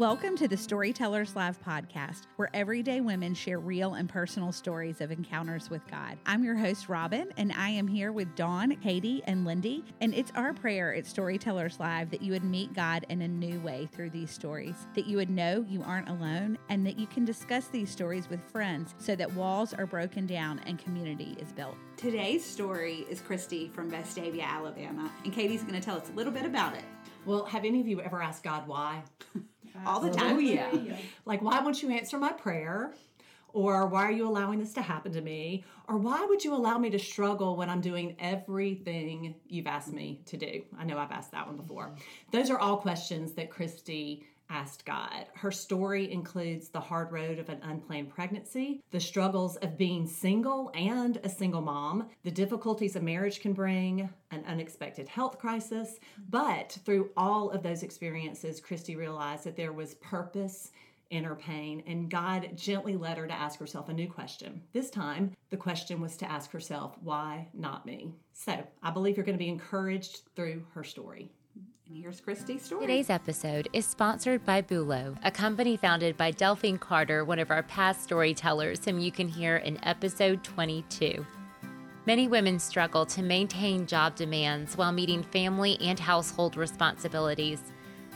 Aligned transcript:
Welcome 0.00 0.34
to 0.38 0.48
the 0.48 0.56
Storytellers 0.56 1.36
Live 1.36 1.62
podcast, 1.62 2.22
where 2.36 2.48
everyday 2.54 3.02
women 3.02 3.34
share 3.34 3.58
real 3.58 3.92
and 3.92 4.08
personal 4.08 4.50
stories 4.50 5.02
of 5.02 5.12
encounters 5.12 5.68
with 5.68 5.86
God. 5.90 6.16
I'm 6.24 6.42
your 6.42 6.54
host, 6.54 6.88
Robin, 6.88 7.30
and 7.36 7.52
I 7.52 7.68
am 7.68 7.86
here 7.86 8.10
with 8.10 8.34
Dawn, 8.34 8.74
Katie, 8.76 9.22
and 9.26 9.44
Lindy. 9.44 9.84
And 10.00 10.14
it's 10.14 10.32
our 10.34 10.54
prayer 10.54 10.94
at 10.94 11.04
Storytellers 11.04 11.78
Live 11.78 12.10
that 12.12 12.22
you 12.22 12.32
would 12.32 12.44
meet 12.44 12.72
God 12.72 13.04
in 13.10 13.20
a 13.20 13.28
new 13.28 13.60
way 13.60 13.90
through 13.92 14.08
these 14.08 14.30
stories, 14.30 14.86
that 14.94 15.04
you 15.04 15.18
would 15.18 15.28
know 15.28 15.66
you 15.68 15.82
aren't 15.82 16.08
alone, 16.08 16.56
and 16.70 16.86
that 16.86 16.98
you 16.98 17.06
can 17.06 17.26
discuss 17.26 17.66
these 17.66 17.90
stories 17.90 18.30
with 18.30 18.40
friends 18.50 18.94
so 18.96 19.14
that 19.14 19.30
walls 19.34 19.74
are 19.74 19.84
broken 19.84 20.26
down 20.26 20.60
and 20.60 20.78
community 20.78 21.36
is 21.38 21.52
built. 21.52 21.76
Today's 21.98 22.42
story 22.42 23.04
is 23.10 23.20
Christy 23.20 23.68
from 23.74 23.90
Vestavia, 23.90 24.44
Alabama, 24.44 25.10
and 25.24 25.32
Katie's 25.34 25.60
going 25.60 25.78
to 25.78 25.82
tell 25.82 25.98
us 25.98 26.08
a 26.08 26.16
little 26.16 26.32
bit 26.32 26.46
about 26.46 26.74
it. 26.74 26.84
Well, 27.26 27.44
have 27.44 27.66
any 27.66 27.82
of 27.82 27.86
you 27.86 28.00
ever 28.00 28.22
asked 28.22 28.42
God 28.42 28.66
why? 28.66 29.02
all 29.86 30.00
the 30.00 30.10
time. 30.10 30.36
Oh, 30.36 30.38
yeah. 30.38 30.70
Like, 31.24 31.42
why 31.42 31.60
won't 31.60 31.82
you 31.82 31.90
answer 31.90 32.18
my 32.18 32.32
prayer? 32.32 32.94
Or 33.52 33.86
why 33.86 34.04
are 34.04 34.12
you 34.12 34.28
allowing 34.28 34.60
this 34.60 34.72
to 34.74 34.82
happen 34.82 35.12
to 35.12 35.20
me? 35.20 35.64
Or 35.88 35.96
why 35.96 36.24
would 36.24 36.44
you 36.44 36.54
allow 36.54 36.78
me 36.78 36.88
to 36.90 36.98
struggle 37.00 37.56
when 37.56 37.68
I'm 37.68 37.80
doing 37.80 38.14
everything 38.20 39.34
you've 39.48 39.66
asked 39.66 39.92
me 39.92 40.20
to 40.26 40.36
do? 40.36 40.62
I 40.78 40.84
know 40.84 40.98
I've 40.98 41.10
asked 41.10 41.32
that 41.32 41.48
one 41.48 41.56
before. 41.56 41.92
Those 42.30 42.48
are 42.48 42.58
all 42.58 42.76
questions 42.76 43.32
that 43.32 43.50
Christy 43.50 44.24
asked 44.50 44.84
God. 44.84 45.26
Her 45.34 45.52
story 45.52 46.12
includes 46.12 46.68
the 46.68 46.80
hard 46.80 47.12
road 47.12 47.38
of 47.38 47.48
an 47.48 47.60
unplanned 47.62 48.10
pregnancy, 48.10 48.82
the 48.90 49.00
struggles 49.00 49.56
of 49.56 49.78
being 49.78 50.06
single 50.06 50.70
and 50.74 51.18
a 51.22 51.28
single 51.28 51.62
mom, 51.62 52.08
the 52.24 52.30
difficulties 52.30 52.96
a 52.96 53.00
marriage 53.00 53.40
can 53.40 53.52
bring, 53.52 54.10
an 54.32 54.44
unexpected 54.46 55.08
health 55.08 55.38
crisis. 55.38 55.98
But 56.28 56.78
through 56.84 57.10
all 57.16 57.50
of 57.50 57.62
those 57.62 57.82
experiences, 57.82 58.60
Christy 58.60 58.96
realized 58.96 59.44
that 59.44 59.56
there 59.56 59.72
was 59.72 59.94
purpose 59.94 60.72
in 61.10 61.24
her 61.24 61.34
pain, 61.34 61.82
and 61.86 62.08
God 62.08 62.50
gently 62.54 62.96
led 62.96 63.18
her 63.18 63.26
to 63.26 63.32
ask 63.32 63.58
herself 63.58 63.88
a 63.88 63.92
new 63.92 64.08
question. 64.08 64.62
This 64.72 64.90
time, 64.90 65.32
the 65.50 65.56
question 65.56 66.00
was 66.00 66.16
to 66.18 66.30
ask 66.30 66.52
herself, 66.52 66.96
Why 67.02 67.48
not 67.52 67.84
me? 67.84 68.14
So 68.32 68.64
I 68.82 68.90
believe 68.90 69.16
you're 69.16 69.26
going 69.26 69.36
to 69.36 69.44
be 69.44 69.48
encouraged 69.48 70.22
through 70.36 70.64
her 70.72 70.84
story. 70.84 71.32
And 71.90 71.98
here's 71.98 72.20
Christy's 72.20 72.62
story. 72.62 72.82
Today's 72.82 73.10
episode 73.10 73.68
is 73.72 73.84
sponsored 73.84 74.44
by 74.44 74.62
Boulo, 74.62 75.18
a 75.24 75.30
company 75.32 75.76
founded 75.76 76.16
by 76.16 76.30
Delphine 76.30 76.78
Carter, 76.78 77.24
one 77.24 77.40
of 77.40 77.50
our 77.50 77.64
past 77.64 78.04
storytellers, 78.04 78.84
whom 78.84 79.00
you 79.00 79.10
can 79.10 79.26
hear 79.26 79.56
in 79.56 79.76
episode 79.84 80.44
22. 80.44 81.26
Many 82.06 82.28
women 82.28 82.60
struggle 82.60 83.04
to 83.06 83.24
maintain 83.24 83.88
job 83.88 84.14
demands 84.14 84.76
while 84.76 84.92
meeting 84.92 85.24
family 85.24 85.78
and 85.80 85.98
household 85.98 86.56
responsibilities. 86.56 87.60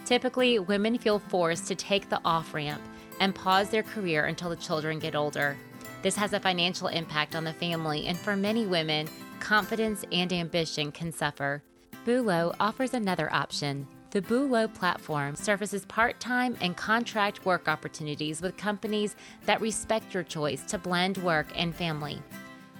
Typically, 0.05 0.61
women 0.61 0.97
feel 0.97 1.19
forced 1.19 1.66
to 1.66 1.75
take 1.75 2.09
the 2.09 2.20
off 2.25 2.55
ramp 2.55 2.83
and 3.19 3.34
pause 3.34 3.70
their 3.70 3.83
career 3.83 4.27
until 4.27 4.50
the 4.50 4.56
children 4.56 5.00
get 5.00 5.16
older. 5.16 5.56
This 6.00 6.14
has 6.14 6.33
a 6.33 6.38
financial 6.38 6.86
impact 6.86 7.34
on 7.34 7.42
the 7.42 7.53
family, 7.53 8.06
and 8.06 8.16
for 8.16 8.36
many 8.36 8.66
women, 8.66 9.09
confidence 9.41 10.05
and 10.12 10.33
ambition 10.33 10.92
can 10.92 11.11
suffer. 11.11 11.64
Boulo 12.05 12.55
offers 12.60 12.92
another 12.92 13.33
option. 13.33 13.86
The 14.10 14.20
Boulo 14.20 14.72
platform 14.72 15.34
surfaces 15.36 15.86
part 15.86 16.20
time 16.20 16.55
and 16.60 16.77
contract 16.77 17.47
work 17.47 17.66
opportunities 17.66 18.42
with 18.42 18.58
companies 18.58 19.16
that 19.47 19.62
respect 19.62 20.12
your 20.12 20.22
choice 20.22 20.62
to 20.66 20.77
blend 20.77 21.16
work 21.19 21.47
and 21.56 21.75
family. 21.75 22.20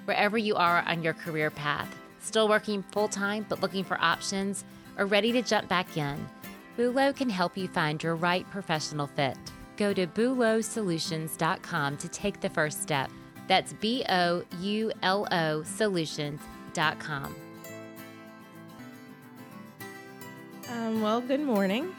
Wherever 0.05 0.37
you 0.37 0.57
are 0.57 0.85
on 0.87 1.03
your 1.03 1.15
career 1.15 1.51
path, 1.51 1.89
still 2.21 2.49
working 2.49 2.83
full 2.93 3.09
time 3.09 3.47
but 3.49 3.63
looking 3.63 3.83
for 3.83 3.99
options, 3.99 4.65
or 4.99 5.07
ready 5.07 5.33
to 5.33 5.41
jump 5.41 5.69
back 5.69 5.97
in, 5.97 6.29
Boulo 6.77 7.17
can 7.17 7.31
help 7.31 7.57
you 7.57 7.67
find 7.67 8.03
your 8.03 8.17
right 8.17 8.49
professional 8.51 9.07
fit. 9.07 9.39
Go 9.79 9.95
to 9.95 10.07
BouloSolutions.com 10.07 11.97
to 11.97 12.09
take 12.09 12.41
the 12.41 12.51
first 12.51 12.83
step. 12.83 13.11
That's 13.49 13.73
B 13.73 14.05
O 14.09 14.45
U 14.61 14.93
L 15.03 15.27
O 15.33 15.63
Solutions.com. 15.63 17.35
Um, 20.75 21.01
well, 21.01 21.21
good 21.21 21.41
morning. 21.41 21.95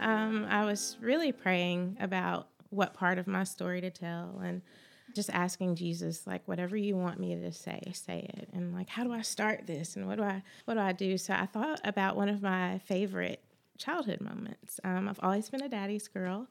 Um, 0.00 0.46
I 0.50 0.64
was 0.64 0.96
really 1.00 1.30
praying 1.30 1.96
about 2.00 2.48
what 2.70 2.92
part 2.92 3.18
of 3.18 3.28
my 3.28 3.44
story 3.44 3.80
to 3.80 3.88
tell 3.88 4.40
and 4.42 4.62
just 5.14 5.30
asking 5.30 5.76
Jesus, 5.76 6.26
like, 6.26 6.42
whatever 6.48 6.76
you 6.76 6.96
want 6.96 7.20
me 7.20 7.36
to 7.36 7.52
say, 7.52 7.80
say 7.94 8.28
it. 8.34 8.48
And 8.52 8.74
like, 8.74 8.88
how 8.88 9.04
do 9.04 9.12
I 9.12 9.22
start 9.22 9.68
this? 9.68 9.94
And 9.94 10.08
what 10.08 10.16
do 10.16 10.24
I, 10.24 10.42
what 10.64 10.74
do 10.74 10.80
I 10.80 10.90
do? 10.90 11.16
So 11.16 11.34
I 11.34 11.46
thought 11.46 11.80
about 11.84 12.16
one 12.16 12.28
of 12.28 12.42
my 12.42 12.80
favorite 12.80 13.44
childhood 13.78 14.20
moments. 14.20 14.80
Um, 14.82 15.08
I've 15.08 15.20
always 15.22 15.48
been 15.48 15.62
a 15.62 15.68
daddy's 15.68 16.08
girl. 16.08 16.48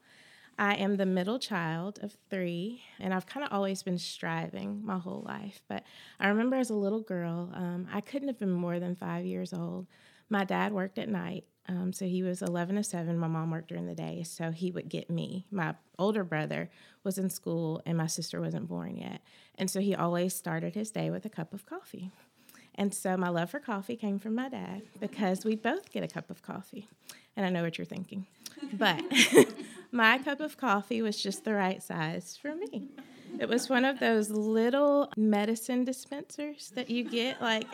I 0.58 0.76
am 0.76 0.96
the 0.96 1.04
middle 1.04 1.38
child 1.38 1.98
of 2.02 2.16
three, 2.30 2.82
and 2.98 3.12
I've 3.12 3.26
kind 3.26 3.44
of 3.44 3.52
always 3.52 3.82
been 3.82 3.98
striving 3.98 4.80
my 4.82 4.98
whole 4.98 5.24
life. 5.28 5.60
But 5.68 5.84
I 6.18 6.28
remember 6.28 6.56
as 6.56 6.70
a 6.70 6.74
little 6.74 7.02
girl, 7.02 7.50
um, 7.52 7.86
I 7.92 8.00
couldn't 8.00 8.28
have 8.28 8.38
been 8.38 8.50
more 8.50 8.80
than 8.80 8.96
five 8.96 9.26
years 9.26 9.52
old. 9.52 9.86
My 10.30 10.44
dad 10.44 10.72
worked 10.72 10.98
at 10.98 11.10
night, 11.10 11.44
um, 11.68 11.92
so 11.92 12.04
he 12.04 12.22
was 12.22 12.42
11 12.42 12.76
to 12.76 12.84
7. 12.84 13.18
My 13.18 13.26
mom 13.26 13.50
worked 13.50 13.68
during 13.68 13.86
the 13.86 13.94
day. 13.94 14.22
So 14.24 14.50
he 14.50 14.70
would 14.70 14.88
get 14.88 15.10
me. 15.10 15.46
My 15.50 15.74
older 15.98 16.24
brother 16.24 16.70
was 17.02 17.18
in 17.18 17.30
school 17.30 17.82
and 17.84 17.98
my 17.98 18.06
sister 18.06 18.40
wasn't 18.40 18.68
born 18.68 18.96
yet. 18.96 19.20
And 19.56 19.70
so 19.70 19.80
he 19.80 19.94
always 19.94 20.34
started 20.34 20.74
his 20.74 20.90
day 20.90 21.10
with 21.10 21.24
a 21.24 21.30
cup 21.30 21.52
of 21.52 21.66
coffee. 21.66 22.10
And 22.74 22.92
so 22.94 23.16
my 23.16 23.30
love 23.30 23.50
for 23.50 23.58
coffee 23.58 23.96
came 23.96 24.18
from 24.18 24.34
my 24.34 24.48
dad 24.48 24.82
because 25.00 25.44
we 25.44 25.56
both 25.56 25.90
get 25.90 26.04
a 26.04 26.08
cup 26.08 26.30
of 26.30 26.42
coffee. 26.42 26.88
And 27.36 27.44
I 27.44 27.48
know 27.48 27.62
what 27.62 27.78
you're 27.78 27.86
thinking. 27.86 28.26
But 28.72 29.02
my 29.90 30.18
cup 30.18 30.40
of 30.40 30.56
coffee 30.56 31.02
was 31.02 31.20
just 31.20 31.44
the 31.44 31.54
right 31.54 31.82
size 31.82 32.38
for 32.40 32.54
me. 32.54 32.90
It 33.38 33.48
was 33.48 33.68
one 33.68 33.84
of 33.84 34.00
those 34.00 34.30
little 34.30 35.10
medicine 35.16 35.84
dispensers 35.84 36.72
that 36.74 36.88
you 36.88 37.04
get, 37.04 37.40
like. 37.42 37.66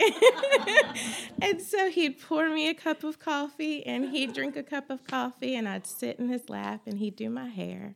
and 1.42 1.60
so 1.60 1.88
he'd 1.90 2.20
pour 2.20 2.48
me 2.48 2.68
a 2.68 2.74
cup 2.74 3.04
of 3.04 3.18
coffee, 3.18 3.86
and 3.86 4.10
he'd 4.10 4.32
drink 4.32 4.56
a 4.56 4.62
cup 4.62 4.90
of 4.90 5.04
coffee, 5.04 5.54
and 5.54 5.68
I'd 5.68 5.86
sit 5.86 6.18
in 6.18 6.28
his 6.28 6.48
lap, 6.48 6.82
and 6.86 6.98
he'd 6.98 7.16
do 7.16 7.30
my 7.30 7.48
hair. 7.48 7.94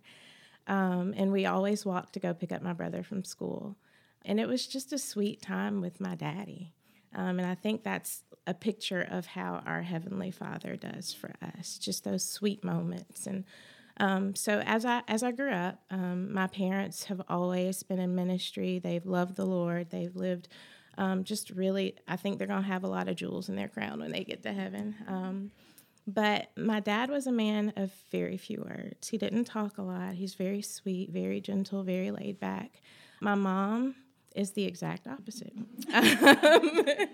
Um, 0.67 1.15
and 1.17 1.33
we 1.33 1.47
always 1.47 1.84
walked 1.84 2.12
to 2.15 2.21
go 2.21 2.34
pick 2.34 2.53
up 2.53 2.62
my 2.62 2.72
brother 2.72 3.03
from 3.03 3.25
school. 3.25 3.77
And 4.25 4.41
it 4.41 4.49
was 4.49 4.67
just 4.67 4.93
a 4.93 4.99
sweet 4.99 5.41
time 5.41 5.81
with 5.81 6.00
my 6.00 6.15
daddy. 6.15 6.73
Um, 7.15 7.38
and 7.38 7.47
I 7.47 7.55
think 7.55 7.83
that's 7.83 8.23
a 8.47 8.55
picture 8.55 9.06
of 9.09 9.27
how 9.27 9.62
our 9.67 9.83
Heavenly 9.83 10.31
Father 10.31 10.77
does 10.77 11.12
for 11.12 11.33
us, 11.43 11.78
just 11.78 12.05
those 12.05 12.25
sweet 12.25 12.65
moments. 12.65 13.27
And 13.27 13.44
um, 13.99 14.34
so 14.34 14.61
as 14.61 14.84
I 14.84 15.03
as 15.09 15.23
I 15.23 15.33
grew 15.33 15.51
up, 15.51 15.81
um, 15.91 16.33
my 16.33 16.47
parents 16.47 17.05
have 17.05 17.23
always 17.29 17.83
been 17.83 17.99
in 17.99 18.15
ministry. 18.15 18.79
They've 18.79 19.07
loved 19.07 19.37
the 19.37 19.47
Lord. 19.47 19.91
They've 19.91 20.15
lived 20.15 20.49
um, 20.99 21.25
just 21.25 21.51
really. 21.51 21.97
I 22.06 22.17
think 22.17 22.39
they're 22.39 22.47
gonna 22.47 22.62
have 22.62 22.85
a 22.85 22.89
lot 22.89 23.09
of 23.09 23.17
jewels 23.17 23.49
in 23.49 23.56
their 23.56 23.69
crown 23.69 24.01
when 24.01 24.12
they 24.12 24.25
get 24.25 24.43
to 24.43 24.53
heaven. 24.53 24.95
Um, 25.06 25.51
but 26.06 26.51
my 26.56 26.81
dad 26.81 27.11
was 27.11 27.27
a 27.27 27.33
man 27.33 27.73
of 27.77 27.91
very 28.12 28.37
few 28.37 28.62
words. 28.62 29.09
He 29.09 29.19
didn't 29.19 29.45
talk 29.45 29.79
a 29.79 29.83
lot. 29.83 30.15
He's 30.15 30.35
very 30.35 30.62
sweet, 30.62 31.11
very 31.11 31.41
gentle, 31.41 31.83
very 31.83 32.11
laid 32.11 32.39
back. 32.39 32.81
My 33.21 33.35
mom 33.35 33.97
is 34.37 34.53
the 34.53 34.65
exact 34.65 35.07
opposite. 35.07 35.53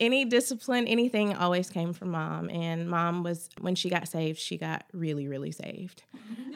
any 0.00 0.24
discipline, 0.24 0.86
anything 0.86 1.34
always 1.34 1.70
came 1.70 1.92
from 1.92 2.10
mom. 2.10 2.50
And 2.50 2.88
mom 2.88 3.22
was, 3.22 3.48
when 3.60 3.74
she 3.74 3.90
got 3.90 4.08
saved, 4.08 4.38
she 4.38 4.56
got 4.56 4.84
really, 4.92 5.28
really 5.28 5.52
saved. 5.52 6.02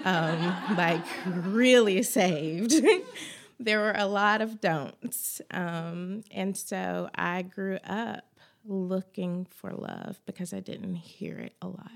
Um, 0.05 0.57
like, 0.77 1.05
really 1.27 2.03
saved. 2.03 2.75
there 3.61 3.81
were 3.81 3.95
a 3.97 4.07
lot 4.07 4.41
of 4.41 4.61
don'ts. 4.61 5.41
Um, 5.51 6.23
and 6.31 6.57
so 6.57 7.11
I 7.15 7.43
grew 7.43 7.79
up 7.85 8.25
looking 8.65 9.47
for 9.51 9.73
love 9.73 10.21
because 10.27 10.53
I 10.53 10.61
didn't 10.61 10.97
hear 10.97 11.39
it 11.39 11.55
a 11.63 11.67
lot. 11.69 11.91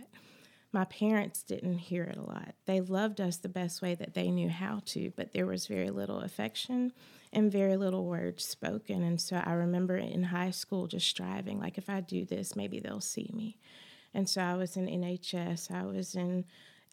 My 0.72 0.84
parents 0.87 1.43
didn't 1.44 1.79
hear 1.79 2.02
it 2.02 2.17
a 2.17 2.23
lot. 2.23 2.55
They 2.67 2.81
loved 2.81 3.20
us 3.20 3.37
the 3.37 3.49
best 3.49 3.81
way 3.81 3.94
that 3.94 4.14
they 4.14 4.31
knew 4.31 4.49
how 4.49 4.82
to, 4.87 5.12
but 5.14 5.32
there 5.32 5.47
was 5.47 5.69
very 5.69 5.90
little 5.90 6.20
affection 6.20 6.93
and 7.34 7.50
very 7.50 7.76
little 7.76 8.04
words 8.04 8.44
spoken. 8.44 9.02
And 9.02 9.20
so 9.20 9.42
I 9.44 9.52
remember 9.52 9.96
in 9.96 10.22
high 10.22 10.50
school 10.50 10.86
just 10.86 11.06
striving, 11.08 11.60
like, 11.60 11.78
if 11.78 11.90
I 11.90 12.00
do 12.00 12.25
this, 12.25 12.56
maybe 12.56 12.81
they'll 12.81 13.00
see 13.00 13.31
me. 13.34 13.58
And 14.14 14.28
so 14.28 14.40
I 14.40 14.54
was 14.54 14.76
in 14.76 14.86
NHS, 14.86 15.70
I 15.70 15.84
was 15.84 16.14
in 16.14 16.44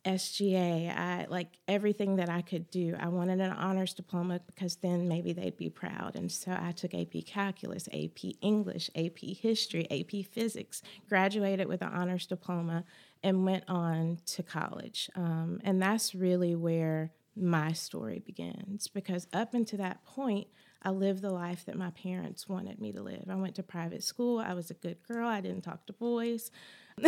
SGA, 0.06 0.98
I 0.98 1.28
like 1.30 1.60
everything 1.68 2.16
that 2.16 2.28
I 2.28 2.42
could 2.42 2.72
do. 2.72 2.96
I 3.00 3.08
wanted 3.10 3.40
an 3.40 3.52
honors 3.52 3.94
diploma 3.94 4.42
because 4.48 4.78
then 4.78 5.08
maybe 5.08 5.32
they'd 5.32 5.58
be 5.58 5.70
proud. 5.70 6.16
And 6.16 6.32
so 6.32 6.58
I 6.60 6.72
took 6.72 6.96
AP 6.96 7.26
Calculus, 7.28 7.88
AP 7.94 8.34
English, 8.42 8.90
AP 8.96 9.20
History, 9.20 9.88
AP 9.92 10.26
Physics, 10.26 10.82
graduated 11.08 11.68
with 11.68 11.84
an 11.84 11.90
honors 11.90 12.26
diploma, 12.26 12.84
and 13.22 13.46
went 13.46 13.66
on 13.68 14.18
to 14.26 14.42
college. 14.42 15.10
Um, 15.16 15.62
and 15.64 15.80
that's 15.80 16.16
really 16.16 16.56
where 16.56 17.12
my 17.36 17.72
story 17.74 18.20
begins 18.20 18.88
because 18.88 19.28
up 19.34 19.54
until 19.54 19.80
that 19.80 20.04
point, 20.06 20.48
I 20.84 20.90
lived 20.90 21.22
the 21.22 21.32
life 21.32 21.66
that 21.66 21.78
my 21.78 21.92
parents 21.92 22.50
wanted 22.50 22.82
me 22.82 22.92
to 22.92 23.02
live. 23.02 23.26
I 23.30 23.36
went 23.36 23.56
to 23.56 23.64
private 23.64 24.04
school. 24.04 24.40
I 24.40 24.54
was 24.54 24.72
a 24.72 24.74
good 24.74 24.98
girl. 25.08 25.28
I 25.28 25.42
didn't 25.42 25.62
talk 25.62 25.86
to 25.88 25.94
boys. 25.94 26.52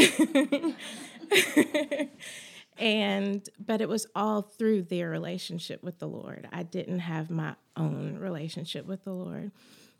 and 2.77 3.49
but 3.63 3.81
it 3.81 3.89
was 3.89 4.07
all 4.15 4.41
through 4.41 4.83
their 4.83 5.09
relationship 5.09 5.83
with 5.83 5.99
the 5.99 6.07
Lord. 6.07 6.47
I 6.51 6.63
didn't 6.63 6.99
have 6.99 7.29
my 7.29 7.55
own 7.75 8.17
relationship 8.19 8.85
with 8.85 9.03
the 9.03 9.13
Lord. 9.13 9.51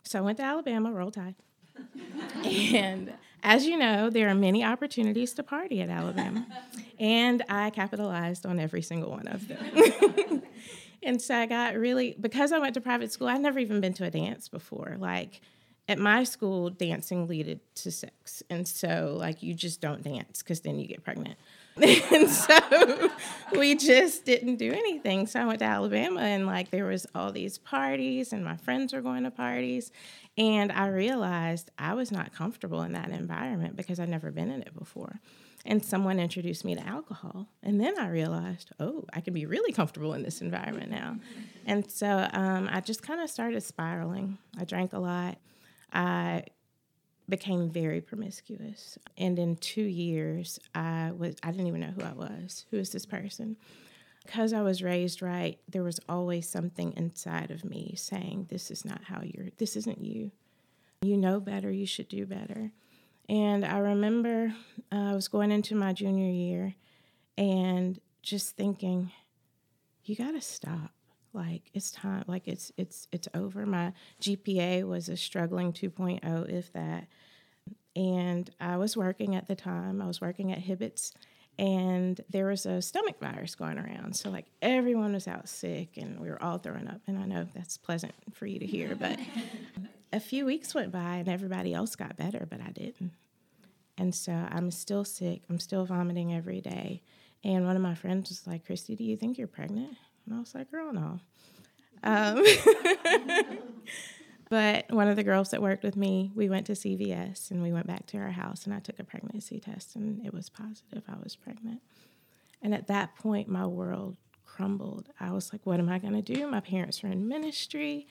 So 0.04 0.18
I 0.18 0.22
went 0.22 0.38
to 0.38 0.44
Alabama, 0.44 0.92
roll 0.92 1.10
tide. 1.10 1.34
and 2.44 3.12
as 3.44 3.66
you 3.66 3.76
know, 3.76 4.10
there 4.10 4.28
are 4.28 4.34
many 4.34 4.64
opportunities 4.64 5.34
to 5.34 5.42
party 5.42 5.80
at 5.80 5.90
Alabama. 5.90 6.46
And 6.96 7.42
I 7.48 7.70
capitalized 7.70 8.46
on 8.46 8.60
every 8.60 8.80
single 8.80 9.10
one 9.10 9.26
of 9.26 9.48
them. 9.48 10.42
and 11.02 11.20
so 11.20 11.34
I 11.34 11.46
got 11.46 11.74
really, 11.74 12.14
because 12.20 12.52
I 12.52 12.60
went 12.60 12.74
to 12.74 12.80
private 12.80 13.10
school, 13.10 13.26
I'd 13.26 13.40
never 13.40 13.58
even 13.58 13.80
been 13.80 13.94
to 13.94 14.04
a 14.04 14.10
dance 14.10 14.48
before. 14.48 14.96
Like 15.00 15.40
at 15.88 15.98
my 15.98 16.22
school, 16.22 16.70
dancing 16.70 17.26
led 17.26 17.60
to 17.74 17.90
sex. 17.90 18.44
And 18.48 18.66
so, 18.66 19.16
like, 19.18 19.42
you 19.42 19.54
just 19.54 19.80
don't 19.80 20.02
dance 20.02 20.40
because 20.40 20.60
then 20.60 20.78
you 20.78 20.86
get 20.86 21.02
pregnant. 21.02 21.36
and 21.82 22.30
so 22.30 23.10
we 23.56 23.74
just 23.74 24.24
didn't 24.24 24.56
do 24.56 24.70
anything. 24.70 25.26
So 25.26 25.40
I 25.40 25.44
went 25.44 25.58
to 25.58 25.64
Alabama 25.64 26.20
and 26.20 26.46
like 26.46 26.70
there 26.70 26.84
was 26.84 27.04
all 27.16 27.32
these 27.32 27.58
parties 27.58 28.32
and 28.32 28.44
my 28.44 28.56
friends 28.56 28.92
were 28.92 29.00
going 29.00 29.24
to 29.24 29.32
parties 29.32 29.90
and 30.36 30.72
I 30.72 30.88
realized 30.88 31.70
I 31.78 31.94
was 31.94 32.10
not 32.10 32.34
comfortable 32.34 32.82
in 32.82 32.92
that 32.92 33.10
environment 33.10 33.76
because 33.76 34.00
I'd 34.00 34.08
never 34.08 34.30
been 34.30 34.50
in 34.50 34.62
it 34.62 34.76
before. 34.76 35.20
And 35.66 35.82
someone 35.82 36.18
introduced 36.18 36.64
me 36.64 36.74
to 36.74 36.86
alcohol. 36.86 37.46
And 37.62 37.80
then 37.80 37.98
I 37.98 38.08
realized, 38.08 38.70
oh, 38.80 39.04
I 39.14 39.20
can 39.20 39.32
be 39.32 39.46
really 39.46 39.72
comfortable 39.72 40.12
in 40.12 40.22
this 40.22 40.42
environment 40.42 40.90
now. 40.90 41.16
And 41.64 41.90
so 41.90 42.28
um, 42.32 42.68
I 42.70 42.80
just 42.80 43.02
kind 43.02 43.20
of 43.22 43.30
started 43.30 43.62
spiraling. 43.62 44.36
I 44.58 44.64
drank 44.64 44.92
a 44.92 44.98
lot. 44.98 45.38
I 45.92 46.44
became 47.28 47.70
very 47.70 48.00
promiscuous. 48.00 48.98
And 49.16 49.38
in 49.38 49.56
two 49.56 49.82
years, 49.82 50.58
I 50.74 51.12
was 51.16 51.36
I 51.42 51.50
didn't 51.50 51.68
even 51.68 51.80
know 51.80 51.94
who 51.96 52.02
I 52.02 52.12
was. 52.12 52.66
Who 52.70 52.78
is 52.78 52.90
this 52.90 53.06
person? 53.06 53.56
Because 54.24 54.52
I 54.52 54.62
was 54.62 54.82
raised 54.82 55.20
right, 55.22 55.58
there 55.68 55.82
was 55.82 56.00
always 56.08 56.48
something 56.48 56.94
inside 56.96 57.50
of 57.50 57.64
me 57.64 57.94
saying, 57.96 58.46
This 58.50 58.70
is 58.70 58.84
not 58.84 59.04
how 59.04 59.22
you're 59.22 59.48
this 59.58 59.76
isn't 59.76 60.02
you. 60.02 60.30
You 61.02 61.16
know 61.18 61.40
better, 61.40 61.70
you 61.70 61.86
should 61.86 62.08
do 62.08 62.24
better. 62.24 62.72
And 63.28 63.64
I 63.64 63.78
remember 63.78 64.54
uh, 64.92 65.10
I 65.10 65.14
was 65.14 65.28
going 65.28 65.50
into 65.50 65.74
my 65.74 65.92
junior 65.92 66.30
year 66.30 66.74
and 67.38 68.00
just 68.22 68.56
thinking, 68.56 69.12
you 70.04 70.16
got 70.16 70.32
to 70.32 70.40
stop. 70.40 70.92
Like 71.32 71.62
it's 71.74 71.90
time. 71.90 72.24
Like 72.28 72.46
it's 72.46 72.70
it's 72.76 73.08
it's 73.10 73.26
over. 73.34 73.66
My 73.66 73.92
GPA 74.22 74.86
was 74.86 75.08
a 75.08 75.16
struggling 75.16 75.72
2.0, 75.72 76.48
if 76.48 76.72
that. 76.74 77.08
And 77.96 78.48
I 78.60 78.76
was 78.76 78.96
working 78.96 79.34
at 79.34 79.48
the 79.48 79.56
time. 79.56 80.00
I 80.00 80.06
was 80.06 80.20
working 80.20 80.52
at 80.52 80.60
Hibbett's, 80.60 81.12
and 81.58 82.20
there 82.30 82.46
was 82.46 82.66
a 82.66 82.82
stomach 82.82 83.18
virus 83.20 83.54
going 83.54 83.78
around. 83.78 84.16
So 84.16 84.30
like 84.30 84.46
everyone 84.60 85.12
was 85.12 85.28
out 85.28 85.48
sick, 85.48 85.96
and 85.96 86.18
we 86.20 86.28
were 86.28 86.42
all 86.42 86.58
throwing 86.58 86.88
up. 86.88 87.00
And 87.06 87.18
I 87.18 87.26
know 87.26 87.46
that's 87.54 87.76
pleasant 87.76 88.14
for 88.32 88.46
you 88.46 88.58
to 88.58 88.66
hear, 88.66 88.94
but 88.94 89.18
a 90.12 90.20
few 90.20 90.44
weeks 90.44 90.74
went 90.74 90.92
by, 90.92 91.16
and 91.16 91.28
everybody 91.28 91.72
else 91.74 91.96
got 91.96 92.16
better, 92.16 92.46
but 92.48 92.60
I 92.60 92.70
didn't. 92.70 93.12
And 93.96 94.14
so 94.14 94.32
I'm 94.32 94.70
still 94.70 95.04
sick. 95.04 95.42
I'm 95.48 95.60
still 95.60 95.84
vomiting 95.84 96.34
every 96.34 96.60
day. 96.60 97.02
And 97.44 97.66
one 97.66 97.76
of 97.76 97.82
my 97.82 97.94
friends 97.94 98.30
was 98.30 98.46
like, 98.46 98.66
Christy, 98.66 98.96
do 98.96 99.04
you 99.04 99.16
think 99.16 99.38
you're 99.38 99.46
pregnant? 99.46 99.96
And 100.26 100.34
I 100.34 100.40
was 100.40 100.54
like, 100.54 100.70
girl, 100.70 100.92
no. 100.92 101.20
Um, 102.02 102.44
but 104.54 104.88
one 104.94 105.08
of 105.08 105.16
the 105.16 105.24
girls 105.24 105.50
that 105.50 105.60
worked 105.60 105.82
with 105.82 105.96
me, 105.96 106.30
we 106.32 106.48
went 106.48 106.66
to 106.66 106.74
CVS 106.74 107.50
and 107.50 107.60
we 107.60 107.72
went 107.72 107.88
back 107.88 108.06
to 108.06 108.18
her 108.18 108.30
house 108.30 108.66
and 108.66 108.72
I 108.72 108.78
took 108.78 109.00
a 109.00 109.02
pregnancy 109.02 109.58
test 109.58 109.96
and 109.96 110.24
it 110.24 110.32
was 110.32 110.48
positive 110.48 111.02
I 111.08 111.16
was 111.20 111.34
pregnant. 111.34 111.80
And 112.62 112.72
at 112.72 112.86
that 112.86 113.16
point, 113.16 113.48
my 113.48 113.66
world 113.66 114.16
crumbled. 114.46 115.08
I 115.18 115.32
was 115.32 115.52
like, 115.52 115.62
what 115.64 115.80
am 115.80 115.88
I 115.88 115.98
going 115.98 116.12
to 116.12 116.22
do? 116.22 116.46
My 116.46 116.60
parents 116.60 117.02
are 117.02 117.08
in 117.08 117.26
ministry. 117.26 118.06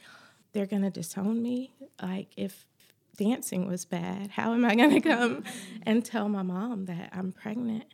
They're 0.51 0.65
going 0.65 0.81
to 0.81 0.89
disown 0.89 1.41
me. 1.41 1.71
Like, 2.01 2.33
if 2.35 2.67
dancing 3.15 3.65
was 3.65 3.85
bad, 3.85 4.31
how 4.31 4.53
am 4.53 4.65
I 4.65 4.75
going 4.75 4.91
to 4.91 4.99
come 4.99 5.45
and 5.83 6.03
tell 6.03 6.27
my 6.27 6.43
mom 6.43 6.87
that 6.87 7.11
I'm 7.13 7.31
pregnant? 7.31 7.85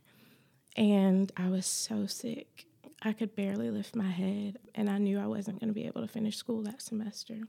And 0.76 1.32
I 1.38 1.50
was 1.50 1.68
so 1.68 2.08
sick. 2.08 2.66
I 3.04 3.14
could 3.14 3.36
barely 3.36 3.70
lift 3.70 3.96
my 3.96 4.10
head, 4.10 4.58
and 4.74 4.90
I 4.90 4.98
knew 4.98 5.20
I 5.20 5.28
wasn't 5.28 5.60
going 5.60 5.70
to 5.70 5.74
be 5.74 5.86
able 5.86 6.02
to 6.02 6.08
finish 6.08 6.36
school 6.36 6.64
that 6.64 6.82
semester. 6.82 7.44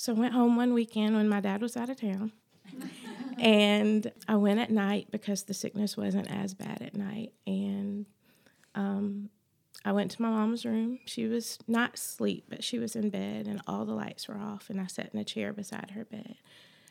So 0.00 0.14
I 0.14 0.18
went 0.18 0.32
home 0.32 0.56
one 0.56 0.72
weekend 0.72 1.14
when 1.14 1.28
my 1.28 1.40
dad 1.40 1.60
was 1.60 1.76
out 1.76 1.90
of 1.90 2.00
town. 2.00 2.32
and 3.38 4.10
I 4.26 4.36
went 4.36 4.58
at 4.58 4.70
night 4.70 5.08
because 5.10 5.42
the 5.42 5.52
sickness 5.52 5.94
wasn't 5.94 6.30
as 6.30 6.54
bad 6.54 6.80
at 6.80 6.96
night. 6.96 7.34
And 7.46 8.06
um, 8.74 9.28
I 9.84 9.92
went 9.92 10.12
to 10.12 10.22
my 10.22 10.30
mom's 10.30 10.64
room. 10.64 11.00
She 11.04 11.26
was 11.26 11.58
not 11.68 11.96
asleep, 11.96 12.46
but 12.48 12.64
she 12.64 12.78
was 12.78 12.96
in 12.96 13.10
bed, 13.10 13.46
and 13.46 13.60
all 13.66 13.84
the 13.84 13.92
lights 13.92 14.26
were 14.26 14.38
off. 14.38 14.70
And 14.70 14.80
I 14.80 14.86
sat 14.86 15.10
in 15.12 15.20
a 15.20 15.24
chair 15.24 15.52
beside 15.52 15.90
her 15.90 16.06
bed. 16.06 16.36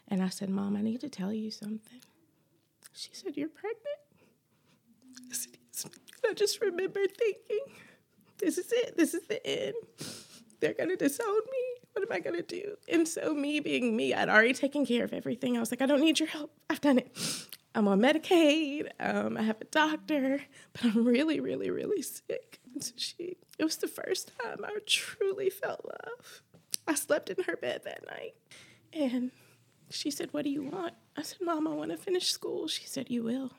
And 0.07 0.21
I 0.21 0.29
said, 0.29 0.51
Mom, 0.51 0.75
I 0.75 0.81
need 0.83 1.01
to 1.01 1.09
tell 1.09 1.33
you 1.33 1.50
something. 1.50 2.01
She 2.94 3.09
said, 3.13 3.35
You're 3.35 3.50
pregnant? 3.50 3.88
I 5.31 5.33
said, 5.33 5.57
Yes. 5.73 5.88
I 6.29 6.33
just 6.35 6.62
remember 6.62 7.00
thinking, 7.07 7.73
this 8.38 8.59
is 8.59 8.71
it. 8.71 8.97
This 8.97 9.15
is 9.15 9.25
the 9.25 9.44
end. 9.47 9.73
They're 10.59 10.75
going 10.75 10.89
to 10.89 10.95
disown 10.95 11.25
me. 11.25 11.78
What 12.00 12.10
am 12.10 12.16
I 12.16 12.31
to 12.31 12.42
do? 12.42 12.78
And 12.88 13.06
so, 13.06 13.34
me 13.34 13.60
being 13.60 13.94
me, 13.94 14.13
I'd 14.13 14.30
already 14.30 14.54
taken 14.54 14.86
care 14.86 15.04
of 15.04 15.12
everything. 15.12 15.57
I 15.57 15.60
was 15.60 15.69
like, 15.69 15.81
I 15.81 15.86
don't 15.86 16.00
need 16.00 16.18
your 16.18 16.30
help. 16.30 16.50
I've 16.69 16.80
done 16.80 16.98
it. 16.98 17.13
I'm 17.75 17.90
on 17.90 18.00
Medicaid. 18.00 18.88
Um, 19.01 19.36
I 19.36 19.42
have 19.42 19.60
a 19.60 19.66
doctor, 19.66 20.40
but 20.72 20.86
I'm 20.86 21.04
really, 21.04 21.42
really, 21.42 21.69
really 21.69 22.01
sick. 22.01 22.62
And 22.74 22.81
so 22.81 22.94
she, 22.96 23.36
it 23.57 23.66
was 23.66 23.75
the 23.75 23.90
first 23.90 24.31
time 24.42 24.63
I 24.63 24.78
truly 24.86 25.50
felt 25.50 25.84
love. 25.84 26.42
I 26.88 26.96
slept 26.96 27.30
in 27.30 27.44
her 27.44 27.57
bed 27.57 27.81
that 27.84 28.06
night. 28.07 28.36
And 28.94 29.31
she 29.90 30.10
said, 30.10 30.30
What 30.31 30.46
do 30.46 30.51
you 30.51 30.63
want? 30.63 30.94
I 31.18 31.24
said, 31.24 31.40
Mom, 31.42 31.68
I 31.68 31.72
want 31.72 31.92
to 31.92 31.98
finish 31.98 32.31
school. 32.31 32.69
She 32.69 32.86
said, 32.86 33.10
You 33.10 33.24
will. 33.24 33.51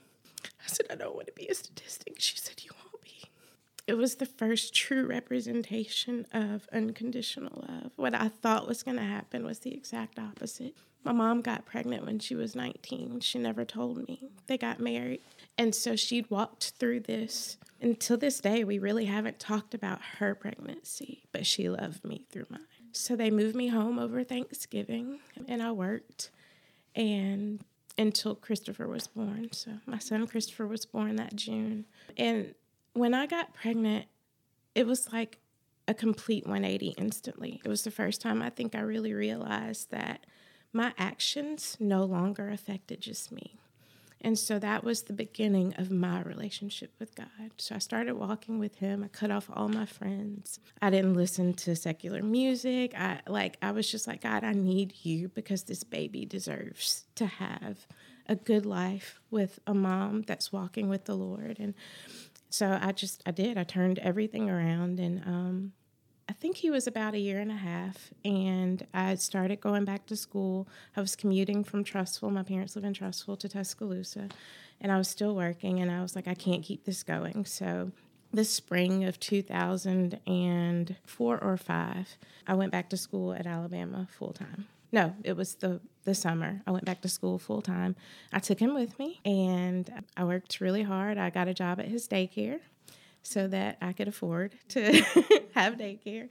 I 0.45 0.67
said, 0.67 0.87
I 0.89 0.95
don't 0.95 1.15
want 1.15 1.27
to 1.27 1.35
be 1.35 1.47
a 1.49 1.55
statistic. 1.55 2.15
She 2.21 2.39
said, 2.39 2.63
You. 2.65 2.71
It 3.91 3.97
was 3.97 4.15
the 4.15 4.27
first 4.27 4.73
true 4.73 5.05
representation 5.05 6.25
of 6.33 6.69
unconditional 6.73 7.65
love. 7.69 7.91
What 7.97 8.15
I 8.15 8.29
thought 8.29 8.69
was 8.69 8.85
going 8.85 8.99
to 8.99 9.03
happen 9.03 9.45
was 9.45 9.59
the 9.59 9.75
exact 9.75 10.17
opposite. 10.17 10.77
My 11.03 11.11
mom 11.11 11.41
got 11.41 11.67
pregnant 11.67 12.07
when 12.07 12.21
she 12.21 12.37
was 12.37 12.55
19. 12.55 13.19
She 13.19 13.41
never 13.41 13.65
told 13.65 14.07
me. 14.07 14.31
They 14.47 14.57
got 14.57 14.79
married. 14.79 15.23
And 15.59 15.75
so 15.75 15.97
she'd 15.97 16.31
walked 16.31 16.75
through 16.79 17.01
this. 17.01 17.57
Until 17.81 18.17
this 18.17 18.39
day, 18.39 18.63
we 18.63 18.79
really 18.79 19.07
haven't 19.07 19.41
talked 19.41 19.75
about 19.75 20.01
her 20.19 20.37
pregnancy, 20.37 21.25
but 21.33 21.45
she 21.45 21.69
loved 21.69 22.05
me 22.05 22.27
through 22.31 22.47
mine. 22.49 22.61
So 22.93 23.17
they 23.17 23.33
moved 23.33 23.57
me 23.57 23.67
home 23.67 23.99
over 23.99 24.23
Thanksgiving, 24.23 25.19
and 25.49 25.61
I 25.61 25.73
worked. 25.73 26.31
And 26.95 27.65
until 27.99 28.37
Christopher 28.37 28.87
was 28.87 29.09
born. 29.09 29.49
So 29.51 29.73
my 29.85 29.99
son 29.99 30.25
Christopher 30.29 30.69
was 30.69 30.87
born 30.87 31.17
that 31.17 31.35
June. 31.35 31.87
And 32.17 32.55
when 32.93 33.15
I 33.15 33.27
got 33.27 33.55
pregnant, 33.55 34.07
it 34.75 34.87
was 34.87 35.13
like 35.13 35.39
a 35.89 35.95
complete 35.95 36.47
180 36.47 36.95
instantly. 36.99 37.61
It 37.65 37.69
was 37.69 37.83
the 37.83 37.91
first 37.91 38.21
time 38.21 38.43
I 38.43 38.51
think 38.51 38.75
I 38.75 38.81
really 38.81 39.13
realized 39.13 39.91
that 39.91 40.27
my 40.73 40.93
actions 40.99 41.77
no 41.81 42.05
longer 42.05 42.49
affected 42.49 43.01
just 43.01 43.33
me. 43.33 43.59
And 44.23 44.39
so 44.39 44.59
that 44.59 44.85
was 44.85 45.03
the 45.03 45.15
beginning 45.15 45.75
of 45.79 45.91
my 45.91 46.21
relationship 46.21 46.93
with 46.99 47.15
God. 47.15 47.53
So 47.57 47.75
I 47.75 47.79
started 47.79 48.15
walking 48.15 48.59
with 48.59 48.77
him. 48.77 49.03
I 49.03 49.09
cut 49.09 49.31
off 49.31 49.49
all 49.53 49.69
my 49.69 49.87
friends. 49.87 50.61
I 50.83 50.91
didn't 50.91 51.15
listen 51.15 51.55
to 51.55 51.75
secular 51.75 52.23
music. 52.23 52.95
I 52.99 53.21
like 53.27 53.57
I 53.63 53.71
was 53.73 53.91
just 53.91 54.07
like, 54.07 54.21
God, 54.21 54.45
I 54.45 54.53
need 54.53 54.93
you 55.03 55.29
because 55.29 55.63
this 55.63 55.85
baby 55.85 56.27
deserves 56.27 57.07
to 57.15 57.27
have 57.27 57.87
a 58.27 58.37
good 58.37 58.67
life 58.67 59.21
with 59.31 59.59
a 59.67 59.73
mom 59.73 60.23
that's 60.23 60.53
walking 60.53 60.89
with 60.91 61.07
the 61.07 61.17
Lord. 61.17 61.57
And 61.59 61.75
so 62.51 62.79
I 62.81 62.93
just 62.93 63.23
I 63.25 63.31
did. 63.31 63.57
I 63.57 63.65
turned 63.65 63.99
everything 64.01 64.51
around 64.51 65.01
and 65.01 65.23
um 65.27 65.73
I 66.31 66.33
think 66.33 66.57
he 66.59 66.71
was 66.71 66.87
about 66.87 67.15
a 67.15 67.19
year 67.19 67.41
and 67.41 67.51
a 67.51 67.57
half, 67.57 68.13
and 68.25 68.87
I 68.95 69.17
started 69.17 69.61
going 69.61 69.85
back 69.85 70.07
to 70.07 70.15
school. 70.15 70.69
I 70.97 71.01
was 71.01 71.17
commuting 71.17 71.65
from 71.65 71.83
Trussville. 71.83 72.31
My 72.31 72.45
parents 72.45 72.77
live 72.77 72.85
in 72.85 72.95
Trussville 72.95 73.41
to 73.41 73.49
Tuscaloosa, 73.49 74.29
and 74.81 74.93
I 74.93 74.97
was 74.97 75.09
still 75.09 75.35
working. 75.35 75.81
And 75.81 75.91
I 75.91 76.03
was 76.03 76.15
like, 76.15 76.29
I 76.29 76.35
can't 76.35 76.63
keep 76.63 76.85
this 76.85 77.03
going. 77.03 77.47
So, 77.47 77.91
the 78.33 78.45
spring 78.45 79.03
of 79.03 79.19
2004 79.19 81.39
or 81.43 81.57
five, 81.57 82.17
I 82.47 82.55
went 82.55 82.71
back 82.71 82.89
to 82.91 82.97
school 82.97 83.33
at 83.33 83.45
Alabama 83.45 84.07
full 84.09 84.33
time. 84.33 84.69
No, 84.93 85.15
it 85.25 85.37
was 85.37 85.57
the 85.57 85.81
the 86.05 86.15
summer. 86.15 86.63
I 86.67 86.71
went 86.71 86.85
back 86.85 87.03
to 87.03 87.09
school 87.09 87.39
full 87.39 87.61
time. 87.61 87.95
I 88.33 88.39
took 88.39 88.59
him 88.59 88.75
with 88.75 88.99
me, 88.99 89.21
and 89.25 90.05
I 90.17 90.25
worked 90.25 90.61
really 90.61 90.83
hard. 90.83 91.19
I 91.19 91.31
got 91.31 91.49
a 91.49 91.55
job 91.55 91.79
at 91.79 91.89
his 91.89 92.09
daycare 92.09 92.61
so 93.23 93.47
that 93.49 93.77
I 93.83 93.93
could 93.93 94.09
afford 94.09 94.55
to 94.69 94.93
have 95.55 95.75
daycare. 95.75 96.29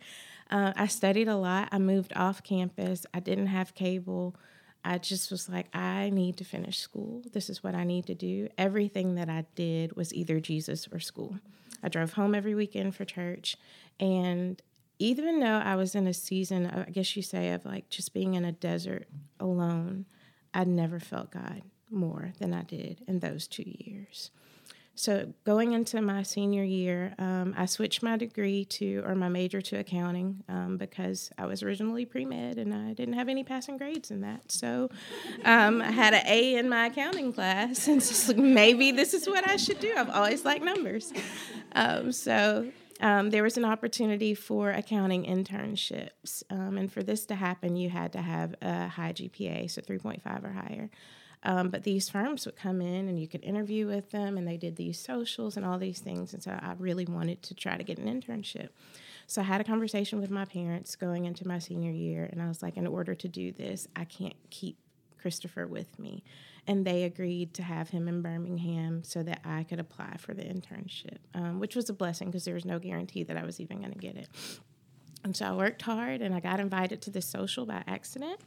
Uh, 0.50 0.74
I 0.75 0.88
studied 0.88 1.28
a 1.28 1.36
lot. 1.36 1.70
I 1.72 1.78
moved 1.78 2.13
off 2.16 2.44
campus. 2.44 3.06
I 3.13 3.20
didn't 3.20 3.48
have 3.48 3.75
cable. 3.75 4.36
I 4.84 4.98
just 4.98 5.30
was 5.30 5.50
like, 5.50 5.68
I 5.75 6.10
need 6.10 6.38
to 6.38 6.44
finish 6.44 6.80
school. 6.80 7.22
This 7.32 7.50
is 7.50 7.63
what 7.63 7.75
I 7.75 7.84
need 7.84 8.08
to 8.08 8.16
do. 8.16 8.48
Everything 8.58 9.16
that 9.16 9.30
I 9.30 9.46
did 9.56 9.96
was 9.96 10.13
either 10.13 10.39
Jesus 10.39 10.88
or 10.92 11.00
school. 11.00 11.38
I 11.84 11.89
drove 11.89 12.13
home 12.13 12.34
every 12.34 12.56
weekend 12.56 12.96
for 12.96 13.06
church. 13.06 13.56
And 14.00 14.62
even 15.00 15.39
though 15.39 15.58
I 15.58 15.75
was 15.75 15.96
in 15.96 16.08
a 16.08 16.13
season, 16.13 16.65
of, 16.65 16.88
I 16.88 16.91
guess 16.91 17.15
you 17.15 17.24
say, 17.24 17.53
of 17.53 17.65
like 17.65 17.89
just 17.89 18.13
being 18.13 18.34
in 18.34 18.46
a 18.46 18.51
desert 18.51 19.08
alone, 19.39 20.06
I 20.53 20.65
never 20.65 21.00
felt 21.00 21.32
God 21.32 21.63
more 21.89 22.34
than 22.39 22.53
I 22.53 22.63
did 22.63 23.03
in 23.08 23.20
those 23.20 23.48
two 23.48 23.63
years. 23.65 24.32
So 25.00 25.34
going 25.46 25.72
into 25.72 26.01
my 26.01 26.24
senior 26.24 26.65
year, 26.65 27.15
um, 27.20 27.56
I 27.58 27.68
switched 27.68 28.03
my 28.03 28.18
degree 28.18 28.65
to 28.65 29.01
or 29.06 29.15
my 29.15 29.29
major 29.29 29.62
to 29.62 29.77
accounting 29.77 30.44
um, 30.50 30.75
because 30.75 31.32
I 31.38 31.46
was 31.46 31.63
originally 31.63 32.03
pre 32.03 32.25
med 32.25 32.58
and 32.58 32.74
I 32.74 32.91
didn't 32.91 33.13
have 33.13 33.29
any 33.29 33.46
passing 33.46 33.77
grades 33.77 34.12
in 34.12 34.20
that. 34.22 34.51
So 34.51 34.89
um, 35.46 35.82
I 35.82 35.91
had 35.91 36.13
an 36.13 36.24
A 36.25 36.56
in 36.56 36.68
my 36.68 36.88
accounting 36.88 37.32
class, 37.32 37.88
and 37.88 38.03
so 38.03 38.34
maybe 38.34 38.91
this 38.91 39.13
is 39.13 39.25
what 39.25 39.48
I 39.48 39.56
should 39.56 39.79
do. 39.79 39.94
I've 39.96 40.10
always 40.10 40.44
liked 40.44 40.65
numbers, 40.65 41.13
um, 41.72 42.12
so. 42.12 42.70
Um, 43.01 43.29
there 43.29 43.44
was 43.44 43.58
an 43.58 43.65
opportunity 43.65 44.34
for 44.34 44.72
accounting 44.72 45.24
internships, 45.24 46.44
um, 46.50 46.77
and 46.77 46.91
for 46.91 47.01
this 47.01 47.25
to 47.27 47.36
happen, 47.36 47.77
you 47.77 47.89
had 47.89 48.12
to 48.13 48.22
have 48.22 48.56
a 48.62 48.88
high 48.88 49.13
GPA, 49.13 49.72
so 49.72 49.82
3.5 49.82 50.44
or 50.44 50.51
higher. 50.51 50.89
Um, 51.44 51.70
but 51.70 51.84
these 51.84 52.10
firms 52.10 52.46
would 52.46 52.58
come 52.58 52.82
in 52.82 53.08
and 53.08 53.18
you 53.18 53.27
could 53.27 53.44
interview 53.44 53.88
with 53.88 54.12
them, 54.12 54.38
and 54.38 54.46
they 54.46 54.58
did 54.58 54.75
these 54.75 55.00
socials 55.00 55.56
and 55.56 55.65
all 55.65 55.77
these 55.77 56.00
things. 56.00 56.34
And 56.34 56.44
so 56.44 56.51
I 56.51 56.74
really 56.77 57.06
wanted 57.06 57.41
to 57.44 57.53
try 57.53 57.77
to 57.77 57.84
get 57.84 57.98
an 57.98 58.08
internship. 58.08 58.70
So 59.27 59.41
I 59.41 59.46
had 59.46 59.62
a 59.62 59.63
conversation 59.63 60.20
with 60.20 60.32
my 60.32 60.44
parents 60.44 60.96
going 60.96 61.25
into 61.25 61.48
my 61.48 61.60
senior 61.60 61.91
year, 61.91 62.27
and 62.29 62.41
I 62.41 62.48
was 62.48 62.62
like, 62.62 62.75
in 62.75 62.88
order 62.88 63.15
to 63.15 63.27
do 63.27 63.51
this, 63.53 63.88
I 63.96 64.03
can't 64.03 64.36
keep 64.50 64.77
Christopher 65.22 65.68
with 65.68 65.98
me. 66.00 66.24
And 66.70 66.86
they 66.86 67.02
agreed 67.06 67.56
to 67.56 67.64
have 67.64 67.90
him 67.90 68.08
in 68.08 68.22
Birmingham 68.22 69.04
so 69.04 69.24
that 69.24 69.42
I 69.44 69.64
could 69.64 69.80
apply 69.80 70.18
for 70.20 70.36
the 70.36 70.44
internship, 70.44 71.18
um, 71.34 71.60
which 71.60 71.76
was 71.76 71.90
a 71.90 71.94
blessing 71.94 72.28
because 72.28 72.46
there 72.46 72.54
was 72.54 72.64
no 72.64 72.78
guarantee 72.78 73.24
that 73.24 73.36
I 73.36 73.44
was 73.44 73.60
even 73.60 73.80
going 73.80 73.92
to 73.92 73.98
get 73.98 74.16
it. 74.16 74.28
And 75.24 75.36
so 75.36 75.48
I 75.48 75.54
worked 75.54 75.82
hard 75.82 76.22
and 76.22 76.36
I 76.36 76.40
got 76.40 76.60
invited 76.60 77.02
to 77.02 77.10
this 77.10 77.26
social 77.26 77.66
by 77.66 77.84
accident. 77.88 78.40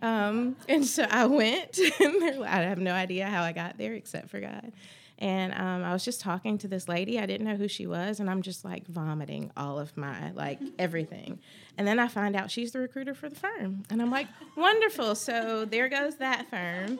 Um, 0.00 0.56
and 0.70 0.86
so 0.86 1.06
I 1.10 1.26
went. 1.26 1.78
I 2.00 2.62
have 2.62 2.78
no 2.78 2.94
idea 2.94 3.26
how 3.26 3.42
I 3.42 3.52
got 3.52 3.76
there 3.76 3.92
except 3.92 4.30
for 4.30 4.40
God. 4.40 4.72
And 5.18 5.52
um, 5.52 5.84
I 5.84 5.92
was 5.92 6.02
just 6.02 6.22
talking 6.22 6.56
to 6.58 6.68
this 6.68 6.88
lady. 6.88 7.20
I 7.20 7.26
didn't 7.26 7.46
know 7.46 7.56
who 7.56 7.68
she 7.68 7.86
was. 7.86 8.20
And 8.20 8.30
I'm 8.30 8.40
just 8.40 8.64
like 8.64 8.86
vomiting 8.86 9.52
all 9.54 9.78
of 9.78 9.94
my, 9.98 10.32
like 10.32 10.60
everything. 10.78 11.40
And 11.76 11.86
then 11.86 11.98
I 11.98 12.08
find 12.08 12.34
out 12.34 12.50
she's 12.50 12.72
the 12.72 12.78
recruiter 12.78 13.12
for 13.12 13.28
the 13.28 13.36
firm. 13.36 13.82
And 13.90 14.00
I'm 14.00 14.10
like, 14.10 14.28
wonderful. 14.56 15.14
So 15.14 15.66
there 15.66 15.90
goes 15.90 16.16
that 16.16 16.48
firm. 16.48 16.98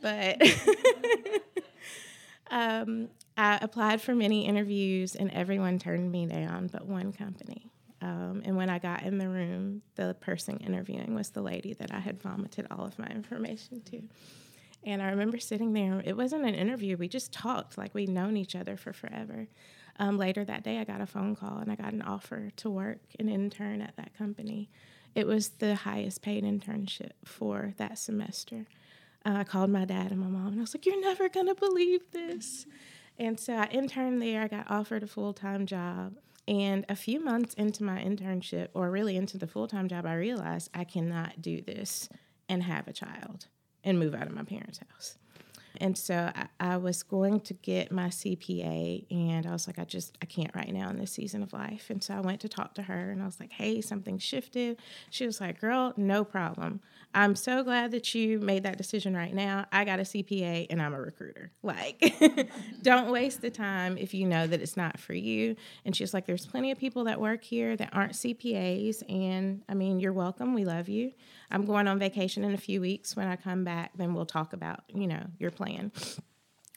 But 0.00 0.40
um, 2.50 3.08
I 3.36 3.58
applied 3.60 4.00
for 4.00 4.14
many 4.14 4.46
interviews 4.46 5.14
and 5.14 5.30
everyone 5.30 5.78
turned 5.78 6.10
me 6.10 6.26
down 6.26 6.68
but 6.68 6.86
one 6.86 7.12
company. 7.12 7.70
Um, 8.02 8.42
and 8.44 8.56
when 8.56 8.70
I 8.70 8.78
got 8.78 9.02
in 9.02 9.18
the 9.18 9.28
room, 9.28 9.82
the 9.96 10.16
person 10.20 10.56
interviewing 10.58 11.14
was 11.14 11.30
the 11.30 11.42
lady 11.42 11.74
that 11.74 11.92
I 11.92 11.98
had 11.98 12.20
vomited 12.20 12.66
all 12.70 12.84
of 12.84 12.98
my 12.98 13.08
information 13.08 13.82
to. 13.82 14.02
And 14.84 15.02
I 15.02 15.10
remember 15.10 15.38
sitting 15.38 15.74
there, 15.74 16.02
it 16.04 16.16
wasn't 16.16 16.46
an 16.46 16.54
interview, 16.54 16.96
we 16.96 17.08
just 17.08 17.32
talked 17.32 17.76
like 17.76 17.94
we'd 17.94 18.08
known 18.08 18.36
each 18.36 18.56
other 18.56 18.76
for 18.76 18.94
forever. 18.94 19.48
Um, 19.98 20.16
later 20.16 20.44
that 20.46 20.64
day, 20.64 20.78
I 20.78 20.84
got 20.84 21.02
a 21.02 21.06
phone 21.06 21.36
call 21.36 21.58
and 21.58 21.70
I 21.70 21.74
got 21.74 21.92
an 21.92 22.00
offer 22.00 22.50
to 22.56 22.70
work 22.70 23.00
an 23.18 23.28
intern 23.28 23.82
at 23.82 23.96
that 23.96 24.16
company. 24.16 24.70
It 25.14 25.26
was 25.26 25.50
the 25.50 25.74
highest 25.74 26.22
paid 26.22 26.44
internship 26.44 27.10
for 27.24 27.74
that 27.76 27.98
semester. 27.98 28.66
Uh, 29.24 29.38
I 29.38 29.44
called 29.44 29.70
my 29.70 29.84
dad 29.84 30.10
and 30.10 30.20
my 30.20 30.26
mom 30.26 30.48
and 30.48 30.58
I 30.58 30.62
was 30.62 30.74
like, 30.74 30.86
You're 30.86 31.00
never 31.00 31.28
gonna 31.28 31.54
believe 31.54 32.00
this. 32.12 32.66
And 33.18 33.38
so 33.38 33.52
I 33.54 33.66
interned 33.66 34.22
there, 34.22 34.42
I 34.42 34.48
got 34.48 34.70
offered 34.70 35.02
a 35.02 35.06
full 35.06 35.34
time 35.34 35.66
job. 35.66 36.16
And 36.48 36.84
a 36.88 36.96
few 36.96 37.20
months 37.20 37.54
into 37.54 37.84
my 37.84 38.02
internship, 38.02 38.68
or 38.74 38.90
really 38.90 39.16
into 39.16 39.38
the 39.38 39.46
full 39.46 39.68
time 39.68 39.88
job, 39.88 40.06
I 40.06 40.14
realized 40.14 40.70
I 40.74 40.84
cannot 40.84 41.42
do 41.42 41.60
this 41.60 42.08
and 42.48 42.62
have 42.62 42.88
a 42.88 42.92
child 42.92 43.46
and 43.84 43.98
move 43.98 44.14
out 44.14 44.26
of 44.26 44.32
my 44.32 44.42
parents' 44.42 44.80
house. 44.90 45.16
And 45.80 45.96
so 45.96 46.30
I, 46.34 46.46
I, 46.60 46.76
was 46.76 47.02
going 47.02 47.40
to 47.40 47.54
get 47.54 47.90
my 47.90 48.08
CPA, 48.08 49.06
and 49.10 49.46
I 49.46 49.50
was 49.50 49.66
like, 49.66 49.78
I 49.78 49.84
just, 49.84 50.16
I 50.20 50.26
can't 50.26 50.54
right 50.54 50.72
now 50.72 50.90
in 50.90 50.98
this 50.98 51.10
season 51.10 51.42
of 51.42 51.54
life. 51.54 51.88
And 51.88 52.04
so 52.04 52.14
I 52.14 52.20
went 52.20 52.40
to 52.42 52.50
talk 52.50 52.74
to 52.74 52.82
her, 52.82 53.10
and 53.10 53.22
I 53.22 53.24
was 53.24 53.40
like, 53.40 53.52
hey, 53.52 53.80
something 53.80 54.18
shifted. 54.18 54.78
She 55.08 55.24
was 55.24 55.40
like, 55.40 55.58
girl, 55.58 55.94
no 55.96 56.22
problem. 56.22 56.80
I'm 57.14 57.34
so 57.34 57.64
glad 57.64 57.90
that 57.92 58.14
you 58.14 58.38
made 58.38 58.62
that 58.64 58.76
decision 58.76 59.16
right 59.16 59.34
now. 59.34 59.66
I 59.72 59.84
got 59.86 60.00
a 60.00 60.02
CPA, 60.02 60.66
and 60.68 60.82
I'm 60.82 60.92
a 60.92 61.00
recruiter. 61.00 61.50
Like, 61.62 62.14
don't 62.82 63.10
waste 63.10 63.40
the 63.40 63.50
time 63.50 63.96
if 63.96 64.12
you 64.12 64.26
know 64.26 64.46
that 64.46 64.60
it's 64.60 64.76
not 64.76 65.00
for 65.00 65.14
you. 65.14 65.56
And 65.86 65.96
she's 65.96 66.12
like, 66.12 66.26
there's 66.26 66.46
plenty 66.46 66.70
of 66.70 66.78
people 66.78 67.04
that 67.04 67.18
work 67.18 67.42
here 67.42 67.74
that 67.76 67.88
aren't 67.94 68.12
CPAs, 68.12 69.02
and 69.08 69.62
I 69.66 69.72
mean, 69.72 69.98
you're 69.98 70.12
welcome. 70.12 70.52
We 70.52 70.66
love 70.66 70.90
you. 70.90 71.12
I'm 71.50 71.64
going 71.64 71.88
on 71.88 71.98
vacation 71.98 72.44
in 72.44 72.52
a 72.52 72.58
few 72.58 72.82
weeks. 72.82 73.16
When 73.16 73.26
I 73.26 73.36
come 73.36 73.64
back, 73.64 73.92
then 73.96 74.14
we'll 74.14 74.26
talk 74.26 74.52
about, 74.52 74.82
you 74.88 75.06
know, 75.06 75.24
your 75.38 75.50
plan. 75.50 75.69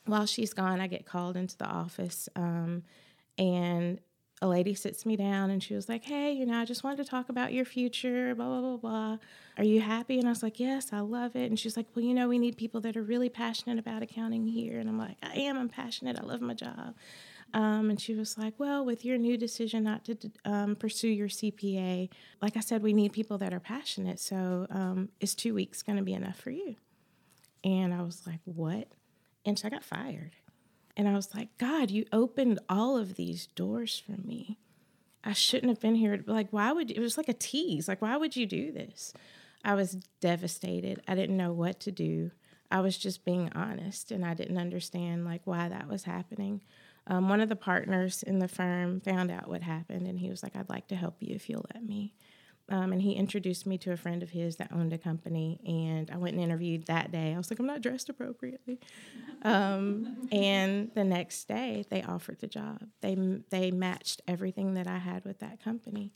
While 0.06 0.26
she's 0.26 0.54
gone, 0.54 0.82
I 0.82 0.88
get 0.88 1.06
called 1.06 1.38
into 1.38 1.58
the 1.58 1.66
office, 1.66 2.28
um, 2.36 2.84
and 3.38 4.00
a 4.44 4.48
lady 4.48 4.76
sits 4.76 5.06
me 5.06 5.16
down 5.16 5.50
and 5.50 5.64
she 5.64 5.74
was 5.74 5.88
like, 5.88 6.04
Hey, 6.04 6.34
you 6.34 6.46
know, 6.46 6.60
I 6.60 6.66
just 6.66 6.84
wanted 6.84 6.98
to 6.98 7.10
talk 7.10 7.30
about 7.30 7.54
your 7.54 7.64
future, 7.64 8.36
blah, 8.36 8.46
blah, 8.46 8.60
blah, 8.60 8.78
blah. 8.78 9.18
Are 9.58 9.64
you 9.64 9.80
happy? 9.80 10.20
And 10.20 10.28
I 10.28 10.32
was 10.32 10.44
like, 10.44 10.60
Yes, 10.60 10.92
I 10.92 11.00
love 11.00 11.38
it. 11.38 11.50
And 11.50 11.58
she's 11.58 11.78
like, 11.78 11.88
Well, 11.96 12.04
you 12.04 12.14
know, 12.14 12.28
we 12.28 12.38
need 12.38 12.58
people 12.58 12.82
that 12.82 12.98
are 12.98 13.04
really 13.04 13.30
passionate 13.30 13.80
about 13.80 14.04
accounting 14.04 14.46
here. 14.46 14.80
And 14.80 14.90
I'm 14.90 14.98
like, 14.98 15.16
I 15.24 15.34
am. 15.36 15.58
I'm 15.58 15.70
passionate. 15.70 16.20
I 16.20 16.24
love 16.24 16.42
my 16.42 16.54
job. 16.54 16.96
Um, 17.54 17.90
and 17.90 18.02
she 18.02 18.16
was 18.16 18.38
like, 18.38 18.56
Well, 18.58 18.84
with 18.84 19.06
your 19.06 19.18
new 19.18 19.38
decision 19.38 19.86
not 19.86 20.04
to 20.06 20.18
um, 20.44 20.76
pursue 20.76 21.08
your 21.08 21.30
CPA, 21.30 22.10
like 22.42 22.58
I 22.58 22.60
said, 22.60 22.84
we 22.84 22.92
need 22.92 23.14
people 23.14 23.38
that 23.38 23.54
are 23.54 23.62
passionate. 23.62 24.20
So 24.20 24.68
um, 24.70 25.08
is 25.22 25.36
two 25.36 25.54
weeks 25.54 25.82
going 25.82 25.98
to 25.98 26.04
be 26.04 26.14
enough 26.14 26.38
for 26.38 26.52
you? 26.52 26.76
And 27.64 27.94
I 27.94 28.02
was 28.02 28.26
like, 28.26 28.40
What? 28.46 28.88
And 29.46 29.58
so 29.58 29.68
I 29.68 29.72
got 29.72 29.84
fired. 29.84 30.32
And 30.96 31.08
I 31.08 31.14
was 31.14 31.34
like, 31.34 31.58
God, 31.58 31.90
you 31.90 32.06
opened 32.14 32.60
all 32.70 32.98
of 32.98 33.16
these 33.16 33.48
doors 33.48 34.02
for 34.06 34.12
me. 34.12 34.60
I 35.24 35.34
shouldn't 35.34 35.70
have 35.70 35.80
been 35.80 35.96
here. 35.96 36.24
Like, 36.28 36.50
why 36.52 36.72
would? 36.72 36.92
It 36.92 37.00
was 37.00 37.18
like 37.18 37.30
a 37.30 37.34
tease. 37.34 37.88
Like, 37.88 38.02
why 38.02 38.16
would 38.16 38.36
you 38.36 38.46
do 38.46 38.72
this? 38.72 39.14
I 39.64 39.74
was 39.74 39.98
devastated. 40.22 41.02
I 41.08 41.16
didn't 41.16 41.38
know 41.38 41.52
what 41.52 41.80
to 41.82 41.92
do. 41.92 42.32
I 42.70 42.82
was 42.82 42.98
just 42.98 43.26
being 43.26 43.52
honest 43.56 44.12
and 44.12 44.26
I 44.26 44.34
didn't 44.34 44.58
understand 44.58 45.26
like 45.26 45.42
why 45.46 45.70
that 45.70 45.88
was 45.88 46.04
happening 46.04 46.62
um, 47.08 47.28
one 47.28 47.42
of 47.42 47.50
the 47.50 47.56
partners 47.56 48.24
in 48.24 48.40
the 48.40 48.48
firm 48.48 49.02
found 49.02 49.30
out 49.30 49.50
what 49.50 49.62
happened 49.62 50.08
and 50.08 50.20
he 50.20 50.30
was 50.30 50.42
like, 50.42 50.56
I'd 50.56 50.70
like 50.70 50.88
to 50.88 50.96
help 50.96 51.18
you 51.20 51.36
if 51.36 51.50
you'll 51.50 51.66
let 51.74 51.84
me. 51.84 52.14
Um, 52.70 52.94
and 52.94 53.02
he 53.02 53.14
introduced 53.14 53.68
me 53.68 53.78
to 53.80 53.92
a 53.92 53.98
friend 53.98 54.24
of 54.24 54.30
his 54.30 54.56
that 54.56 54.72
owned 54.72 54.94
a 54.94 54.98
company, 54.98 55.60
and 55.66 56.10
I 56.10 56.18
went 56.18 56.36
and 56.36 56.44
interviewed 56.44 56.86
that 56.86 57.12
day. 57.12 57.34
I 57.34 57.38
was 57.38 57.52
like, 57.52 57.60
I'm 57.60 57.68
not 57.68 57.82
dressed 57.82 58.08
appropriately. 58.08 58.80
Um, 59.42 60.30
and 60.32 60.90
the 60.96 61.04
next 61.04 61.48
day, 61.50 61.86
they 61.90 62.02
offered 62.04 62.40
the 62.40 62.48
job. 62.48 62.88
They 63.02 63.16
they 63.50 63.72
matched 63.72 64.22
everything 64.28 64.76
that 64.76 64.88
I 64.88 64.98
had 64.98 65.26
with 65.26 65.40
that 65.40 65.62
company, 65.62 66.14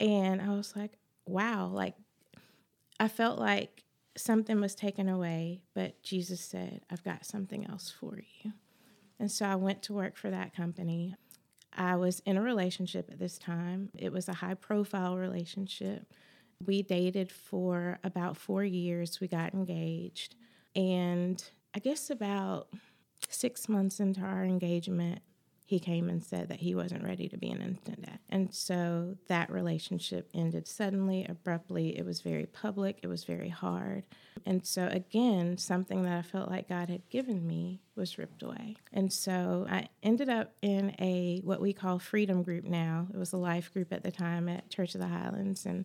and 0.00 0.40
I 0.40 0.48
was 0.48 0.74
like, 0.74 0.92
wow! 1.26 1.66
Like, 1.66 1.94
I 2.98 3.08
felt 3.08 3.38
like 3.38 3.84
something 4.16 4.60
was 4.60 4.74
taken 4.74 5.08
away, 5.08 5.62
but 5.74 6.02
Jesus 6.02 6.40
said, 6.40 6.82
I've 6.90 7.04
got 7.04 7.26
something 7.26 7.66
else 7.66 7.90
for 7.90 8.18
you. 8.42 8.52
And 9.18 9.30
so 9.30 9.46
I 9.46 9.56
went 9.56 9.82
to 9.84 9.92
work 9.92 10.16
for 10.16 10.30
that 10.30 10.54
company. 10.54 11.14
I 11.76 11.96
was 11.96 12.20
in 12.20 12.36
a 12.36 12.42
relationship 12.42 13.08
at 13.10 13.18
this 13.18 13.38
time. 13.38 13.90
It 13.96 14.12
was 14.12 14.28
a 14.28 14.34
high 14.34 14.54
profile 14.54 15.16
relationship. 15.16 16.12
We 16.64 16.82
dated 16.82 17.32
for 17.32 17.98
about 18.04 18.36
four 18.36 18.64
years. 18.64 19.20
We 19.20 19.28
got 19.28 19.54
engaged. 19.54 20.36
And 20.76 21.42
I 21.74 21.78
guess 21.78 22.10
about 22.10 22.68
six 23.28 23.68
months 23.68 24.00
into 24.00 24.20
our 24.20 24.44
engagement, 24.44 25.20
he 25.64 25.78
came 25.78 26.08
and 26.08 26.22
said 26.22 26.48
that 26.48 26.60
he 26.60 26.74
wasn't 26.74 27.04
ready 27.04 27.28
to 27.28 27.38
be 27.38 27.50
an 27.50 27.62
infant 27.62 28.02
dad. 28.02 28.18
And 28.28 28.52
so 28.52 29.16
that 29.28 29.50
relationship 29.50 30.28
ended 30.34 30.68
suddenly, 30.68 31.24
abruptly. 31.28 31.98
It 31.98 32.04
was 32.04 32.20
very 32.20 32.46
public, 32.46 32.98
it 33.02 33.06
was 33.06 33.24
very 33.24 33.48
hard. 33.48 34.04
And 34.46 34.66
so, 34.66 34.88
again, 34.90 35.58
something 35.58 36.02
that 36.04 36.18
I 36.18 36.22
felt 36.22 36.50
like 36.50 36.68
God 36.68 36.88
had 36.88 37.08
given 37.08 37.46
me 37.46 37.80
was 37.94 38.18
ripped 38.18 38.42
away. 38.42 38.76
And 38.92 39.12
so 39.12 39.66
I 39.68 39.88
ended 40.02 40.28
up 40.28 40.52
in 40.62 40.94
a 40.98 41.40
what 41.44 41.60
we 41.60 41.72
call 41.72 41.98
freedom 41.98 42.42
group 42.42 42.64
now. 42.64 43.08
It 43.12 43.16
was 43.16 43.32
a 43.32 43.38
life 43.38 43.72
group 43.72 43.92
at 43.92 44.02
the 44.02 44.10
time 44.10 44.48
at 44.48 44.70
Church 44.70 44.94
of 44.94 45.00
the 45.00 45.08
Highlands. 45.08 45.66
And 45.66 45.84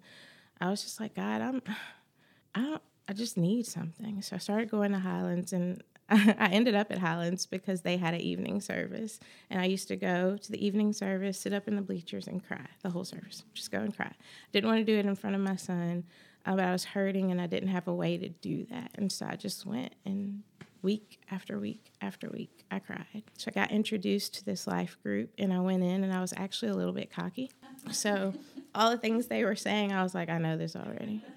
I 0.60 0.70
was 0.70 0.84
just 0.84 1.00
like, 1.00 1.16
God, 1.16 1.42
I'm, 1.42 1.62
I 2.56 2.62
don't, 2.62 2.82
I 3.08 3.14
just 3.14 3.38
need 3.38 3.66
something. 3.66 4.22
So 4.22 4.36
I 4.36 4.40
started 4.40 4.70
going 4.70 4.92
to 4.92 5.00
Highlands 5.00 5.54
and 5.54 5.82
I 6.40 6.50
ended 6.52 6.76
up 6.76 6.92
at 6.92 7.00
Highlands 7.00 7.46
because 7.46 7.82
they 7.82 7.98
had 7.98 8.14
an 8.14 8.22
evening 8.22 8.62
service. 8.62 9.20
And 9.50 9.60
I 9.60 9.66
used 9.66 9.88
to 9.90 9.96
go 9.96 10.38
to 10.38 10.52
the 10.52 10.66
evening 10.66 10.94
service, 10.94 11.40
sit 11.40 11.54
up 11.54 11.68
in 11.68 11.76
the 11.76 11.82
bleachers, 11.82 12.28
and 12.28 12.46
cry 12.46 12.66
the 12.82 12.90
whole 12.90 13.04
service. 13.04 13.44
Just 13.54 13.72
go 13.72 13.80
and 13.80 13.96
cry. 13.96 14.14
Didn't 14.54 14.70
want 14.70 14.80
to 14.80 14.86
do 14.86 14.98
it 14.98 15.06
in 15.06 15.16
front 15.16 15.36
of 15.36 15.42
my 15.42 15.56
son. 15.58 16.06
uh, 16.46 16.56
but 16.56 16.64
I 16.64 16.72
was 16.72 16.86
hurting 16.86 17.32
and 17.32 17.42
I 17.42 17.48
didn't 17.48 17.70
have 17.70 17.88
a 17.88 17.94
way 17.94 18.18
to 18.18 18.30
do 18.30 18.66
that. 18.72 18.92
And 18.96 19.12
so 19.12 19.26
I 19.30 19.36
just 19.36 19.66
went 19.66 19.94
and 20.06 20.44
week 20.82 21.20
after 21.32 21.60
week 21.60 21.92
after 22.02 22.30
week, 22.30 22.64
I 22.72 22.80
cried. 22.80 23.24
So 23.38 23.50
I 23.50 23.52
got 23.60 23.72
introduced 23.72 24.36
to 24.36 24.46
this 24.46 24.68
life 24.68 24.98
group 25.04 25.32
and 25.38 25.52
I 25.52 25.60
went 25.60 25.84
in 25.84 26.04
and 26.04 26.14
I 26.14 26.22
was 26.22 26.34
actually 26.38 26.70
a 26.72 26.76
little 26.76 26.94
bit 26.94 27.12
cocky. 27.12 27.52
So 27.92 28.34
all 28.74 28.92
the 28.92 28.98
things 28.98 29.28
they 29.28 29.44
were 29.44 29.56
saying, 29.56 29.92
I 29.92 30.04
was 30.04 30.16
like, 30.16 30.30
I 30.30 30.38
know 30.38 30.56
this 30.56 30.76
already. 30.76 31.22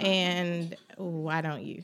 And 0.00 0.74
why 0.96 1.40
don't 1.40 1.62
you? 1.62 1.82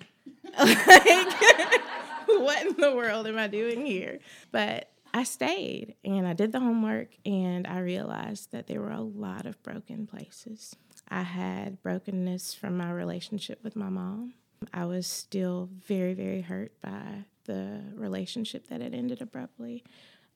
Like, 0.59 1.81
what 2.27 2.67
in 2.67 2.77
the 2.77 2.93
world 2.95 3.27
am 3.27 3.39
I 3.39 3.47
doing 3.47 3.85
here? 3.85 4.19
But 4.51 4.91
I 5.13 5.25
stayed 5.25 5.95
and 6.05 6.27
I 6.27 6.35
did 6.35 6.53
the 6.53 6.61
homework 6.61 7.09
and 7.27 7.67
I 7.67 7.81
realized 7.81 8.53
that 8.53 8.67
there 8.67 8.81
were 8.81 8.93
a 8.93 9.01
lot 9.01 9.47
of 9.47 9.63
broken 9.63 10.07
places. 10.07 10.77
I 11.09 11.23
had 11.23 11.83
brokenness 11.83 12.55
from 12.55 12.77
my 12.77 12.91
relationship 12.93 13.63
with 13.65 13.75
my 13.75 13.89
mom. 13.89 14.35
I 14.73 14.85
was 14.85 15.07
still 15.07 15.69
very, 15.87 16.15
very 16.15 16.43
hurt 16.43 16.73
by 16.81 17.25
the 17.45 17.83
relationship 17.95 18.69
that 18.69 18.81
had 18.81 18.95
ended 18.95 19.21
abruptly. 19.21 19.83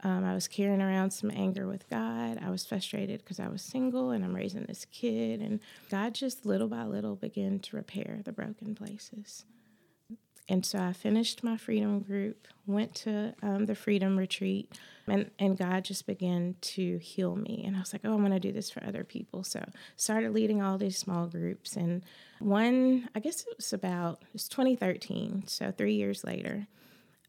Um, 0.02 0.25
I 0.25 0.35
was 0.35 0.49
carrying 0.49 0.83
around 0.83 1.12
some 1.12 1.30
anger 1.30 1.66
with 1.66 1.88
God. 1.88 2.38
I 2.44 2.50
was 2.50 2.66
frustrated 2.66 3.21
because 3.21 3.38
I 3.38 3.49
was 3.49 3.62
single 3.62 4.11
and 4.11 4.25
I'm 4.25 4.35
raising 4.35 4.64
this 4.64 4.87
kid. 4.87 5.40
And 5.40 5.61
God 5.90 6.14
just 6.14 6.44
little 6.44 6.68
by 6.68 6.85
little 6.85 7.14
began 7.14 7.61
to 7.61 7.76
repair 7.76 8.21
the 8.25 8.33
broken 8.33 8.75
places. 8.75 9.44
And 10.49 10.65
so 10.65 10.79
I 10.79 10.93
finished 10.93 11.43
my 11.43 11.57
freedom 11.57 12.01
group, 12.01 12.49
went 12.67 12.95
to 12.97 13.35
um, 13.43 13.65
the 13.65 13.75
freedom 13.75 14.19
retreat, 14.19 14.79
and, 15.07 15.31
and 15.39 15.57
God 15.57 15.85
just 15.85 16.07
began 16.07 16.57
to 16.61 16.99
heal 16.99 17.35
me. 17.35 17.63
And 17.67 17.77
I 17.77 17.81
was 17.81 17.95
like, 17.95 18.03
oh, 18.05 18.13
I 18.13 18.17
want 18.17 18.35
to 18.35 18.41
do 18.41 18.53
this 18.53 18.71
for 18.71 18.85
other 18.85 19.05
people. 19.05 19.43
So 19.43 19.65
started 19.97 20.33
leading 20.33 20.61
all 20.61 20.77
these 20.77 20.99
small 20.99 21.27
groups. 21.27 21.77
And 21.77 22.03
one, 22.41 23.09
I 23.15 23.21
guess 23.21 23.41
it 23.41 23.57
was 23.57 23.73
about, 23.73 24.21
it 24.23 24.33
was 24.35 24.49
2013, 24.49 25.45
so 25.47 25.73
three 25.73 25.95
years 25.95 26.25
later, 26.25 26.67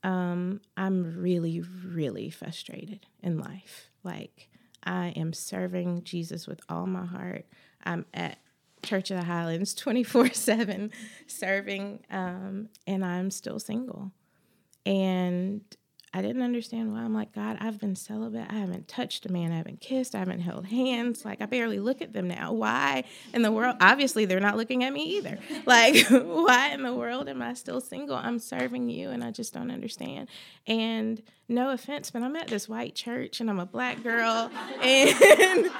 um, 0.03 0.61
I'm 0.75 1.21
really, 1.21 1.61
really 1.61 2.29
frustrated 2.29 3.05
in 3.23 3.39
life. 3.39 3.89
Like, 4.03 4.49
I 4.83 5.07
am 5.15 5.33
serving 5.33 6.03
Jesus 6.03 6.47
with 6.47 6.59
all 6.69 6.85
my 6.85 7.05
heart. 7.05 7.45
I'm 7.83 8.05
at 8.13 8.37
Church 8.85 9.11
of 9.11 9.17
the 9.17 9.25
Highlands 9.25 9.73
24 9.73 10.33
7 10.33 10.91
serving, 11.27 12.05
um, 12.09 12.69
and 12.87 13.03
I'm 13.03 13.31
still 13.31 13.59
single. 13.59 14.11
And 14.85 15.61
I 16.15 16.21
didn't 16.21 16.43
understand 16.43 16.93
why. 16.93 16.99
I'm 16.99 17.13
like, 17.13 17.33
God, 17.33 17.57
I've 17.59 17.77
been 17.77 17.97
celibate. 17.97 18.47
I 18.49 18.53
haven't 18.53 18.87
touched 18.87 19.25
a 19.25 19.31
man. 19.33 19.51
I 19.51 19.57
haven't 19.57 19.81
kissed. 19.81 20.15
I 20.15 20.19
haven't 20.19 20.39
held 20.39 20.65
hands. 20.67 21.25
Like, 21.25 21.41
I 21.41 21.45
barely 21.45 21.77
look 21.77 22.01
at 22.01 22.13
them 22.13 22.29
now. 22.29 22.53
Why 22.53 23.03
in 23.33 23.41
the 23.41 23.51
world? 23.51 23.75
Obviously, 23.81 24.23
they're 24.23 24.39
not 24.39 24.55
looking 24.55 24.85
at 24.85 24.93
me 24.93 25.17
either. 25.17 25.37
Like, 25.65 26.05
why 26.09 26.69
in 26.69 26.83
the 26.83 26.93
world 26.93 27.27
am 27.27 27.41
I 27.41 27.53
still 27.53 27.81
single? 27.81 28.15
I'm 28.15 28.39
serving 28.39 28.89
you, 28.89 29.09
and 29.09 29.23
I 29.23 29.31
just 29.31 29.53
don't 29.53 29.71
understand. 29.71 30.29
And 30.67 31.21
no 31.49 31.71
offense, 31.71 32.11
but 32.11 32.21
I'm 32.21 32.35
at 32.35 32.47
this 32.47 32.69
white 32.69 32.93
church, 32.93 33.41
and 33.41 33.49
I'm 33.49 33.59
a 33.59 33.65
black 33.65 34.03
girl, 34.03 34.51
and 34.81 35.71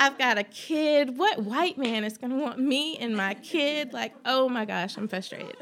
I've 0.00 0.16
got 0.16 0.38
a 0.38 0.44
kid. 0.44 1.18
What 1.18 1.40
white 1.40 1.76
man 1.76 2.04
is 2.04 2.16
going 2.16 2.30
to 2.30 2.38
want 2.38 2.58
me 2.58 2.96
and 2.96 3.14
my 3.14 3.34
kid? 3.34 3.92
Like, 3.92 4.14
oh 4.24 4.48
my 4.48 4.64
gosh, 4.64 4.96
I'm 4.96 5.08
frustrated. 5.08 5.58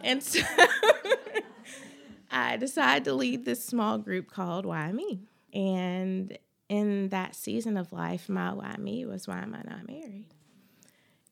And 0.00 0.22
so 0.22 0.40
I 2.30 2.56
decided 2.56 3.04
to 3.06 3.14
lead 3.14 3.44
this 3.44 3.64
small 3.64 3.98
group 3.98 4.30
called 4.30 4.64
Why 4.64 4.92
Me. 4.92 5.22
And 5.52 6.38
in 6.68 7.08
that 7.08 7.34
season 7.34 7.76
of 7.76 7.92
life, 7.92 8.28
my 8.28 8.52
why 8.52 8.76
me 8.78 9.04
was 9.06 9.26
why 9.26 9.40
am 9.40 9.56
I 9.56 9.68
not 9.68 9.88
married? 9.88 10.26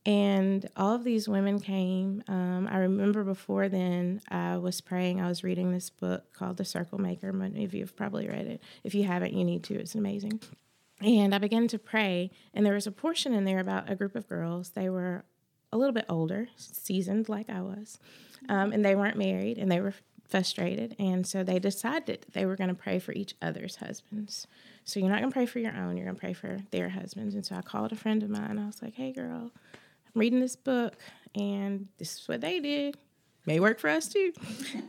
And 0.04 0.68
all 0.76 0.96
of 0.96 1.04
these 1.04 1.28
women 1.28 1.60
came. 1.60 2.24
Um, 2.26 2.66
I 2.68 2.78
remember 2.78 3.22
before 3.22 3.68
then, 3.68 4.20
I 4.28 4.56
was 4.56 4.80
praying. 4.80 5.20
I 5.20 5.28
was 5.28 5.44
reading 5.44 5.70
this 5.70 5.90
book 5.90 6.32
called 6.32 6.56
The 6.56 6.64
Circle 6.64 6.98
Maker. 6.98 7.32
Many 7.32 7.64
of 7.64 7.72
you 7.72 7.82
have 7.82 7.94
probably 7.94 8.26
read 8.26 8.46
it. 8.46 8.60
If 8.82 8.96
you 8.96 9.04
haven't, 9.04 9.34
you 9.34 9.44
need 9.44 9.62
to. 9.64 9.74
It's 9.74 9.94
amazing. 9.94 10.40
And 11.00 11.34
I 11.34 11.38
began 11.38 11.68
to 11.68 11.78
pray, 11.78 12.30
and 12.52 12.66
there 12.66 12.74
was 12.74 12.86
a 12.86 12.92
portion 12.92 13.32
in 13.32 13.44
there 13.44 13.60
about 13.60 13.90
a 13.90 13.94
group 13.94 14.16
of 14.16 14.28
girls. 14.28 14.70
They 14.70 14.88
were 14.88 15.24
a 15.72 15.78
little 15.78 15.92
bit 15.92 16.06
older, 16.08 16.48
seasoned 16.56 17.28
like 17.28 17.48
I 17.48 17.60
was, 17.60 17.98
um, 18.48 18.72
and 18.72 18.84
they 18.84 18.96
weren't 18.96 19.16
married, 19.16 19.58
and 19.58 19.70
they 19.70 19.80
were 19.80 19.94
frustrated. 20.28 20.96
And 20.98 21.26
so 21.26 21.44
they 21.44 21.58
decided 21.58 22.26
they 22.32 22.46
were 22.46 22.56
going 22.56 22.68
to 22.68 22.74
pray 22.74 22.98
for 22.98 23.12
each 23.12 23.34
other's 23.40 23.76
husbands. 23.76 24.46
So 24.84 24.98
you're 24.98 25.08
not 25.08 25.20
going 25.20 25.30
to 25.30 25.34
pray 25.34 25.46
for 25.46 25.60
your 25.60 25.76
own, 25.76 25.96
you're 25.96 26.06
going 26.06 26.16
to 26.16 26.20
pray 26.20 26.32
for 26.32 26.58
their 26.70 26.88
husbands. 26.88 27.34
And 27.34 27.46
so 27.46 27.54
I 27.54 27.62
called 27.62 27.92
a 27.92 27.96
friend 27.96 28.22
of 28.22 28.30
mine. 28.30 28.58
I 28.58 28.66
was 28.66 28.82
like, 28.82 28.94
hey, 28.94 29.12
girl, 29.12 29.52
I'm 29.52 30.20
reading 30.20 30.40
this 30.40 30.56
book, 30.56 30.96
and 31.34 31.88
this 31.98 32.20
is 32.20 32.28
what 32.28 32.40
they 32.40 32.58
did 32.58 32.96
may 33.48 33.58
work 33.60 33.80
for 33.80 33.88
us 33.88 34.06
too. 34.08 34.32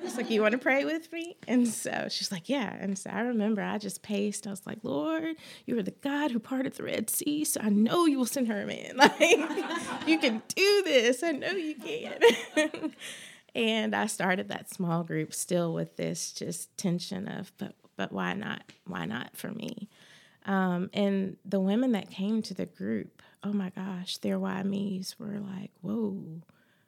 It's 0.03 0.17
like, 0.17 0.29
you 0.29 0.41
want 0.41 0.51
to 0.51 0.57
pray 0.57 0.83
with 0.83 1.11
me? 1.13 1.37
And 1.47 1.65
so 1.65 2.07
she's 2.09 2.29
like, 2.29 2.49
yeah. 2.49 2.75
And 2.77 2.99
so 2.99 3.09
I 3.09 3.21
remember 3.21 3.61
I 3.61 3.77
just 3.77 4.03
paced. 4.03 4.45
I 4.45 4.49
was 4.49 4.67
like, 4.67 4.79
Lord, 4.83 5.37
you 5.65 5.79
are 5.79 5.81
the 5.81 5.91
God 5.91 6.31
who 6.31 6.39
parted 6.39 6.73
the 6.73 6.83
Red 6.83 7.09
Sea. 7.09 7.45
So 7.45 7.61
I 7.63 7.69
know 7.69 8.05
you 8.05 8.19
will 8.19 8.25
send 8.25 8.49
her 8.49 8.61
a 8.61 8.65
man. 8.67 8.97
Like, 8.99 10.07
you 10.07 10.19
can 10.19 10.41
do 10.49 10.83
this. 10.83 11.23
I 11.23 11.31
know 11.31 11.51
you 11.51 11.75
can. 11.75 12.93
and 13.55 13.95
I 13.95 14.07
started 14.07 14.49
that 14.49 14.69
small 14.69 15.03
group 15.03 15.33
still 15.33 15.73
with 15.73 15.95
this 15.95 16.33
just 16.33 16.75
tension 16.77 17.27
of, 17.29 17.53
but, 17.57 17.75
but 17.95 18.11
why 18.11 18.33
not? 18.33 18.63
Why 18.85 19.05
not 19.05 19.37
for 19.37 19.51
me? 19.51 19.87
Um, 20.45 20.89
and 20.93 21.37
the 21.45 21.61
women 21.61 21.93
that 21.93 22.11
came 22.11 22.41
to 22.43 22.53
the 22.53 22.65
group, 22.65 23.21
oh 23.41 23.53
my 23.53 23.69
gosh, 23.69 24.17
their 24.17 24.37
why 24.37 24.63
me's 24.63 25.17
were 25.17 25.39
like, 25.39 25.71
whoa, 25.81 26.41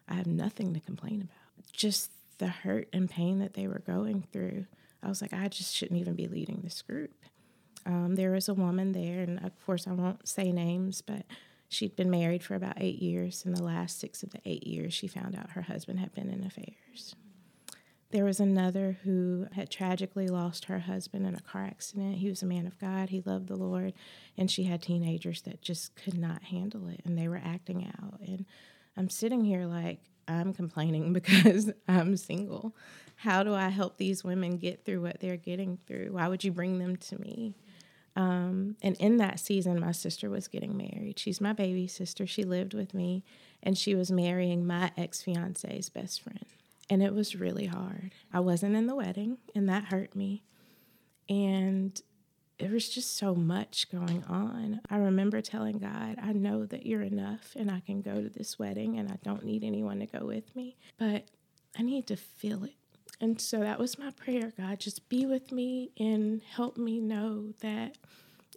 I 0.10 0.16
have 0.16 0.28
nothing 0.28 0.74
to 0.74 0.82
complain 0.82 1.22
about 1.22 1.41
just 1.72 2.12
the 2.38 2.48
hurt 2.48 2.88
and 2.94 3.10
pain 3.10 3.40
that 3.40 3.54
they 3.54 3.68
were 3.68 3.84
going 3.86 4.28
through, 4.32 4.66
I 5.04 5.10
was 5.10 5.22
like, 5.22 5.34
I 5.34 5.48
just 5.48 5.76
shouldn't 5.76 6.00
even 6.00 6.16
be 6.16 6.28
leading 6.28 6.62
this 6.62 6.82
group. 6.82 7.14
Um, 7.86 8.16
there 8.16 8.32
was 8.32 8.48
a 8.48 8.54
woman 8.54 8.92
there, 8.92 9.22
and 9.22 9.44
of 9.44 9.52
course, 9.66 9.88
I 9.88 9.92
won't 9.92 10.28
say 10.28 10.52
names, 10.52 11.02
but 11.02 11.26
she'd 11.70 11.96
been 11.96 12.12
married 12.12 12.44
for 12.44 12.56
about 12.56 12.78
eight 12.78 13.02
years. 13.02 13.44
In 13.46 13.54
the 13.54 13.64
last 13.64 14.00
six 14.00 14.22
of 14.22 14.32
the 14.32 14.42
eight 14.46 14.68
years, 14.68 14.94
she 14.94 15.08
found 15.08 15.36
out 15.36 15.52
her 15.52 15.64
husband 15.64 16.00
had 16.00 16.14
been 16.14 16.30
in 16.30 16.44
affairs. 16.44 17.16
There 18.12 18.26
was 18.26 18.42
another 18.42 18.98
who 19.04 19.48
had 19.54 19.70
tragically 19.70 20.28
lost 20.28 20.66
her 20.66 20.80
husband 20.80 21.26
in 21.26 21.34
a 21.34 21.40
car 21.40 21.64
accident. 21.64 22.18
He 22.18 22.28
was 22.28 22.44
a 22.44 22.46
man 22.46 22.68
of 22.68 22.78
God, 22.78 23.10
he 23.10 23.22
loved 23.22 23.48
the 23.48 23.56
Lord, 23.56 23.94
and 24.38 24.52
she 24.52 24.64
had 24.64 24.82
teenagers 24.82 25.42
that 25.44 25.62
just 25.62 25.96
could 25.96 26.18
not 26.18 26.44
handle 26.44 26.88
it, 26.90 27.02
and 27.06 27.18
they 27.18 27.30
were 27.30 27.42
acting 27.44 27.90
out. 28.02 28.20
And 28.20 28.46
I'm 28.98 29.10
sitting 29.10 29.46
here 29.46 29.66
like, 29.66 30.02
I'm 30.28 30.54
complaining 30.54 31.14
because 31.22 31.72
I'm 31.88 32.18
single. 32.18 32.76
How 33.16 33.44
do 33.44 33.54
I 33.54 33.70
help 33.70 33.98
these 33.98 34.24
women 34.24 34.58
get 34.58 34.84
through 34.84 35.02
what 35.02 35.20
they're 35.20 35.38
getting 35.38 35.78
through? 35.88 36.14
Why 36.14 36.28
would 36.28 36.44
you 36.44 36.52
bring 36.52 36.80
them 36.80 36.96
to 36.98 37.20
me? 37.20 37.56
Um, 38.16 38.76
and 38.82 38.98
in 38.98 39.18
that 39.18 39.40
season, 39.40 39.80
my 39.80 39.92
sister 39.92 40.30
was 40.30 40.48
getting 40.48 40.76
married. 40.76 41.18
She's 41.18 41.40
my 41.40 41.54
baby 41.54 41.88
sister. 41.88 42.28
She 42.28 42.44
lived 42.44 42.74
with 42.74 42.94
me, 42.94 43.24
and 43.64 43.78
she 43.78 43.96
was 43.96 44.12
marrying 44.12 44.66
my 44.66 44.92
ex 44.98 45.22
fiance's 45.22 45.90
best 45.90 46.22
friend. 46.22 46.46
And 46.90 47.02
it 47.02 47.14
was 47.14 47.36
really 47.36 47.68
hard. 47.68 48.12
I 48.34 48.42
wasn't 48.42 48.76
in 48.76 48.88
the 48.88 48.96
wedding, 48.96 49.38
and 49.56 49.70
that 49.70 49.86
hurt 49.86 50.16
me. 50.16 50.44
And 51.30 52.02
there 52.62 52.72
was 52.72 52.88
just 52.88 53.18
so 53.18 53.34
much 53.34 53.90
going 53.92 54.24
on. 54.30 54.82
I 54.88 54.98
remember 54.98 55.42
telling 55.42 55.80
God, 55.80 56.18
I 56.22 56.32
know 56.32 56.66
that 56.68 56.86
you're 56.86 57.02
enough 57.02 57.56
and 57.56 57.72
I 57.72 57.80
can 57.80 58.02
go 58.02 58.22
to 58.22 58.30
this 58.30 58.60
wedding 58.60 59.00
and 59.00 59.12
I 59.12 59.18
don't 59.24 59.44
need 59.44 59.64
anyone 59.64 60.00
to 60.00 60.06
go 60.06 60.26
with 60.26 60.56
me, 60.56 60.78
but 61.00 61.26
I 61.78 61.82
need 61.82 62.06
to 62.08 62.16
feel 62.16 62.64
it. 62.64 62.76
And 63.20 63.42
so 63.42 63.60
that 63.62 63.80
was 63.80 63.98
my 63.98 64.12
prayer 64.12 64.54
God, 64.56 64.80
just 64.80 65.10
be 65.10 65.26
with 65.26 65.52
me 65.52 65.90
and 66.00 66.42
help 66.44 66.78
me 66.78 67.00
know 67.00 67.54
that 67.62 67.98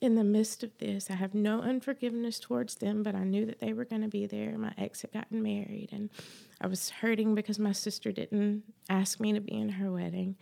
in 0.03 0.17
the 0.17 0.25
midst 0.25 0.63
of 0.63 0.77
this, 0.79 1.11
I 1.11 1.15
have 1.15 1.35
no 1.35 1.61
unforgiveness 1.61 2.39
towards 2.39 2.75
them, 2.75 3.03
but 3.03 3.15
I 3.15 3.25
knew 3.25 3.47
that 3.47 3.61
they 3.61 3.73
were 3.73 3.87
going 3.87 4.03
to 4.03 4.09
be 4.09 4.27
there. 4.27 4.59
My 4.59 4.75
ex 4.77 5.01
had 5.03 5.13
gotten 5.13 5.43
married, 5.43 5.91
and 5.93 6.11
I 6.61 6.67
was 6.67 6.91
hurting 6.91 7.35
because 7.35 7.59
my 7.59 7.73
sister 7.73 8.11
didn't 8.13 8.65
ask 8.91 9.21
me 9.21 9.33
to 9.33 9.41
be 9.41 9.55
in 9.55 9.71
her 9.71 9.91
wedding. 9.91 10.37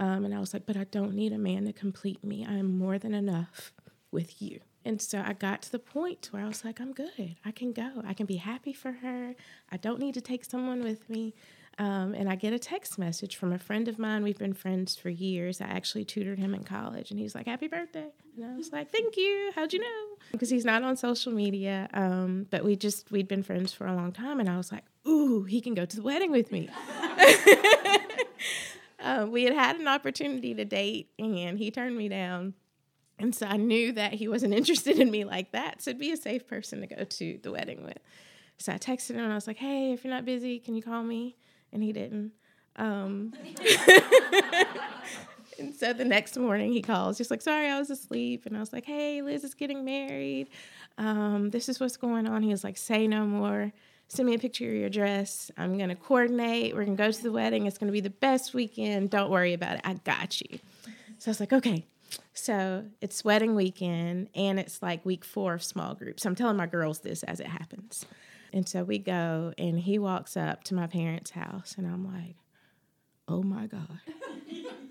Um, 0.00 0.24
and 0.24 0.34
I 0.34 0.40
was 0.40 0.54
like, 0.54 0.64
but 0.64 0.78
I 0.78 0.84
don't 0.84 1.14
need 1.14 1.32
a 1.32 1.38
man 1.38 1.66
to 1.66 1.72
complete 1.72 2.24
me. 2.24 2.46
I 2.48 2.54
am 2.54 2.78
more 2.78 2.98
than 2.98 3.14
enough 3.14 3.72
with 4.10 4.40
you. 4.40 4.60
And 4.82 5.00
so 5.00 5.22
I 5.24 5.34
got 5.34 5.60
to 5.62 5.72
the 5.72 5.78
point 5.78 6.28
where 6.30 6.42
I 6.42 6.48
was 6.48 6.64
like, 6.64 6.80
I'm 6.80 6.92
good. 6.92 7.36
I 7.44 7.50
can 7.50 7.72
go. 7.72 8.02
I 8.06 8.14
can 8.14 8.24
be 8.24 8.36
happy 8.36 8.72
for 8.72 8.92
her. 8.92 9.34
I 9.70 9.76
don't 9.76 10.00
need 10.00 10.14
to 10.14 10.22
take 10.22 10.46
someone 10.46 10.82
with 10.82 11.10
me. 11.10 11.34
Um, 11.78 12.14
and 12.14 12.30
I 12.30 12.34
get 12.34 12.54
a 12.54 12.58
text 12.58 12.98
message 12.98 13.36
from 13.36 13.52
a 13.52 13.58
friend 13.58 13.88
of 13.88 13.98
mine. 13.98 14.22
We've 14.22 14.38
been 14.38 14.54
friends 14.54 14.96
for 14.96 15.10
years. 15.10 15.60
I 15.60 15.66
actually 15.66 16.06
tutored 16.06 16.38
him 16.38 16.54
in 16.54 16.64
college, 16.64 17.10
and 17.10 17.18
he's 17.18 17.34
like, 17.34 17.46
"Happy 17.46 17.68
birthday!" 17.68 18.08
And 18.36 18.44
I 18.44 18.54
was 18.54 18.70
like, 18.70 18.90
"Thank 18.90 19.16
you. 19.16 19.50
How'd 19.54 19.72
you 19.72 19.78
know?" 19.78 20.16
Because 20.32 20.50
he's 20.50 20.66
not 20.66 20.82
on 20.82 20.96
social 20.96 21.32
media, 21.32 21.88
um, 21.94 22.46
but 22.50 22.64
we 22.64 22.76
just 22.76 23.10
we'd 23.10 23.28
been 23.28 23.42
friends 23.42 23.72
for 23.72 23.86
a 23.86 23.94
long 23.94 24.12
time, 24.12 24.40
and 24.40 24.48
I 24.50 24.58
was 24.58 24.70
like, 24.70 24.84
"Ooh, 25.08 25.44
he 25.44 25.62
can 25.62 25.72
go 25.72 25.86
to 25.86 25.96
the 25.96 26.02
wedding 26.02 26.30
with 26.30 26.52
me." 26.52 26.68
uh, 29.00 29.26
we 29.28 29.44
had 29.44 29.54
had 29.54 29.76
an 29.76 29.88
opportunity 29.88 30.54
to 30.54 30.64
date, 30.64 31.10
and 31.18 31.58
he 31.58 31.70
turned 31.70 31.96
me 31.96 32.08
down. 32.08 32.54
And 33.18 33.34
so 33.34 33.46
I 33.46 33.56
knew 33.56 33.92
that 33.92 34.14
he 34.14 34.28
wasn't 34.28 34.54
interested 34.60 34.98
in 34.98 35.10
me 35.10 35.24
like 35.24 35.52
that. 35.52 35.82
So 35.82 35.90
it'd 35.90 36.00
be 36.00 36.12
a 36.12 36.16
safe 36.16 36.46
person 36.46 36.80
to 36.80 36.86
go 36.86 37.04
to 37.04 37.38
the 37.42 37.50
wedding 37.50 37.84
with. 37.84 37.98
So 38.58 38.72
I 38.72 38.78
texted 38.78 39.12
him 39.12 39.20
and 39.20 39.32
I 39.32 39.34
was 39.34 39.46
like, 39.46 39.56
hey, 39.56 39.92
if 39.92 40.04
you're 40.04 40.12
not 40.12 40.26
busy, 40.26 40.58
can 40.58 40.74
you 40.74 40.82
call 40.82 41.02
me? 41.02 41.36
And 41.72 41.82
he 41.82 41.92
didn't. 41.92 42.32
Um, 42.76 43.32
and 45.58 45.74
so 45.74 45.94
the 45.94 46.04
next 46.04 46.36
morning 46.36 46.72
he 46.72 46.82
calls, 46.82 47.16
just 47.16 47.30
like, 47.30 47.40
sorry, 47.40 47.68
I 47.68 47.78
was 47.78 47.88
asleep. 47.88 48.44
And 48.44 48.56
I 48.56 48.60
was 48.60 48.72
like, 48.72 48.84
hey, 48.84 49.22
Liz 49.22 49.44
is 49.44 49.54
getting 49.54 49.84
married. 49.84 50.48
Um, 50.98 51.50
this 51.50 51.70
is 51.70 51.80
what's 51.80 51.96
going 51.96 52.26
on. 52.26 52.42
He 52.42 52.50
was 52.50 52.62
like, 52.62 52.76
say 52.76 53.06
no 53.06 53.24
more. 53.24 53.72
Send 54.10 54.28
me 54.28 54.34
a 54.34 54.40
picture 54.40 54.66
of 54.66 54.74
your 54.74 54.88
dress. 54.90 55.52
I'm 55.56 55.78
going 55.78 55.88
to 55.88 55.94
coordinate. 55.94 56.74
We're 56.74 56.84
going 56.84 56.96
to 56.96 57.02
go 57.02 57.12
to 57.12 57.22
the 57.22 57.30
wedding. 57.30 57.66
It's 57.66 57.78
going 57.78 57.86
to 57.86 57.92
be 57.92 58.00
the 58.00 58.10
best 58.10 58.54
weekend. 58.54 59.10
Don't 59.10 59.30
worry 59.30 59.52
about 59.52 59.76
it. 59.76 59.82
I 59.84 59.94
got 59.94 60.40
you. 60.40 60.58
So 61.18 61.28
I 61.28 61.30
was 61.30 61.38
like, 61.38 61.52
okay. 61.52 61.86
So 62.34 62.86
it's 63.00 63.24
wedding 63.24 63.54
weekend 63.54 64.28
and 64.34 64.58
it's 64.58 64.82
like 64.82 65.06
week 65.06 65.24
four 65.24 65.54
of 65.54 65.62
small 65.62 65.94
groups. 65.94 66.26
I'm 66.26 66.34
telling 66.34 66.56
my 66.56 66.66
girls 66.66 66.98
this 67.00 67.22
as 67.22 67.38
it 67.38 67.46
happens. 67.46 68.04
And 68.52 68.68
so 68.68 68.82
we 68.82 68.98
go 68.98 69.54
and 69.56 69.78
he 69.78 69.96
walks 70.00 70.36
up 70.36 70.64
to 70.64 70.74
my 70.74 70.88
parents' 70.88 71.30
house 71.30 71.76
and 71.78 71.86
I'm 71.86 72.04
like, 72.04 72.34
oh 73.28 73.44
my 73.44 73.66
God, 73.66 74.00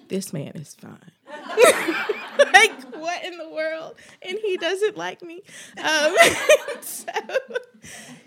this 0.07 0.31
man 0.31 0.53
is 0.55 0.75
fine. 0.75 1.11
like, 2.59 2.95
what 2.95 3.23
in 3.23 3.37
the 3.37 3.49
world? 3.49 3.95
And 4.21 4.37
he 4.39 4.57
doesn't 4.57 4.97
like 4.97 5.21
me. 5.21 5.41
Um, 5.77 6.15
so 6.81 7.11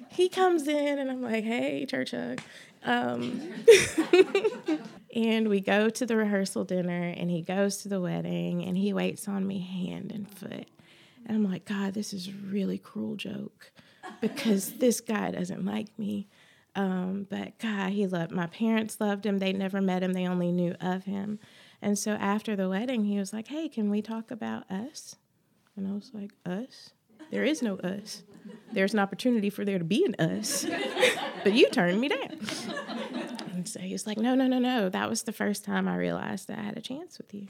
he 0.08 0.28
comes 0.28 0.68
in 0.68 0.98
and 0.98 1.10
I'm 1.10 1.22
like, 1.22 1.44
hey, 1.44 1.86
church 1.86 2.12
hug. 2.12 2.40
Um, 2.84 3.40
and 5.14 5.48
we 5.48 5.60
go 5.60 5.88
to 5.88 6.06
the 6.06 6.16
rehearsal 6.16 6.64
dinner 6.64 7.14
and 7.16 7.30
he 7.30 7.42
goes 7.42 7.78
to 7.78 7.88
the 7.88 8.00
wedding 8.00 8.64
and 8.64 8.76
he 8.76 8.92
waits 8.92 9.28
on 9.28 9.46
me 9.46 9.60
hand 9.60 10.10
and 10.12 10.28
foot. 10.28 10.66
And 11.26 11.36
I'm 11.36 11.48
like, 11.48 11.64
God, 11.64 11.94
this 11.94 12.12
is 12.12 12.28
a 12.28 12.32
really 12.50 12.78
cruel 12.78 13.14
joke 13.14 13.70
because 14.20 14.74
this 14.74 15.00
guy 15.00 15.30
doesn't 15.30 15.64
like 15.64 15.96
me. 15.98 16.26
Um, 16.74 17.26
but 17.28 17.58
God, 17.58 17.92
he 17.92 18.06
loved 18.06 18.32
my 18.32 18.46
parents 18.46 19.00
loved 19.00 19.26
him. 19.26 19.38
They 19.38 19.52
never 19.52 19.80
met 19.80 20.02
him, 20.02 20.12
they 20.12 20.26
only 20.26 20.52
knew 20.52 20.74
of 20.80 21.04
him. 21.04 21.38
And 21.82 21.98
so 21.98 22.12
after 22.12 22.56
the 22.56 22.68
wedding, 22.68 23.04
he 23.04 23.18
was 23.18 23.32
like, 23.32 23.48
Hey, 23.48 23.68
can 23.68 23.90
we 23.90 24.00
talk 24.00 24.30
about 24.30 24.70
us? 24.70 25.16
And 25.76 25.86
I 25.86 25.92
was 25.92 26.10
like, 26.14 26.32
Us? 26.46 26.90
There 27.30 27.44
is 27.44 27.62
no 27.62 27.76
us. 27.76 28.22
There's 28.72 28.94
an 28.94 29.00
opportunity 29.00 29.50
for 29.50 29.64
there 29.64 29.78
to 29.78 29.84
be 29.84 30.04
an 30.04 30.14
us, 30.18 30.66
but 31.44 31.52
you 31.52 31.68
turned 31.70 32.00
me 32.00 32.08
down. 32.08 32.40
And 33.52 33.68
so 33.68 33.80
he 33.80 33.92
was 33.92 34.06
like, 34.06 34.18
No, 34.18 34.34
no, 34.34 34.46
no, 34.46 34.58
no. 34.58 34.88
That 34.88 35.10
was 35.10 35.24
the 35.24 35.32
first 35.32 35.64
time 35.64 35.88
I 35.88 35.96
realized 35.96 36.48
that 36.48 36.58
I 36.58 36.62
had 36.62 36.78
a 36.78 36.82
chance 36.82 37.18
with 37.18 37.34
you. 37.34 37.48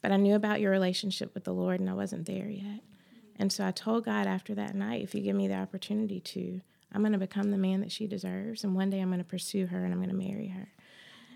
But 0.00 0.12
I 0.12 0.16
knew 0.16 0.34
about 0.34 0.60
your 0.60 0.70
relationship 0.70 1.34
with 1.34 1.44
the 1.44 1.52
Lord 1.52 1.80
and 1.80 1.90
I 1.90 1.94
wasn't 1.94 2.26
there 2.26 2.48
yet. 2.48 2.80
And 3.36 3.52
so 3.52 3.66
I 3.66 3.70
told 3.70 4.04
God 4.04 4.26
after 4.26 4.54
that 4.54 4.74
night, 4.74 5.02
if 5.02 5.14
you 5.14 5.20
give 5.20 5.36
me 5.36 5.48
the 5.48 5.54
opportunity 5.54 6.20
to, 6.20 6.60
I'm 6.92 7.02
going 7.02 7.12
to 7.12 7.18
become 7.18 7.50
the 7.50 7.58
man 7.58 7.80
that 7.80 7.92
she 7.92 8.06
deserves. 8.06 8.64
And 8.64 8.74
one 8.74 8.90
day 8.90 9.00
I'm 9.00 9.08
going 9.08 9.18
to 9.18 9.24
pursue 9.24 9.66
her 9.66 9.84
and 9.84 9.92
I'm 9.92 9.98
going 9.98 10.10
to 10.10 10.14
marry 10.14 10.48
her. 10.48 10.68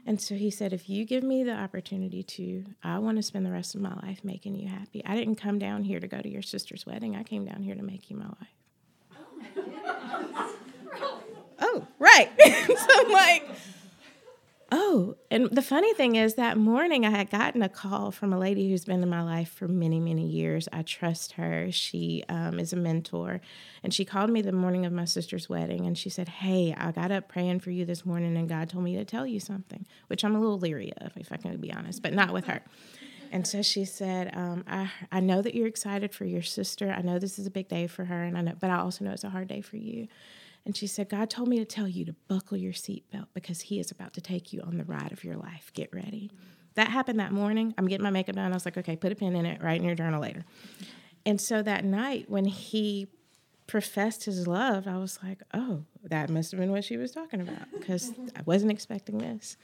And 0.05 0.21
so 0.21 0.35
he 0.35 0.51
said, 0.51 0.73
if 0.73 0.89
you 0.89 1.05
give 1.05 1.23
me 1.23 1.45
the 1.45 1.55
opportunity 1.55 2.23
to, 2.25 2.65
I 2.83 2.99
want 2.99 3.19
to 3.19 3.23
spend 3.23 3.47
the 3.47 3.53
rest 3.53 3.75
of 3.75 3.81
my 3.81 3.95
life 4.03 4.25
making 4.25 4.57
you 4.57 4.69
happy. 4.69 5.03
I 5.07 5.15
didn't 5.15 5.37
come 5.37 5.59
down 5.61 5.85
here 5.85 6.01
to 6.01 6.09
go 6.09 6.21
to 6.21 6.29
your 6.29 6.43
sister's 6.43 6.85
wedding, 6.87 7.15
I 7.15 7.23
came 7.23 7.45
down 7.45 7.63
here 7.63 7.77
to 7.77 7.83
make 7.83 8.11
you 8.11 8.17
my 8.17 8.27
wife. 8.27 8.49
Oh, 11.65 11.87
right. 12.01 12.29
so 12.67 12.87
I'm 12.91 13.13
like, 13.13 13.49
Oh, 14.75 15.17
and 15.31 15.51
the 15.51 15.61
funny 15.61 15.93
thing 15.93 16.15
is 16.15 16.37
that 16.37 16.57
morning 16.57 17.05
I 17.05 17.11
had 17.11 17.29
gotten 17.29 17.61
a 17.61 17.69
call 17.69 18.11
from 18.11 18.33
a 18.33 18.39
lady 18.39 18.71
who's 18.71 18.87
been 18.87 19.03
in 19.03 19.09
my 19.11 19.21
life 19.21 19.53
for 19.53 19.69
many, 19.69 20.01
many 20.01 20.27
years. 20.27 20.67
I 20.73 20.81
trust 20.81 21.33
her. 21.33 21.71
She 21.71 22.25
um, 22.31 22.59
is 22.59 22.73
a 22.73 22.77
mentor. 22.77 23.43
And 23.83 23.93
she 23.93 24.07
called 24.07 24.31
me 24.31 24.41
the 24.41 24.51
morning 24.51 24.87
of 24.87 24.93
my 24.95 25.05
sister's 25.05 25.47
wedding 25.47 25.85
and 25.85 25.99
she 25.99 26.09
said, 26.09 26.27
Hey, 26.27 26.75
I 26.75 26.91
got 26.91 27.13
up 27.13 27.29
praying 27.29 27.61
for 27.61 27.71
you 27.71 27.85
this 27.85 28.07
morning 28.07 28.35
and 28.35 28.49
God 28.49 28.71
told 28.71 28.85
me 28.85 28.97
to 28.97 29.05
tell 29.05 29.27
you 29.27 29.41
something, 29.41 29.85
which 30.07 30.25
I'm 30.25 30.35
a 30.35 30.41
little 30.41 30.59
leery 30.59 30.95
of, 31.03 31.13
if 31.17 31.31
I 31.31 31.37
can 31.37 31.55
be 31.59 31.71
honest, 31.71 32.03
but 32.03 32.15
not 32.15 32.33
with 32.33 32.47
her. 32.47 32.63
And 33.31 33.47
so 33.47 33.61
she 33.61 33.85
said, 33.85 34.35
um, 34.35 34.65
I, 34.67 34.91
I 35.11 35.21
know 35.21 35.43
that 35.43 35.55
you're 35.55 35.67
excited 35.67 36.15
for 36.15 36.25
your 36.25 36.43
sister. 36.43 36.91
I 36.91 37.03
know 37.03 37.19
this 37.19 37.39
is 37.39 37.47
a 37.47 37.51
big 37.51 37.69
day 37.69 37.89
for 37.89 38.07
her, 38.07 38.23
and 38.23 38.39
I 38.39 38.43
know, 38.43 38.53
but 38.59 38.71
I 38.71 38.77
also 38.77 39.05
know 39.05 39.11
it's 39.11 39.25
a 39.25 39.31
hard 39.31 39.49
day 39.49 39.63
for 39.63 39.77
you. 39.77 40.09
And 40.65 40.77
she 40.77 40.87
said, 40.87 41.09
God 41.09 41.29
told 41.29 41.49
me 41.49 41.59
to 41.59 41.65
tell 41.65 41.89
you 41.89 42.05
to 42.05 42.15
buckle 42.29 42.57
your 42.57 42.73
seatbelt 42.73 43.27
because 43.35 43.63
He 43.63 43.81
is 43.81 43.91
about 43.91 44.15
to 44.15 44.21
take 44.21 44.53
you 44.53 44.61
on 44.61 44.79
the 44.79 44.85
ride 44.85 45.13
of 45.13 45.25
your 45.25 45.37
life. 45.37 45.73
Get 45.75 45.93
ready. 45.93 46.31
That 46.75 46.89
happened 46.89 47.21
that 47.21 47.33
morning. 47.33 47.75
I'm 47.77 47.87
getting 47.87 48.05
my 48.05 48.11
makeup 48.11 48.37
done. 48.37 48.51
I 48.51 48.55
was 48.55 48.65
like, 48.65 48.79
okay, 48.79 48.97
put 48.97 49.13
a 49.13 49.15
pin 49.15 49.35
in 49.35 49.45
it, 49.45 49.63
write 49.63 49.81
in 49.81 49.87
your 49.87 49.95
journal 49.95 50.21
later. 50.21 50.45
And 51.27 51.41
so 51.41 51.63
that 51.63 51.85
night, 51.85 52.31
when 52.31 52.45
he 52.47 53.09
professed 53.67 54.25
his 54.25 54.47
love, 54.47 54.87
I 54.87 54.99
was 54.99 55.19
like, 55.23 55.43
oh, 55.55 55.85
that 56.05 56.31
must 56.31 56.51
have 56.53 56.61
been 56.61 56.73
what 56.73 56.85
she 56.85 56.97
was 56.97 57.13
talking 57.13 57.41
about 57.41 57.71
because 57.73 58.13
I 58.37 58.43
wasn't 58.45 58.73
expecting 58.73 59.19
this. 59.19 59.57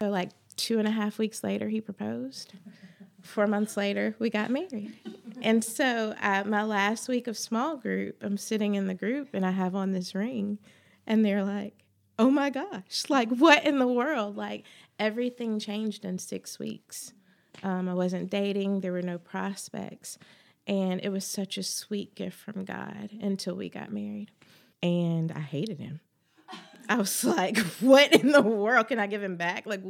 So, 0.00 0.08
like 0.08 0.30
two 0.56 0.78
and 0.78 0.88
a 0.88 0.90
half 0.90 1.18
weeks 1.18 1.44
later, 1.44 1.68
he 1.68 1.80
proposed. 1.80 2.52
Four 3.24 3.46
months 3.46 3.76
later, 3.76 4.14
we 4.18 4.30
got 4.30 4.50
married. 4.50 4.92
And 5.42 5.62
so, 5.62 6.14
at 6.22 6.46
my 6.46 6.62
last 6.62 7.06
week 7.06 7.26
of 7.26 7.36
small 7.36 7.76
group, 7.76 8.22
I'm 8.22 8.38
sitting 8.38 8.76
in 8.76 8.86
the 8.86 8.94
group 8.94 9.30
and 9.34 9.44
I 9.44 9.50
have 9.50 9.74
on 9.74 9.90
this 9.90 10.14
ring, 10.14 10.58
and 11.06 11.22
they're 11.22 11.44
like, 11.44 11.84
oh 12.18 12.30
my 12.30 12.50
gosh, 12.50 13.04
like 13.08 13.28
what 13.30 13.64
in 13.64 13.78
the 13.78 13.86
world? 13.86 14.36
Like 14.36 14.64
everything 14.98 15.58
changed 15.58 16.04
in 16.04 16.18
six 16.18 16.58
weeks. 16.58 17.12
Um, 17.62 17.88
I 17.88 17.94
wasn't 17.94 18.30
dating, 18.30 18.80
there 18.80 18.92
were 18.92 19.02
no 19.02 19.18
prospects. 19.18 20.18
And 20.66 21.00
it 21.02 21.10
was 21.10 21.26
such 21.26 21.58
a 21.58 21.62
sweet 21.62 22.14
gift 22.14 22.38
from 22.38 22.64
God 22.64 23.10
until 23.20 23.54
we 23.54 23.68
got 23.68 23.92
married. 23.92 24.30
And 24.82 25.30
I 25.32 25.40
hated 25.40 25.78
him. 25.78 26.00
I 26.88 26.96
was 26.96 27.24
like, 27.24 27.58
what 27.80 28.12
in 28.12 28.32
the 28.32 28.42
world 28.42 28.88
can 28.88 28.98
I 28.98 29.06
give 29.06 29.22
him 29.22 29.36
back? 29.36 29.66
Like, 29.66 29.82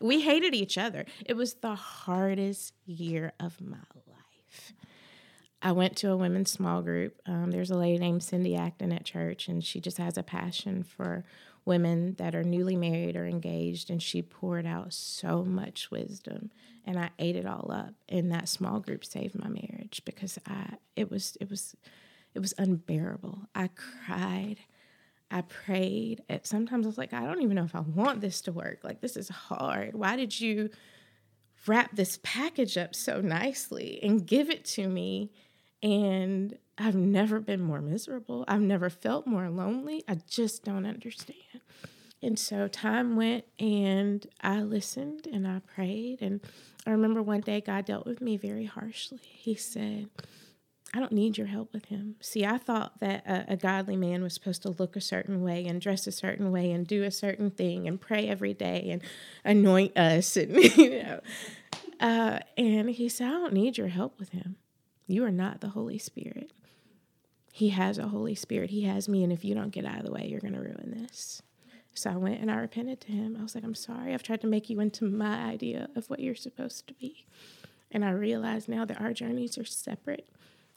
we 0.00 0.20
hated 0.20 0.54
each 0.54 0.78
other. 0.78 1.04
It 1.24 1.36
was 1.36 1.54
the 1.54 1.74
hardest 1.74 2.74
year 2.84 3.32
of 3.40 3.60
my 3.60 3.76
life. 4.06 4.72
I 5.62 5.72
went 5.72 5.96
to 5.98 6.10
a 6.10 6.16
women's 6.16 6.52
small 6.52 6.82
group. 6.82 7.20
Um, 7.26 7.50
there's 7.50 7.70
a 7.70 7.76
lady 7.76 7.98
named 7.98 8.22
Cindy 8.22 8.54
Acton 8.54 8.92
at 8.92 9.04
church, 9.04 9.48
and 9.48 9.64
she 9.64 9.80
just 9.80 9.98
has 9.98 10.16
a 10.16 10.22
passion 10.22 10.82
for 10.82 11.24
women 11.64 12.14
that 12.18 12.34
are 12.34 12.44
newly 12.44 12.76
married 12.76 13.16
or 13.16 13.26
engaged. 13.26 13.90
And 13.90 14.02
she 14.02 14.22
poured 14.22 14.66
out 14.66 14.92
so 14.92 15.42
much 15.42 15.90
wisdom, 15.90 16.50
and 16.84 16.98
I 16.98 17.10
ate 17.18 17.36
it 17.36 17.46
all 17.46 17.72
up. 17.72 17.94
And 18.08 18.30
that 18.30 18.48
small 18.48 18.80
group 18.80 19.04
saved 19.04 19.34
my 19.34 19.48
marriage 19.48 20.02
because 20.04 20.38
I 20.46 20.76
it 20.94 21.10
was 21.10 21.36
it 21.40 21.50
was 21.50 21.74
it 22.34 22.40
was 22.40 22.54
unbearable. 22.58 23.48
I 23.54 23.70
cried. 23.74 24.58
I 25.30 25.42
prayed. 25.42 26.22
Sometimes 26.42 26.86
I 26.86 26.88
was 26.88 26.98
like, 26.98 27.12
I 27.12 27.24
don't 27.24 27.42
even 27.42 27.56
know 27.56 27.64
if 27.64 27.74
I 27.74 27.80
want 27.80 28.20
this 28.20 28.40
to 28.42 28.52
work. 28.52 28.80
Like 28.84 29.00
this 29.00 29.16
is 29.16 29.28
hard. 29.28 29.94
Why 29.94 30.16
did 30.16 30.40
you 30.40 30.70
wrap 31.66 31.96
this 31.96 32.18
package 32.22 32.76
up 32.78 32.94
so 32.94 33.20
nicely 33.20 33.98
and 34.02 34.26
give 34.26 34.50
it 34.50 34.64
to 34.66 34.88
me? 34.88 35.32
And 35.82 36.56
I've 36.78 36.94
never 36.94 37.40
been 37.40 37.60
more 37.60 37.80
miserable. 37.80 38.44
I've 38.46 38.60
never 38.60 38.88
felt 38.88 39.26
more 39.26 39.50
lonely. 39.50 40.04
I 40.08 40.18
just 40.28 40.64
don't 40.64 40.86
understand. 40.86 41.60
And 42.22 42.38
so 42.38 42.66
time 42.66 43.16
went 43.16 43.44
and 43.58 44.26
I 44.40 44.62
listened 44.62 45.26
and 45.26 45.46
I 45.46 45.60
prayed. 45.74 46.22
And 46.22 46.40
I 46.86 46.90
remember 46.90 47.22
one 47.22 47.40
day 47.40 47.60
God 47.60 47.84
dealt 47.84 48.06
with 48.06 48.20
me 48.20 48.36
very 48.36 48.64
harshly. 48.64 49.20
He 49.22 49.54
said, 49.54 50.08
I 50.94 51.00
don't 51.00 51.12
need 51.12 51.36
your 51.36 51.48
help 51.48 51.72
with 51.72 51.86
him. 51.86 52.16
See, 52.20 52.44
I 52.44 52.58
thought 52.58 53.00
that 53.00 53.26
a, 53.26 53.52
a, 53.52 53.56
godly 53.56 53.96
man 53.96 54.22
was 54.22 54.34
supposed 54.34 54.62
to 54.62 54.70
look 54.70 54.96
a 54.96 55.00
certain 55.00 55.42
way 55.42 55.66
and 55.66 55.80
dress 55.80 56.06
a 56.06 56.12
certain 56.12 56.52
way 56.52 56.70
and 56.70 56.86
do 56.86 57.02
a 57.02 57.10
certain 57.10 57.50
thing 57.50 57.86
and 57.86 58.00
pray 58.00 58.28
every 58.28 58.54
day 58.54 58.88
and 58.90 59.02
anoint 59.44 59.96
us 59.98 60.36
and 60.36 60.56
you 60.76 61.02
know. 61.02 61.20
Uh, 62.00 62.38
and 62.56 62.90
he 62.90 63.08
said, 63.08 63.28
I 63.28 63.32
don't 63.32 63.52
need 63.52 63.76
your 63.76 63.88
help 63.88 64.18
with 64.18 64.30
him. 64.30 64.56
You 65.06 65.24
are 65.24 65.30
not 65.30 65.60
the 65.60 65.70
Holy 65.70 65.98
Spirit. 65.98 66.52
He 67.52 67.70
has 67.70 67.98
a 67.98 68.08
Holy 68.08 68.34
Spirit. 68.34 68.70
He 68.70 68.82
has 68.82 69.08
me, 69.08 69.24
and 69.24 69.32
if 69.32 69.44
you 69.44 69.54
don't 69.54 69.70
get 69.70 69.86
out 69.86 69.98
of 69.98 70.04
the 70.04 70.12
way, 70.12 70.26
you're 70.26 70.40
going 70.40 70.54
to 70.54 70.60
ruin 70.60 70.94
this. 71.02 71.42
So 71.94 72.10
I 72.10 72.16
went 72.16 72.42
and 72.42 72.50
I 72.50 72.56
repented 72.56 73.00
to 73.02 73.12
him. 73.12 73.36
I 73.38 73.42
was 73.42 73.54
like, 73.54 73.64
I'm 73.64 73.74
sorry. 73.74 74.12
I've 74.12 74.22
tried 74.22 74.42
to 74.42 74.46
make 74.46 74.68
you 74.68 74.80
into 74.80 75.06
my 75.06 75.46
idea 75.46 75.88
of 75.96 76.10
what 76.10 76.20
you're 76.20 76.34
supposed 76.34 76.86
to 76.88 76.94
be. 76.94 77.26
And 77.90 78.04
I 78.04 78.10
realize 78.10 78.68
now 78.68 78.84
that 78.84 79.00
our 79.00 79.14
journeys 79.14 79.56
are 79.56 79.64
separate 79.64 80.28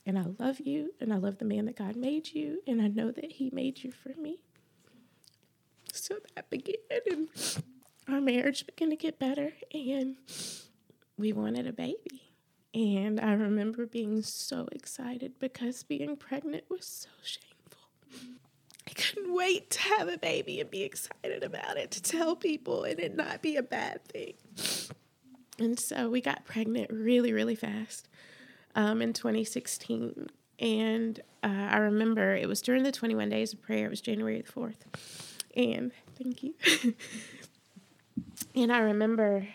and 0.09 0.17
I 0.17 0.25
love 0.43 0.59
you, 0.59 0.95
and 0.99 1.13
I 1.13 1.17
love 1.17 1.37
the 1.37 1.45
man 1.45 1.65
that 1.65 1.75
God 1.75 1.95
made 1.95 2.33
you, 2.33 2.63
and 2.65 2.81
I 2.81 2.87
know 2.87 3.11
that 3.11 3.33
He 3.33 3.51
made 3.53 3.83
you 3.83 3.91
for 3.91 4.09
me. 4.19 4.39
So 5.93 6.15
that 6.33 6.49
began, 6.49 6.77
and 7.11 7.27
our 8.07 8.19
marriage 8.19 8.65
began 8.65 8.89
to 8.89 8.95
get 8.95 9.19
better, 9.19 9.53
and 9.71 10.15
we 11.15 11.31
wanted 11.31 11.67
a 11.67 11.73
baby. 11.73 12.23
And 12.73 13.19
I 13.19 13.33
remember 13.33 13.85
being 13.85 14.23
so 14.23 14.67
excited 14.71 15.33
because 15.37 15.83
being 15.83 16.15
pregnant 16.17 16.63
was 16.69 16.85
so 16.85 17.09
shameful. 17.21 17.91
I 18.87 18.93
couldn't 18.93 19.31
wait 19.31 19.69
to 19.69 19.79
have 19.79 20.07
a 20.07 20.17
baby 20.17 20.59
and 20.59 20.71
be 20.71 20.81
excited 20.81 21.43
about 21.43 21.77
it, 21.77 21.91
to 21.91 22.01
tell 22.01 22.35
people, 22.35 22.83
and 22.83 22.99
it 22.99 23.15
not 23.15 23.43
be 23.43 23.57
a 23.57 23.63
bad 23.63 24.03
thing. 24.05 24.33
And 25.59 25.79
so 25.79 26.09
we 26.09 26.19
got 26.19 26.45
pregnant 26.45 26.89
really, 26.89 27.31
really 27.31 27.55
fast 27.55 28.07
um, 28.75 29.01
in 29.01 29.13
2016. 29.13 30.29
And 30.59 31.19
uh, 31.43 31.47
I 31.47 31.77
remember 31.77 32.35
it 32.35 32.47
was 32.47 32.61
during 32.61 32.83
the 32.83 32.91
21 32.91 33.29
days 33.29 33.53
of 33.53 33.61
prayer. 33.61 33.85
It 33.85 33.89
was 33.89 34.01
January 34.01 34.41
the 34.41 34.51
4th. 34.51 34.75
And 35.55 35.91
thank 36.21 36.43
you. 36.43 36.53
and 38.55 38.71
I 38.71 38.79
remember 38.79 39.47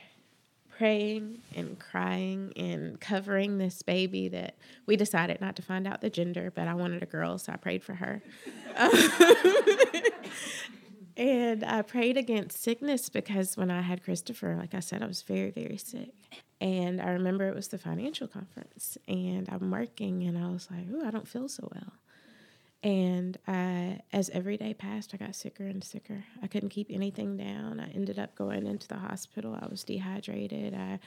praying 0.77 1.39
and 1.55 1.79
crying 1.79 2.53
and 2.57 3.01
covering 3.01 3.59
this 3.59 3.83
baby 3.83 4.29
that 4.29 4.57
we 4.87 4.97
decided 4.97 5.41
not 5.41 5.57
to 5.57 5.63
find 5.63 5.87
out 5.87 6.01
the 6.01 6.11
gender, 6.11 6.51
but 6.55 6.67
I 6.67 6.75
wanted 6.75 7.03
a 7.03 7.07
girl, 7.07 7.39
so 7.39 7.53
I 7.53 7.57
prayed 7.57 7.85
for 7.85 7.95
her. 7.95 8.23
and 11.17 11.65
I 11.65 11.83
prayed 11.83 12.17
against 12.17 12.61
sickness 12.63 13.09
because 13.09 13.57
when 13.57 13.71
I 13.71 13.83
had 13.83 14.03
Christopher, 14.03 14.57
like 14.59 14.75
I 14.75 14.81
said, 14.81 15.03
I 15.03 15.07
was 15.07 15.23
very, 15.23 15.51
very 15.51 15.77
sick. 15.77 16.13
And 16.65 16.99
I 16.99 17.11
remember 17.11 17.47
it 17.47 17.55
was 17.55 17.69
the 17.69 17.77
financial 17.77 18.27
conference, 18.27 18.97
and 19.07 19.47
I'm 19.51 19.71
working, 19.71 20.23
and 20.23 20.39
I 20.39 20.49
was 20.49 20.67
like, 20.71 20.91
"Ooh, 20.91 21.07
I 21.07 21.11
don't 21.11 21.29
feel 21.29 21.47
so 21.47 21.69
well." 21.75 21.93
And 22.83 23.37
as 24.11 24.31
every 24.31 24.57
day 24.57 24.73
passed, 24.73 25.13
I 25.13 25.19
got 25.19 25.35
sicker 25.35 25.65
and 25.65 25.85
sicker. 25.85 26.25
I 26.43 26.47
couldn't 26.47 26.71
keep 26.71 26.87
anything 26.91 27.37
down. 27.37 27.81
I 27.81 27.91
ended 27.91 28.19
up 28.19 28.35
going 28.35 28.67
into 28.67 28.89
the 28.89 28.97
hospital. 28.97 29.55
I 29.61 29.67
was 29.69 29.85
dehydrated. 29.85 30.73
I 30.73 31.01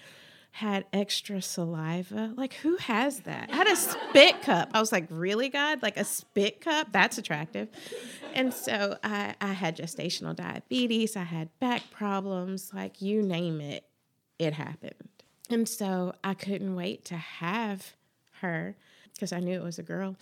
had 0.52 0.86
extra 0.94 1.42
saliva. 1.42 2.34
Like, 2.36 2.54
who 2.54 2.78
has 2.78 3.22
that? 3.22 3.50
I 3.52 3.56
had 3.56 3.68
a 3.68 3.76
spit 3.76 4.44
cup. 4.44 4.70
I 4.76 4.80
was 4.80 4.92
like, 4.92 5.08
really, 5.10 5.50
God? 5.50 5.82
Like 5.82 5.98
a 5.98 6.04
spit 6.04 6.62
cup? 6.62 6.92
That's 6.92 7.18
attractive. 7.18 7.68
And 8.34 8.54
so 8.54 8.98
I, 9.04 9.34
I 9.42 9.54
had 9.54 9.76
gestational 9.76 10.36
diabetes. 10.36 11.16
I 11.16 11.24
had 11.24 11.50
back 11.60 11.90
problems. 11.90 12.72
Like, 12.74 13.02
you 13.02 13.24
name 13.24 13.60
it, 13.60 13.86
it 14.38 14.54
happened. 14.54 15.07
And 15.50 15.68
so 15.68 16.14
I 16.24 16.34
couldn't 16.34 16.76
wait 16.76 17.06
to 17.06 17.16
have 17.16 17.94
her 18.42 18.76
because 19.14 19.32
I 19.32 19.40
knew 19.40 19.60
it 19.60 19.64
was 19.64 19.80
a 19.80 19.84
girl 19.84 20.16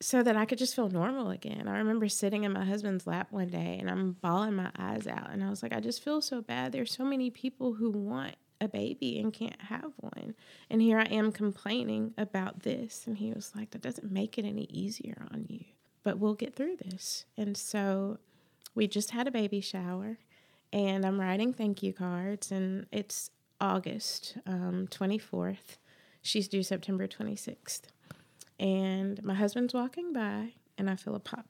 so 0.00 0.22
that 0.22 0.36
I 0.36 0.44
could 0.44 0.58
just 0.58 0.76
feel 0.76 0.88
normal 0.88 1.30
again. 1.30 1.66
I 1.66 1.78
remember 1.78 2.08
sitting 2.08 2.44
in 2.44 2.52
my 2.52 2.64
husband's 2.64 3.06
lap 3.06 3.28
one 3.30 3.48
day 3.48 3.78
and 3.80 3.90
I'm 3.90 4.12
bawling 4.12 4.54
my 4.54 4.70
eyes 4.78 5.06
out. 5.06 5.30
And 5.30 5.42
I 5.42 5.50
was 5.50 5.62
like, 5.62 5.72
I 5.72 5.80
just 5.80 6.04
feel 6.04 6.20
so 6.20 6.40
bad. 6.40 6.72
There's 6.72 6.92
so 6.92 7.04
many 7.04 7.30
people 7.30 7.74
who 7.74 7.90
want 7.90 8.36
a 8.60 8.68
baby 8.68 9.18
and 9.18 9.32
can't 9.32 9.60
have 9.62 9.92
one. 9.96 10.34
And 10.70 10.80
here 10.82 10.98
I 10.98 11.04
am 11.04 11.32
complaining 11.32 12.14
about 12.16 12.62
this. 12.62 13.06
And 13.06 13.18
he 13.18 13.32
was 13.32 13.52
like, 13.56 13.70
That 13.70 13.82
doesn't 13.82 14.10
make 14.10 14.38
it 14.38 14.44
any 14.44 14.64
easier 14.64 15.26
on 15.32 15.46
you, 15.48 15.64
but 16.04 16.18
we'll 16.18 16.34
get 16.34 16.54
through 16.54 16.76
this. 16.76 17.24
And 17.36 17.56
so 17.56 18.18
we 18.74 18.86
just 18.86 19.10
had 19.10 19.26
a 19.26 19.32
baby 19.32 19.60
shower 19.60 20.18
and 20.72 21.04
I'm 21.04 21.20
writing 21.20 21.52
thank 21.52 21.82
you 21.82 21.92
cards. 21.92 22.52
And 22.52 22.86
it's 22.92 23.30
August 23.60 24.36
um, 24.46 24.86
24th. 24.90 25.76
She's 26.22 26.48
due 26.48 26.62
September 26.62 27.06
26th 27.06 27.82
and 28.58 29.22
my 29.22 29.34
husband's 29.34 29.74
walking 29.74 30.12
by 30.12 30.52
and 30.76 30.90
I 30.90 30.96
feel 30.96 31.14
a 31.14 31.20
pop. 31.20 31.46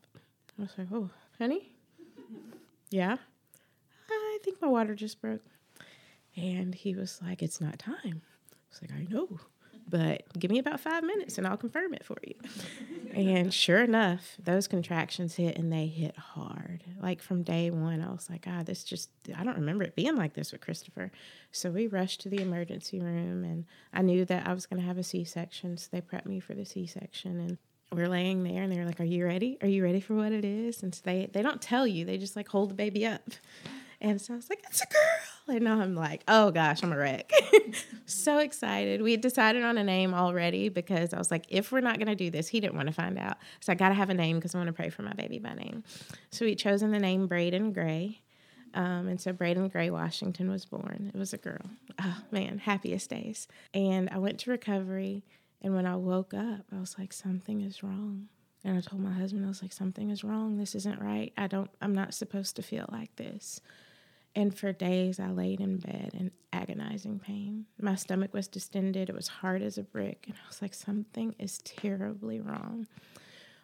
I 0.58 0.62
was 0.62 0.72
like, 0.76 0.88
oh, 0.92 1.10
honey? 1.38 1.72
Yeah? 2.90 3.16
I 4.10 4.38
think 4.42 4.60
my 4.60 4.68
water 4.68 4.94
just 4.94 5.20
broke. 5.20 5.44
And 6.36 6.74
he 6.74 6.94
was 6.94 7.20
like, 7.22 7.42
it's 7.42 7.60
not 7.60 7.78
time. 7.78 8.22
I 8.22 8.56
was 8.70 8.80
like, 8.82 8.92
I 8.92 9.06
know 9.10 9.40
but 9.88 10.22
give 10.38 10.50
me 10.50 10.58
about 10.58 10.80
five 10.80 11.02
minutes 11.02 11.38
and 11.38 11.46
I'll 11.46 11.56
confirm 11.56 11.94
it 11.94 12.04
for 12.04 12.16
you. 12.26 12.34
and 13.14 13.52
sure 13.52 13.82
enough, 13.82 14.36
those 14.42 14.68
contractions 14.68 15.36
hit 15.36 15.56
and 15.56 15.72
they 15.72 15.86
hit 15.86 16.16
hard. 16.16 16.84
Like 17.00 17.22
from 17.22 17.42
day 17.42 17.70
one, 17.70 18.02
I 18.02 18.10
was 18.10 18.28
like, 18.28 18.44
God, 18.44 18.66
this 18.66 18.84
just, 18.84 19.10
I 19.36 19.44
don't 19.44 19.56
remember 19.56 19.84
it 19.84 19.96
being 19.96 20.16
like 20.16 20.34
this 20.34 20.52
with 20.52 20.60
Christopher. 20.60 21.10
So 21.52 21.70
we 21.70 21.86
rushed 21.86 22.20
to 22.22 22.28
the 22.28 22.40
emergency 22.40 23.00
room 23.00 23.44
and 23.44 23.64
I 23.92 24.02
knew 24.02 24.24
that 24.26 24.46
I 24.46 24.52
was 24.52 24.66
going 24.66 24.80
to 24.80 24.86
have 24.86 24.98
a 24.98 25.02
C 25.02 25.24
section. 25.24 25.76
So 25.76 25.88
they 25.90 26.00
prepped 26.00 26.26
me 26.26 26.40
for 26.40 26.54
the 26.54 26.64
C 26.64 26.86
section 26.86 27.40
and 27.40 27.58
we're 27.90 28.08
laying 28.08 28.42
there 28.44 28.62
and 28.62 28.72
they're 28.72 28.84
like, 28.84 29.00
Are 29.00 29.04
you 29.04 29.24
ready? 29.24 29.56
Are 29.62 29.68
you 29.68 29.82
ready 29.82 30.00
for 30.00 30.14
what 30.14 30.32
it 30.32 30.44
is? 30.44 30.82
And 30.82 30.94
so 30.94 31.00
they, 31.04 31.30
they 31.32 31.42
don't 31.42 31.62
tell 31.62 31.86
you, 31.86 32.04
they 32.04 32.18
just 32.18 32.36
like 32.36 32.48
hold 32.48 32.70
the 32.70 32.74
baby 32.74 33.06
up. 33.06 33.22
And 34.00 34.20
so 34.20 34.34
I 34.34 34.36
was 34.36 34.48
like, 34.48 34.62
it's 34.68 34.82
a 34.82 34.86
girl. 34.86 35.37
And 35.58 35.64
now 35.64 35.80
I'm 35.80 35.94
like, 35.94 36.22
oh 36.28 36.50
gosh, 36.50 36.82
I'm 36.82 36.92
a 36.92 36.96
wreck. 36.96 37.32
so 38.06 38.38
excited. 38.38 39.00
We 39.00 39.12
had 39.12 39.22
decided 39.22 39.62
on 39.62 39.78
a 39.78 39.84
name 39.84 40.12
already 40.12 40.68
because 40.68 41.14
I 41.14 41.18
was 41.18 41.30
like, 41.30 41.46
if 41.48 41.72
we're 41.72 41.80
not 41.80 41.96
going 41.96 42.08
to 42.08 42.14
do 42.14 42.30
this, 42.30 42.48
he 42.48 42.60
didn't 42.60 42.76
want 42.76 42.88
to 42.88 42.94
find 42.94 43.18
out. 43.18 43.38
So 43.60 43.72
I 43.72 43.74
got 43.74 43.88
to 43.88 43.94
have 43.94 44.10
a 44.10 44.14
name 44.14 44.36
because 44.36 44.54
I 44.54 44.58
want 44.58 44.68
to 44.68 44.74
pray 44.74 44.90
for 44.90 45.02
my 45.02 45.14
baby 45.14 45.38
by 45.38 45.54
name. 45.54 45.84
So 46.30 46.44
we 46.44 46.54
chosen 46.54 46.90
the 46.90 46.98
name 46.98 47.26
Braden 47.26 47.72
Gray. 47.72 48.20
Um, 48.74 49.08
and 49.08 49.18
so 49.18 49.32
Braden 49.32 49.68
Gray 49.68 49.88
Washington 49.88 50.50
was 50.50 50.66
born. 50.66 51.10
It 51.14 51.18
was 51.18 51.32
a 51.32 51.38
girl. 51.38 51.70
Oh 51.98 52.22
man, 52.30 52.58
happiest 52.58 53.08
days. 53.08 53.48
And 53.72 54.10
I 54.10 54.18
went 54.18 54.38
to 54.40 54.50
recovery. 54.50 55.24
And 55.62 55.74
when 55.74 55.86
I 55.86 55.96
woke 55.96 56.34
up, 56.34 56.66
I 56.70 56.78
was 56.78 56.96
like, 56.98 57.12
something 57.12 57.62
is 57.62 57.82
wrong. 57.82 58.28
And 58.64 58.76
I 58.76 58.80
told 58.80 59.00
my 59.02 59.12
husband, 59.12 59.44
I 59.44 59.48
was 59.48 59.62
like, 59.62 59.72
something 59.72 60.10
is 60.10 60.22
wrong. 60.22 60.58
This 60.58 60.74
isn't 60.74 61.00
right. 61.00 61.32
I 61.38 61.46
don't, 61.46 61.70
I'm 61.80 61.94
not 61.94 62.12
supposed 62.12 62.56
to 62.56 62.62
feel 62.62 62.86
like 62.92 63.16
this. 63.16 63.60
And 64.38 64.56
for 64.56 64.72
days, 64.72 65.18
I 65.18 65.30
laid 65.30 65.60
in 65.60 65.78
bed 65.78 66.12
in 66.14 66.30
agonizing 66.52 67.18
pain. 67.18 67.66
My 67.80 67.96
stomach 67.96 68.32
was 68.32 68.46
distended, 68.46 69.10
it 69.10 69.14
was 69.16 69.26
hard 69.26 69.62
as 69.62 69.78
a 69.78 69.82
brick. 69.82 70.26
And 70.28 70.36
I 70.36 70.46
was 70.46 70.62
like, 70.62 70.74
something 70.74 71.34
is 71.40 71.58
terribly 71.58 72.38
wrong. 72.38 72.86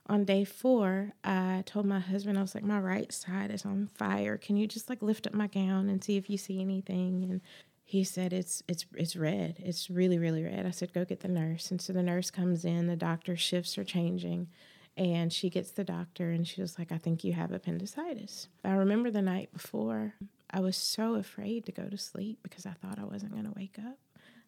On 0.08 0.24
day 0.24 0.44
four, 0.44 1.12
I 1.22 1.62
told 1.64 1.86
my 1.86 2.00
husband, 2.00 2.36
I 2.36 2.42
was 2.42 2.56
like, 2.56 2.64
my 2.64 2.80
right 2.80 3.12
side 3.12 3.52
is 3.52 3.64
on 3.64 3.88
fire. 3.94 4.36
Can 4.36 4.56
you 4.56 4.66
just 4.66 4.90
like 4.90 5.00
lift 5.00 5.28
up 5.28 5.32
my 5.32 5.46
gown 5.46 5.88
and 5.88 6.02
see 6.02 6.16
if 6.16 6.28
you 6.28 6.36
see 6.36 6.60
anything? 6.60 7.22
And 7.22 7.40
he 7.84 8.02
said 8.02 8.32
it's 8.32 8.64
it's 8.66 8.84
it's 8.96 9.14
red. 9.14 9.58
It's 9.60 9.88
really 9.88 10.18
really 10.18 10.42
red. 10.42 10.66
I 10.66 10.70
said 10.70 10.92
go 10.92 11.04
get 11.04 11.20
the 11.20 11.28
nurse. 11.28 11.70
And 11.70 11.80
so 11.80 11.92
the 11.92 12.02
nurse 12.02 12.32
comes 12.32 12.64
in. 12.64 12.88
The 12.88 12.96
doctor 12.96 13.36
shifts 13.36 13.78
are 13.78 13.84
changing, 13.84 14.48
and 14.96 15.32
she 15.32 15.50
gets 15.50 15.70
the 15.70 15.84
doctor 15.84 16.30
and 16.30 16.48
she 16.48 16.60
was 16.60 16.80
like, 16.80 16.90
I 16.90 16.98
think 16.98 17.22
you 17.22 17.32
have 17.34 17.52
appendicitis. 17.52 18.48
I 18.64 18.72
remember 18.72 19.12
the 19.12 19.22
night 19.22 19.52
before, 19.52 20.14
I 20.50 20.60
was 20.60 20.76
so 20.76 21.14
afraid 21.14 21.66
to 21.66 21.72
go 21.72 21.88
to 21.88 21.98
sleep 21.98 22.38
because 22.42 22.66
I 22.66 22.72
thought 22.72 22.98
I 22.98 23.04
wasn't 23.04 23.32
going 23.32 23.44
to 23.44 23.52
wake 23.56 23.76
up. 23.78 23.98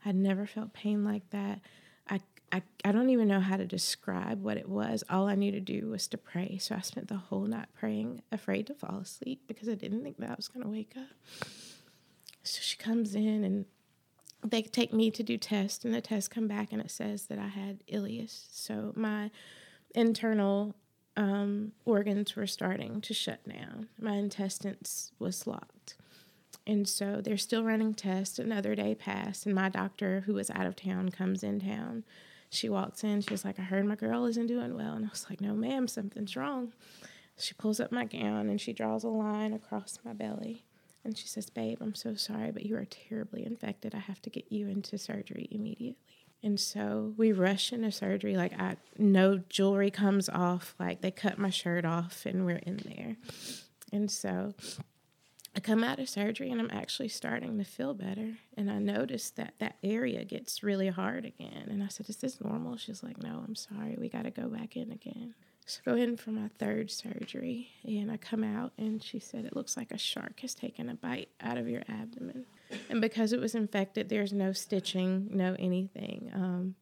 I'd 0.04 0.14
never 0.14 0.46
felt 0.46 0.72
pain 0.72 1.04
like 1.04 1.28
that. 1.30 1.60
I, 2.08 2.20
I, 2.52 2.62
I 2.84 2.92
don't 2.92 3.10
even 3.10 3.26
know 3.26 3.40
how 3.40 3.56
to 3.56 3.66
describe 3.66 4.42
what 4.42 4.56
it 4.56 4.68
was. 4.68 5.02
All 5.10 5.26
I 5.26 5.34
knew 5.34 5.50
to 5.50 5.60
do 5.60 5.88
was 5.88 6.06
to 6.08 6.18
pray. 6.18 6.58
So 6.58 6.76
I 6.76 6.80
spent 6.80 7.08
the 7.08 7.16
whole 7.16 7.46
night 7.46 7.66
praying, 7.74 8.22
afraid 8.30 8.68
to 8.68 8.74
fall 8.74 8.98
asleep 8.98 9.42
because 9.48 9.68
I 9.68 9.74
didn't 9.74 10.04
think 10.04 10.18
that 10.18 10.30
I 10.30 10.34
was 10.36 10.48
going 10.48 10.62
to 10.62 10.70
wake 10.70 10.94
up. 10.96 11.48
So 12.44 12.60
she 12.62 12.76
comes 12.76 13.16
in 13.16 13.42
and 13.42 13.64
they 14.44 14.62
take 14.62 14.92
me 14.92 15.10
to 15.10 15.22
do 15.22 15.36
tests, 15.36 15.84
and 15.84 15.92
the 15.92 16.00
tests 16.00 16.28
come 16.28 16.46
back 16.46 16.72
and 16.72 16.80
it 16.80 16.90
says 16.90 17.26
that 17.26 17.38
I 17.38 17.48
had 17.48 17.82
ileus. 17.92 18.46
So 18.52 18.92
my 18.94 19.30
internal 19.94 20.76
um, 21.16 21.72
organs 21.84 22.36
were 22.36 22.46
starting 22.46 23.00
to 23.00 23.14
shut 23.14 23.46
down. 23.48 23.88
My 23.98 24.14
intestines 24.14 25.12
was 25.18 25.46
locked. 25.46 25.94
And 26.66 26.88
so 26.88 27.20
they're 27.22 27.36
still 27.36 27.64
running 27.64 27.94
tests. 27.94 28.38
Another 28.38 28.74
day 28.74 28.94
passed, 28.94 29.46
and 29.46 29.54
my 29.54 29.68
doctor, 29.68 30.24
who 30.26 30.34
was 30.34 30.50
out 30.50 30.66
of 30.66 30.76
town, 30.76 31.10
comes 31.10 31.42
in 31.42 31.60
town. 31.60 32.04
She 32.50 32.68
walks 32.68 33.04
in. 33.04 33.20
She's 33.20 33.44
like, 33.44 33.58
I 33.58 33.62
heard 33.62 33.86
my 33.86 33.94
girl 33.94 34.26
isn't 34.26 34.46
doing 34.46 34.76
well. 34.76 34.94
And 34.94 35.04
I 35.04 35.08
was 35.08 35.26
like, 35.30 35.40
No, 35.40 35.54
ma'am, 35.54 35.88
something's 35.88 36.36
wrong. 36.36 36.72
She 37.38 37.54
pulls 37.54 37.80
up 37.80 37.92
my 37.92 38.04
gown 38.04 38.48
and 38.48 38.60
she 38.60 38.72
draws 38.72 39.04
a 39.04 39.08
line 39.08 39.52
across 39.52 39.98
my 40.04 40.12
belly. 40.12 40.64
And 41.04 41.16
she 41.16 41.28
says, 41.28 41.50
Babe, 41.50 41.78
I'm 41.80 41.94
so 41.94 42.14
sorry, 42.14 42.50
but 42.50 42.64
you 42.64 42.76
are 42.76 42.86
terribly 42.86 43.44
infected. 43.44 43.94
I 43.94 43.98
have 43.98 44.20
to 44.22 44.30
get 44.30 44.50
you 44.50 44.68
into 44.68 44.98
surgery 44.98 45.48
immediately. 45.50 45.96
And 46.46 46.60
so 46.60 47.12
we 47.16 47.32
rush 47.32 47.72
into 47.72 47.90
surgery. 47.90 48.36
Like 48.36 48.52
I, 48.52 48.76
no 48.96 49.38
jewelry 49.48 49.90
comes 49.90 50.28
off. 50.28 50.76
Like 50.78 51.00
they 51.00 51.10
cut 51.10 51.38
my 51.38 51.50
shirt 51.50 51.84
off, 51.84 52.24
and 52.24 52.46
we're 52.46 52.58
in 52.58 52.76
there. 52.84 53.16
And 53.92 54.08
so 54.08 54.54
I 55.56 55.58
come 55.58 55.82
out 55.82 55.98
of 55.98 56.08
surgery, 56.08 56.52
and 56.52 56.60
I'm 56.60 56.70
actually 56.70 57.08
starting 57.08 57.58
to 57.58 57.64
feel 57.64 57.94
better. 57.94 58.34
And 58.56 58.70
I 58.70 58.78
noticed 58.78 59.34
that 59.34 59.54
that 59.58 59.78
area 59.82 60.24
gets 60.24 60.62
really 60.62 60.86
hard 60.86 61.24
again. 61.24 61.66
And 61.68 61.82
I 61.82 61.88
said, 61.88 62.08
"Is 62.08 62.18
this 62.18 62.40
normal?" 62.40 62.76
She's 62.76 63.02
like, 63.02 63.20
"No, 63.20 63.42
I'm 63.44 63.56
sorry. 63.56 63.96
We 63.98 64.08
got 64.08 64.22
to 64.22 64.30
go 64.30 64.48
back 64.48 64.76
in 64.76 64.92
again." 64.92 65.34
So 65.66 65.80
I 65.84 65.90
go 65.90 65.96
in 66.00 66.16
for 66.16 66.30
my 66.30 66.48
third 66.60 66.92
surgery, 66.92 67.70
and 67.82 68.08
I 68.08 68.18
come 68.18 68.44
out, 68.44 68.70
and 68.78 69.02
she 69.02 69.18
said, 69.18 69.46
It 69.46 69.56
looks 69.56 69.76
like 69.76 69.90
a 69.90 69.98
shark 69.98 70.38
has 70.42 70.54
taken 70.54 70.88
a 70.88 70.94
bite 70.94 71.30
out 71.40 71.58
of 71.58 71.68
your 71.68 71.82
abdomen. 71.88 72.46
And 72.90 73.00
because 73.00 73.32
it 73.32 73.40
was 73.40 73.54
infected, 73.54 74.08
there's 74.08 74.32
no 74.32 74.52
stitching, 74.52 75.28
no 75.30 75.56
anything. 75.58 76.30
Um, 76.34 76.74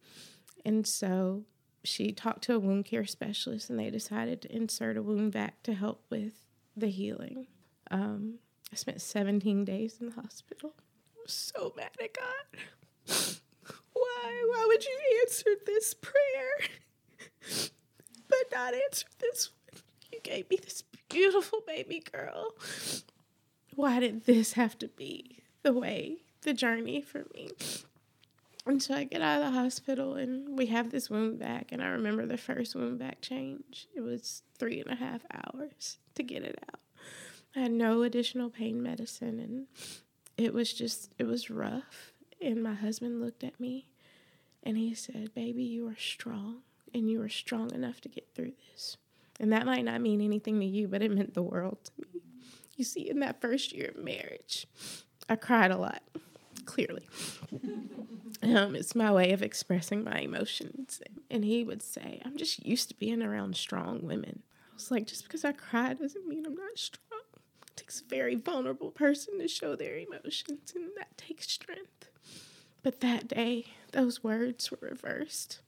and 0.64 0.86
so 0.86 1.44
she 1.82 2.12
talked 2.12 2.42
to 2.44 2.54
a 2.54 2.58
wound 2.58 2.86
care 2.86 3.04
specialist, 3.04 3.68
and 3.70 3.78
they 3.78 3.90
decided 3.90 4.42
to 4.42 4.54
insert 4.54 4.96
a 4.96 5.02
wound 5.02 5.32
vac 5.32 5.62
to 5.64 5.74
help 5.74 6.04
with 6.10 6.32
the 6.76 6.88
healing. 6.88 7.46
Um, 7.90 8.38
I 8.72 8.76
spent 8.76 9.00
17 9.00 9.64
days 9.64 9.98
in 10.00 10.06
the 10.06 10.20
hospital. 10.20 10.72
I 10.78 11.22
was 11.22 11.32
so 11.32 11.72
mad 11.76 11.90
at 12.02 12.14
God. 12.14 13.38
Why? 13.92 14.44
Why 14.48 14.64
would 14.66 14.84
you 14.84 14.98
answer 15.22 15.50
this 15.66 15.94
prayer? 15.94 17.70
but 18.28 18.38
not 18.52 18.74
answer 18.74 19.06
this 19.20 19.50
one. 19.50 19.82
You 20.12 20.20
gave 20.22 20.48
me 20.50 20.56
this 20.56 20.82
beautiful 21.08 21.60
baby 21.66 22.02
girl. 22.12 22.54
Why 23.74 24.00
did 24.00 24.24
this 24.24 24.54
have 24.54 24.78
to 24.78 24.88
be 24.88 25.43
the 25.64 25.72
way, 25.72 26.18
the 26.42 26.54
journey 26.54 27.00
for 27.00 27.24
me? 27.34 27.50
And 28.66 28.82
so 28.82 28.94
I 28.94 29.04
get 29.04 29.20
out 29.20 29.42
of 29.42 29.52
the 29.52 29.58
hospital 29.58 30.14
and 30.14 30.56
we 30.56 30.66
have 30.66 30.90
this 30.90 31.10
wound 31.10 31.38
vac. 31.38 31.72
And 31.72 31.82
I 31.82 31.88
remember 31.88 32.24
the 32.24 32.38
first 32.38 32.74
wound 32.74 32.98
vac 32.98 33.20
change. 33.20 33.88
It 33.94 34.00
was 34.00 34.42
three 34.58 34.80
and 34.80 34.90
a 34.90 34.94
half 34.94 35.22
hours 35.32 35.98
to 36.14 36.22
get 36.22 36.44
it 36.44 36.58
out. 36.72 36.80
I 37.56 37.60
had 37.60 37.72
no 37.72 38.02
additional 38.02 38.48
pain 38.48 38.82
medicine. 38.82 39.38
And 39.38 39.66
it 40.36 40.54
was 40.54 40.72
just, 40.72 41.12
it 41.18 41.24
was 41.24 41.50
rough. 41.50 42.12
And 42.40 42.62
my 42.62 42.74
husband 42.74 43.20
looked 43.20 43.44
at 43.44 43.60
me 43.60 43.88
and 44.62 44.78
he 44.78 44.94
said, 44.94 45.34
Baby, 45.34 45.64
you 45.64 45.88
are 45.88 45.98
strong 45.98 46.62
and 46.94 47.10
you 47.10 47.20
are 47.20 47.28
strong 47.28 47.72
enough 47.72 48.00
to 48.02 48.08
get 48.08 48.28
through 48.34 48.52
this. 48.72 48.96
And 49.38 49.52
that 49.52 49.66
might 49.66 49.84
not 49.84 50.00
mean 50.00 50.20
anything 50.20 50.60
to 50.60 50.66
you, 50.66 50.88
but 50.88 51.02
it 51.02 51.10
meant 51.10 51.34
the 51.34 51.42
world 51.42 51.78
to 51.84 51.92
me. 51.98 52.22
You 52.76 52.84
see, 52.84 53.08
in 53.08 53.20
that 53.20 53.40
first 53.40 53.72
year 53.72 53.92
of 53.94 54.02
marriage, 54.02 54.66
I 55.28 55.36
cried 55.36 55.70
a 55.70 55.76
lot, 55.78 56.02
clearly. 56.64 57.06
um, 58.42 58.74
it's 58.76 58.94
my 58.94 59.10
way 59.10 59.32
of 59.32 59.42
expressing 59.42 60.04
my 60.04 60.20
emotions. 60.20 61.00
And 61.30 61.44
he 61.44 61.64
would 61.64 61.82
say, 61.82 62.20
I'm 62.24 62.36
just 62.36 62.64
used 62.64 62.88
to 62.90 62.94
being 62.94 63.22
around 63.22 63.56
strong 63.56 64.02
women. 64.02 64.42
I 64.70 64.74
was 64.74 64.90
like, 64.90 65.06
just 65.06 65.24
because 65.24 65.44
I 65.44 65.52
cry 65.52 65.94
doesn't 65.94 66.28
mean 66.28 66.44
I'm 66.46 66.54
not 66.54 66.78
strong. 66.78 67.20
It 67.68 67.76
takes 67.76 68.00
a 68.00 68.04
very 68.04 68.34
vulnerable 68.34 68.90
person 68.90 69.38
to 69.38 69.48
show 69.48 69.76
their 69.76 69.96
emotions, 69.96 70.72
and 70.74 70.90
that 70.96 71.16
takes 71.16 71.48
strength. 71.50 72.08
But 72.82 73.00
that 73.00 73.28
day, 73.28 73.66
those 73.92 74.22
words 74.22 74.70
were 74.70 74.78
reversed, 74.82 75.60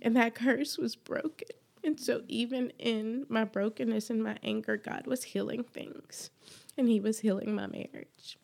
and 0.00 0.16
that 0.16 0.34
curse 0.34 0.78
was 0.78 0.94
broken. 0.94 1.48
And 1.84 1.98
so, 1.98 2.22
even 2.28 2.70
in 2.78 3.26
my 3.28 3.42
brokenness 3.44 4.08
and 4.10 4.22
my 4.22 4.36
anger, 4.44 4.76
God 4.76 5.06
was 5.06 5.24
healing 5.24 5.64
things, 5.64 6.30
and 6.78 6.88
He 6.88 7.00
was 7.00 7.20
healing 7.20 7.54
my 7.54 7.66
marriage. 7.66 8.38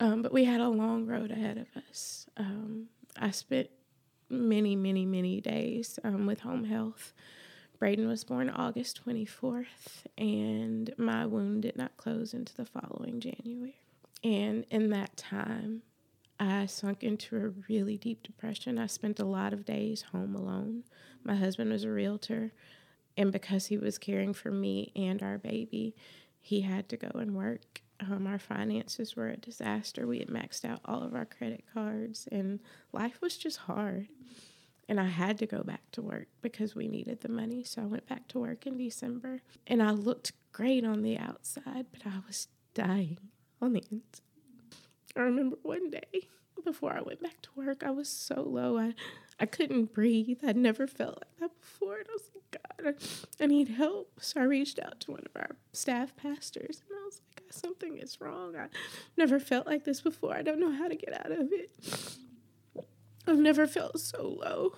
Um, 0.00 0.22
but 0.22 0.32
we 0.32 0.44
had 0.44 0.60
a 0.60 0.68
long 0.68 1.06
road 1.06 1.30
ahead 1.30 1.58
of 1.58 1.68
us. 1.88 2.26
Um, 2.36 2.88
I 3.16 3.30
spent 3.30 3.68
many, 4.28 4.74
many, 4.74 5.06
many 5.06 5.40
days 5.40 5.98
um, 6.02 6.26
with 6.26 6.40
home 6.40 6.64
health. 6.64 7.12
Braden 7.78 8.08
was 8.08 8.24
born 8.24 8.48
August 8.48 9.00
24th, 9.04 10.06
and 10.16 10.94
my 10.96 11.26
wound 11.26 11.62
did 11.62 11.76
not 11.76 11.96
close 11.96 12.32
into 12.32 12.54
the 12.54 12.64
following 12.64 13.20
January. 13.20 13.76
And 14.24 14.64
in 14.70 14.90
that 14.90 15.16
time, 15.16 15.82
I 16.38 16.66
sunk 16.66 17.04
into 17.04 17.36
a 17.36 17.50
really 17.68 17.96
deep 17.96 18.22
depression. 18.22 18.78
I 18.78 18.86
spent 18.86 19.20
a 19.20 19.24
lot 19.24 19.52
of 19.52 19.64
days 19.64 20.02
home 20.12 20.34
alone. 20.34 20.84
My 21.24 21.36
husband 21.36 21.70
was 21.70 21.84
a 21.84 21.90
realtor, 21.90 22.52
and 23.16 23.30
because 23.30 23.66
he 23.66 23.76
was 23.76 23.98
caring 23.98 24.32
for 24.32 24.50
me 24.50 24.92
and 24.96 25.22
our 25.22 25.38
baby, 25.38 25.94
he 26.40 26.62
had 26.62 26.88
to 26.88 26.96
go 26.96 27.10
and 27.18 27.34
work. 27.36 27.81
Um, 28.10 28.26
our 28.26 28.38
finances 28.38 29.14
were 29.14 29.28
a 29.28 29.36
disaster. 29.36 30.06
We 30.06 30.18
had 30.18 30.28
maxed 30.28 30.64
out 30.64 30.80
all 30.84 31.02
of 31.02 31.14
our 31.14 31.24
credit 31.24 31.64
cards, 31.72 32.28
and 32.32 32.58
life 32.92 33.20
was 33.20 33.36
just 33.36 33.58
hard. 33.58 34.08
And 34.88 34.98
I 34.98 35.06
had 35.06 35.38
to 35.38 35.46
go 35.46 35.62
back 35.62 35.82
to 35.92 36.02
work 36.02 36.26
because 36.40 36.74
we 36.74 36.88
needed 36.88 37.20
the 37.20 37.28
money. 37.28 37.62
So 37.62 37.82
I 37.82 37.86
went 37.86 38.08
back 38.08 38.26
to 38.28 38.40
work 38.40 38.66
in 38.66 38.76
December. 38.76 39.40
And 39.66 39.82
I 39.82 39.92
looked 39.92 40.32
great 40.52 40.84
on 40.84 41.02
the 41.02 41.16
outside, 41.16 41.86
but 41.92 42.02
I 42.04 42.18
was 42.26 42.48
dying 42.74 43.18
on 43.60 43.74
the 43.74 43.84
inside. 43.90 44.20
I 45.16 45.20
remember 45.20 45.56
one 45.62 45.90
day 45.90 46.28
before 46.64 46.92
I 46.92 47.00
went 47.00 47.22
back 47.22 47.40
to 47.42 47.48
work, 47.54 47.82
I 47.84 47.90
was 47.90 48.08
so 48.08 48.42
low. 48.42 48.78
I, 48.78 48.94
I 49.40 49.46
couldn't 49.46 49.92
breathe. 49.92 50.38
I'd 50.46 50.56
never 50.56 50.86
felt 50.86 51.16
like 51.16 51.40
that 51.40 51.60
before. 51.60 51.98
And 51.98 52.06
I 52.08 52.12
was 52.12 52.30
like, 52.34 52.62
God, 52.62 52.94
I, 53.40 53.44
I 53.44 53.46
need 53.46 53.68
help. 53.68 54.20
So 54.20 54.40
I 54.40 54.44
reached 54.44 54.78
out 54.78 55.00
to 55.00 55.12
one 55.12 55.22
of 55.26 55.40
our 55.40 55.56
staff 55.72 56.14
pastors 56.16 56.82
and 56.88 56.98
I 57.00 57.04
was 57.04 57.20
like, 57.30 57.52
something 57.52 57.98
is 57.98 58.20
wrong. 58.20 58.56
I've 58.56 58.70
never 59.16 59.40
felt 59.40 59.66
like 59.66 59.84
this 59.84 60.00
before. 60.00 60.34
I 60.34 60.42
don't 60.42 60.60
know 60.60 60.72
how 60.72 60.88
to 60.88 60.94
get 60.94 61.18
out 61.18 61.32
of 61.32 61.48
it. 61.52 61.70
I've 63.26 63.38
never 63.38 63.66
felt 63.66 64.00
so 64.00 64.38
low. 64.40 64.74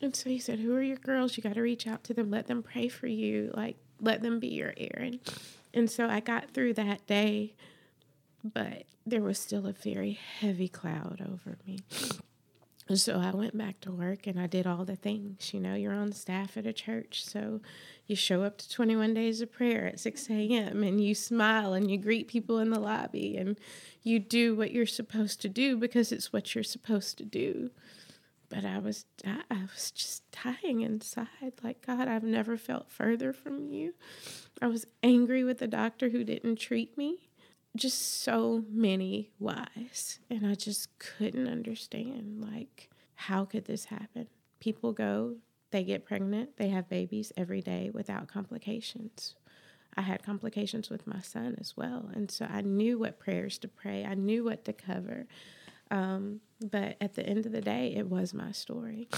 And 0.00 0.14
so 0.16 0.30
he 0.30 0.38
said, 0.38 0.60
Who 0.60 0.74
are 0.74 0.82
your 0.82 0.96
girls? 0.96 1.36
You 1.36 1.42
got 1.42 1.54
to 1.54 1.62
reach 1.62 1.86
out 1.86 2.04
to 2.04 2.14
them. 2.14 2.30
Let 2.30 2.46
them 2.46 2.62
pray 2.62 2.88
for 2.88 3.06
you. 3.06 3.50
Like, 3.54 3.76
let 4.00 4.22
them 4.22 4.40
be 4.40 4.48
your 4.48 4.72
Aaron. 4.76 5.20
And 5.74 5.90
so 5.90 6.08
I 6.08 6.20
got 6.20 6.50
through 6.52 6.74
that 6.74 7.06
day 7.06 7.54
but 8.42 8.84
there 9.06 9.22
was 9.22 9.38
still 9.38 9.66
a 9.66 9.72
very 9.72 10.12
heavy 10.12 10.68
cloud 10.68 11.20
over 11.20 11.58
me. 11.66 11.80
So 12.88 13.20
I 13.20 13.30
went 13.30 13.56
back 13.56 13.80
to 13.82 13.92
work 13.92 14.26
and 14.26 14.40
I 14.40 14.46
did 14.46 14.66
all 14.66 14.84
the 14.84 14.96
things. 14.96 15.54
You 15.54 15.60
know, 15.60 15.74
you're 15.74 15.94
on 15.94 16.12
staff 16.12 16.56
at 16.56 16.66
a 16.66 16.72
church, 16.72 17.24
so 17.24 17.60
you 18.06 18.16
show 18.16 18.42
up 18.42 18.58
to 18.58 18.68
21 18.68 19.14
days 19.14 19.40
of 19.40 19.52
prayer 19.52 19.86
at 19.86 20.00
6 20.00 20.28
a.m. 20.28 20.82
and 20.82 21.00
you 21.00 21.14
smile 21.14 21.72
and 21.72 21.88
you 21.88 21.98
greet 21.98 22.26
people 22.26 22.58
in 22.58 22.70
the 22.70 22.80
lobby 22.80 23.36
and 23.36 23.58
you 24.02 24.18
do 24.18 24.56
what 24.56 24.72
you're 24.72 24.86
supposed 24.86 25.40
to 25.42 25.48
do 25.48 25.76
because 25.76 26.10
it's 26.10 26.32
what 26.32 26.54
you're 26.54 26.64
supposed 26.64 27.16
to 27.18 27.24
do. 27.24 27.70
But 28.48 28.64
I 28.64 28.78
was, 28.78 29.04
I 29.24 29.62
was 29.72 29.92
just 29.92 30.24
dying 30.32 30.80
inside. 30.80 31.28
Like, 31.62 31.86
God, 31.86 32.08
I've 32.08 32.24
never 32.24 32.56
felt 32.56 32.90
further 32.90 33.32
from 33.32 33.68
you. 33.68 33.94
I 34.60 34.66
was 34.66 34.86
angry 35.04 35.44
with 35.44 35.58
the 35.58 35.68
doctor 35.68 36.08
who 36.08 36.24
didn't 36.24 36.56
treat 36.56 36.98
me 36.98 37.29
just 37.76 38.22
so 38.22 38.64
many 38.70 39.30
whys. 39.38 40.18
And 40.28 40.46
I 40.46 40.54
just 40.54 40.98
couldn't 40.98 41.48
understand 41.48 42.40
like 42.40 42.90
how 43.14 43.44
could 43.44 43.66
this 43.66 43.86
happen? 43.86 44.26
People 44.60 44.92
go, 44.92 45.36
they 45.70 45.84
get 45.84 46.04
pregnant, 46.04 46.56
they 46.56 46.68
have 46.68 46.88
babies 46.88 47.32
every 47.36 47.60
day 47.60 47.90
without 47.92 48.28
complications. 48.28 49.34
I 49.96 50.02
had 50.02 50.22
complications 50.22 50.88
with 50.88 51.06
my 51.06 51.20
son 51.20 51.56
as 51.60 51.76
well. 51.76 52.10
And 52.14 52.30
so 52.30 52.46
I 52.46 52.60
knew 52.60 52.98
what 52.98 53.18
prayers 53.18 53.58
to 53.58 53.68
pray, 53.68 54.04
I 54.04 54.14
knew 54.14 54.44
what 54.44 54.64
to 54.64 54.72
cover. 54.72 55.26
Um, 55.90 56.40
but 56.60 56.96
at 57.00 57.14
the 57.14 57.26
end 57.26 57.46
of 57.46 57.52
the 57.52 57.60
day, 57.60 57.94
it 57.96 58.08
was 58.08 58.32
my 58.32 58.52
story. 58.52 59.08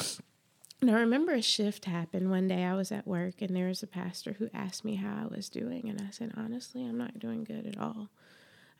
And 0.80 0.90
I 0.90 0.94
remember 0.94 1.32
a 1.32 1.42
shift 1.42 1.84
happened 1.84 2.28
one 2.30 2.48
day. 2.48 2.64
I 2.64 2.74
was 2.74 2.90
at 2.90 3.06
work 3.06 3.40
and 3.40 3.54
there 3.54 3.68
was 3.68 3.84
a 3.84 3.86
pastor 3.86 4.34
who 4.38 4.48
asked 4.52 4.84
me 4.84 4.96
how 4.96 5.22
I 5.22 5.34
was 5.34 5.48
doing. 5.48 5.88
And 5.88 6.00
I 6.00 6.10
said, 6.10 6.32
honestly, 6.36 6.84
I'm 6.84 6.98
not 6.98 7.20
doing 7.20 7.44
good 7.44 7.66
at 7.66 7.78
all. 7.78 8.10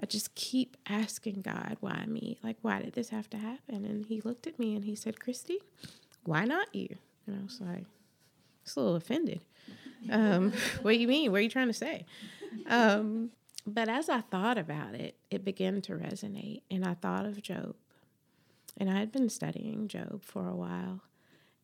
I 0.03 0.07
just 0.07 0.35
keep 0.35 0.77
asking 0.89 1.43
God, 1.43 1.77
why 1.81 2.05
me? 2.07 2.39
Like, 2.43 2.57
why 2.63 2.83
did 2.83 2.95
this 2.95 3.11
have 3.11 3.31
to 3.31 3.37
happen? 3.37 3.85
And 3.85 4.07
he 4.07 4.21
looked 4.21 4.47
at 4.47 4.59
me 4.59 4.75
and 4.75 4.85
he 4.85 4.97
said, 4.97 5.21
Christy, 5.21 5.59
why 6.25 6.45
not 6.45 6.75
you? 6.75 6.97
And 7.27 7.39
I 7.39 7.45
was 7.45 7.61
like, 7.61 7.85
"It's 8.65 8.75
a 8.75 8.81
little 8.81 8.97
offended. 8.97 9.43
Um, 10.11 10.53
what 10.83 10.93
do 10.93 10.99
you 10.99 11.07
mean? 11.07 11.31
What 11.31 11.39
are 11.39 11.43
you 11.43 11.49
trying 11.49 11.69
to 11.69 11.73
say? 11.73 12.05
Um, 12.67 13.31
but 13.65 13.89
as 13.89 14.09
I 14.09 14.23
thought 14.23 14.59
about 14.59 14.95
it, 14.95 15.17
it 15.31 15.45
began 15.45 15.81
to 15.83 15.93
resonate. 15.93 16.63
And 16.69 16.85
I 16.85 16.95
thought 16.95 17.25
of 17.25 17.41
Job. 17.41 17.77
And 18.77 18.91
I 18.91 18.99
had 18.99 19.13
been 19.13 19.29
studying 19.29 19.87
Job 19.87 20.25
for 20.25 20.49
a 20.49 20.57
while. 20.57 21.03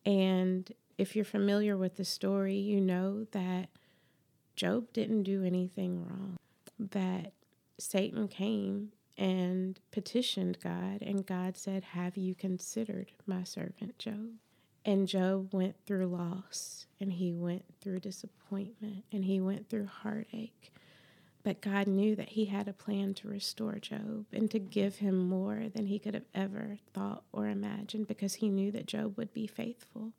And 0.06 0.70
if 0.96 1.16
you're 1.16 1.24
familiar 1.24 1.76
with 1.76 1.96
the 1.96 2.04
story, 2.04 2.54
you 2.54 2.80
know 2.80 3.24
that 3.32 3.68
Job 4.54 4.92
didn't 4.92 5.24
do 5.24 5.42
anything 5.42 6.04
wrong, 6.04 6.36
that 6.78 7.32
Satan 7.78 8.28
came 8.28 8.92
and 9.16 9.78
petitioned 9.90 10.58
God, 10.62 11.02
and 11.02 11.26
God 11.26 11.56
said, 11.56 11.82
Have 11.84 12.16
you 12.16 12.34
considered 12.34 13.12
my 13.26 13.44
servant 13.44 13.98
Job? 13.98 14.34
And 14.84 15.08
Job 15.08 15.52
went 15.52 15.76
through 15.86 16.06
loss, 16.06 16.86
and 17.00 17.12
he 17.12 17.32
went 17.32 17.64
through 17.80 18.00
disappointment, 18.00 19.04
and 19.12 19.24
he 19.24 19.40
went 19.40 19.68
through 19.68 19.86
heartache. 19.86 20.72
But 21.42 21.60
God 21.60 21.86
knew 21.86 22.14
that 22.16 22.30
he 22.30 22.46
had 22.46 22.68
a 22.68 22.72
plan 22.72 23.14
to 23.14 23.28
restore 23.28 23.78
Job 23.78 24.26
and 24.32 24.50
to 24.50 24.58
give 24.58 24.96
him 24.96 25.28
more 25.28 25.64
than 25.74 25.86
he 25.86 25.98
could 25.98 26.14
have 26.14 26.26
ever 26.34 26.78
thought 26.92 27.22
or 27.32 27.46
imagined 27.46 28.06
because 28.06 28.34
he 28.34 28.48
knew 28.48 28.70
that 28.72 28.86
Job 28.86 29.16
would 29.16 29.32
be 29.32 29.46
faithful. 29.46 30.12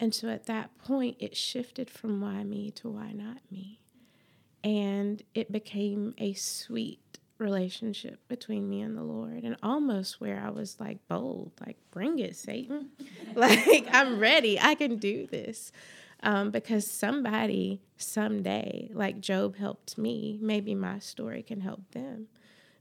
And 0.00 0.14
so 0.14 0.28
at 0.28 0.46
that 0.46 0.76
point, 0.78 1.16
it 1.20 1.36
shifted 1.36 1.90
from 1.90 2.20
why 2.20 2.42
me 2.44 2.70
to 2.72 2.88
why 2.88 3.12
not 3.12 3.38
me. 3.50 3.80
And 4.64 5.22
it 5.34 5.52
became 5.52 6.14
a 6.18 6.32
sweet 6.32 7.18
relationship 7.38 8.18
between 8.28 8.68
me 8.68 8.80
and 8.80 8.96
the 8.96 9.02
Lord, 9.02 9.44
and 9.44 9.56
almost 9.62 10.20
where 10.20 10.42
I 10.44 10.50
was 10.50 10.80
like 10.80 11.06
bold, 11.08 11.52
like, 11.64 11.76
bring 11.90 12.18
it, 12.18 12.34
Satan. 12.34 12.90
like, 13.34 13.86
I'm 13.92 14.18
ready. 14.18 14.58
I 14.58 14.74
can 14.74 14.96
do 14.96 15.26
this. 15.26 15.70
Um, 16.22 16.50
because 16.50 16.90
somebody 16.90 17.82
someday, 17.98 18.90
like 18.94 19.20
Job 19.20 19.56
helped 19.56 19.98
me, 19.98 20.38
maybe 20.40 20.74
my 20.74 20.98
story 20.98 21.42
can 21.42 21.60
help 21.60 21.90
them. 21.90 22.28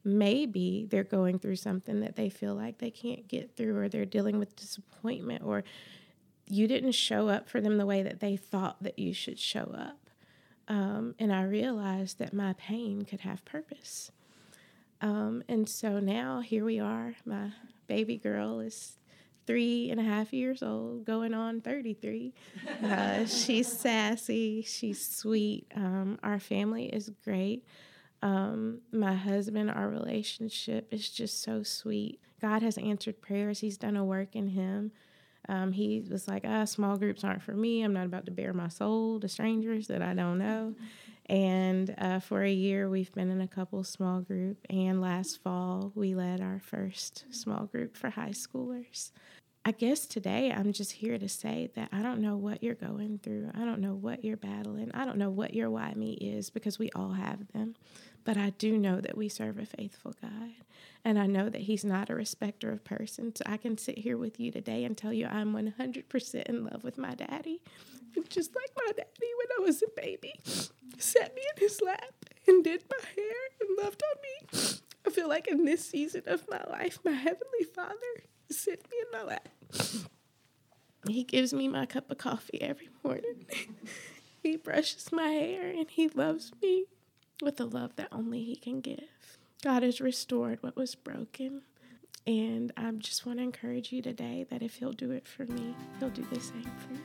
Maybe 0.05 0.87
they're 0.89 1.03
going 1.03 1.39
through 1.39 1.57
something 1.57 1.99
that 2.01 2.15
they 2.15 2.29
feel 2.29 2.55
like 2.55 2.77
they 2.77 2.91
can't 2.91 3.27
get 3.27 3.55
through, 3.57 3.77
or 3.77 3.89
they're 3.89 4.05
dealing 4.05 4.39
with 4.39 4.55
disappointment, 4.55 5.43
or 5.43 5.65
you 6.47 6.67
didn't 6.67 6.93
show 6.93 7.27
up 7.27 7.49
for 7.49 7.59
them 7.59 7.77
the 7.77 7.85
way 7.85 8.01
that 8.03 8.21
they 8.21 8.37
thought 8.37 8.81
that 8.81 8.97
you 8.97 9.13
should 9.13 9.39
show 9.39 9.73
up. 9.77 10.02
Um, 10.67 11.15
and 11.19 11.33
I 11.33 11.43
realized 11.43 12.19
that 12.19 12.33
my 12.33 12.53
pain 12.53 13.03
could 13.03 13.21
have 13.21 13.43
purpose. 13.45 14.11
Um, 15.01 15.43
and 15.49 15.67
so 15.67 15.99
now 15.99 16.39
here 16.39 16.63
we 16.63 16.79
are. 16.79 17.15
My 17.25 17.51
baby 17.87 18.17
girl 18.17 18.61
is 18.61 18.97
three 19.45 19.89
and 19.89 19.99
a 19.99 20.03
half 20.03 20.31
years 20.31 20.63
old, 20.63 21.05
going 21.05 21.33
on 21.33 21.61
33. 21.61 22.33
Uh, 22.83 23.25
she's 23.25 23.67
sassy, 23.67 24.61
she's 24.61 25.05
sweet. 25.05 25.67
Um, 25.75 26.17
our 26.23 26.39
family 26.39 26.85
is 26.85 27.11
great. 27.23 27.65
Um, 28.21 28.79
my 28.91 29.13
husband, 29.13 29.69
our 29.69 29.89
relationship 29.89 30.87
is 30.91 31.09
just 31.09 31.43
so 31.43 31.63
sweet. 31.63 32.21
God 32.41 32.61
has 32.61 32.77
answered 32.77 33.21
prayers. 33.21 33.59
He's 33.59 33.77
done 33.77 33.97
a 33.97 34.05
work 34.05 34.35
in 34.35 34.47
him. 34.47 34.91
Um, 35.49 35.71
he 35.71 36.03
was 36.09 36.27
like, 36.27 36.43
ah, 36.47 36.65
small 36.65 36.97
groups 36.97 37.23
aren't 37.23 37.41
for 37.41 37.53
me. 37.53 37.83
I'm 37.83 37.93
not 37.93 38.05
about 38.05 38.25
to 38.25 38.31
bare 38.31 38.53
my 38.53 38.69
soul 38.69 39.19
to 39.19 39.27
strangers 39.27 39.87
that 39.87 40.01
I 40.01 40.13
don't 40.13 40.37
know. 40.37 40.75
And 41.27 41.95
uh, 41.97 42.19
for 42.19 42.43
a 42.43 42.51
year, 42.51 42.89
we've 42.89 43.11
been 43.13 43.31
in 43.31 43.41
a 43.41 43.47
couple 43.47 43.83
small 43.83 44.21
group. 44.21 44.57
And 44.69 45.01
last 45.01 45.41
fall, 45.41 45.91
we 45.95 46.15
led 46.15 46.41
our 46.41 46.59
first 46.59 47.25
small 47.31 47.65
group 47.65 47.95
for 47.95 48.09
high 48.09 48.31
schoolers. 48.31 49.11
I 49.65 49.71
guess 49.71 50.05
today 50.05 50.51
I'm 50.51 50.73
just 50.73 50.91
here 50.91 51.17
to 51.17 51.29
say 51.29 51.71
that 51.75 51.87
I 51.93 52.01
don't 52.01 52.19
know 52.19 52.35
what 52.35 52.61
you're 52.61 52.75
going 52.75 53.19
through. 53.23 53.49
I 53.55 53.59
don't 53.59 53.79
know 53.79 53.93
what 53.93 54.25
you're 54.25 54.35
battling. 54.35 54.91
I 54.93 55.05
don't 55.05 55.17
know 55.17 55.29
what 55.29 55.53
your 55.53 55.69
why 55.69 55.93
me 55.93 56.13
is 56.15 56.49
because 56.49 56.77
we 56.77 56.89
all 56.93 57.13
have 57.13 57.47
them. 57.53 57.75
But 58.23 58.37
I 58.37 58.51
do 58.51 58.77
know 58.77 59.01
that 59.01 59.17
we 59.17 59.29
serve 59.29 59.57
a 59.57 59.65
faithful 59.65 60.13
God. 60.21 60.51
And 61.03 61.19
I 61.19 61.25
know 61.25 61.49
that 61.49 61.61
He's 61.61 61.83
not 61.83 62.09
a 62.09 62.15
respecter 62.15 62.71
of 62.71 62.83
persons. 62.83 63.39
So 63.39 63.43
I 63.51 63.57
can 63.57 63.77
sit 63.77 63.97
here 63.97 64.17
with 64.17 64.39
you 64.39 64.51
today 64.51 64.85
and 64.85 64.97
tell 64.97 65.11
you 65.11 65.27
I'm 65.27 65.53
100% 65.53 66.43
in 66.43 66.65
love 66.65 66.83
with 66.83 66.97
my 66.97 67.13
daddy. 67.15 67.61
Just 68.29 68.55
like 68.55 68.71
my 68.77 68.91
daddy 68.95 69.31
when 69.37 69.47
I 69.59 69.61
was 69.63 69.81
a 69.81 70.01
baby, 70.01 70.33
sat 70.97 71.35
me 71.35 71.41
in 71.55 71.61
his 71.61 71.81
lap 71.81 72.13
and 72.47 72.63
did 72.63 72.83
my 72.89 73.05
hair 73.15 73.35
and 73.59 73.83
loved 73.83 74.03
on 74.03 74.21
me. 74.21 74.79
I 75.05 75.09
feel 75.09 75.27
like 75.27 75.47
in 75.47 75.65
this 75.65 75.85
season 75.85 76.23
of 76.27 76.47
my 76.49 76.63
life, 76.69 76.99
my 77.03 77.11
Heavenly 77.11 77.63
Father 77.75 77.95
sits 78.49 78.85
me 78.89 78.97
in 79.01 79.19
my 79.19 79.23
lap. 79.25 79.49
He 81.07 81.23
gives 81.23 81.53
me 81.53 81.67
my 81.67 81.85
cup 81.85 82.09
of 82.09 82.17
coffee 82.17 82.61
every 82.61 82.89
morning. 83.03 83.45
he 84.43 84.55
brushes 84.55 85.11
my 85.11 85.27
hair 85.27 85.69
and 85.69 85.89
he 85.89 86.07
loves 86.07 86.51
me 86.61 86.85
with 87.43 87.57
the 87.57 87.65
love 87.65 87.95
that 87.95 88.07
only 88.11 88.43
He 88.43 88.55
can 88.55 88.81
give. 88.81 89.37
God 89.63 89.83
has 89.83 90.01
restored 90.01 90.61
what 90.61 90.75
was 90.75 90.95
broken. 90.95 91.61
And 92.25 92.71
I 92.77 92.89
just 92.91 93.25
want 93.25 93.39
to 93.39 93.43
encourage 93.43 93.91
you 93.91 94.01
today 94.01 94.45
that 94.49 94.61
if 94.61 94.75
He'll 94.75 94.93
do 94.93 95.11
it 95.11 95.27
for 95.27 95.45
me, 95.45 95.75
He'll 95.99 96.09
do 96.09 96.25
the 96.31 96.39
same 96.39 96.63
for 96.63 96.93
you. 96.93 96.99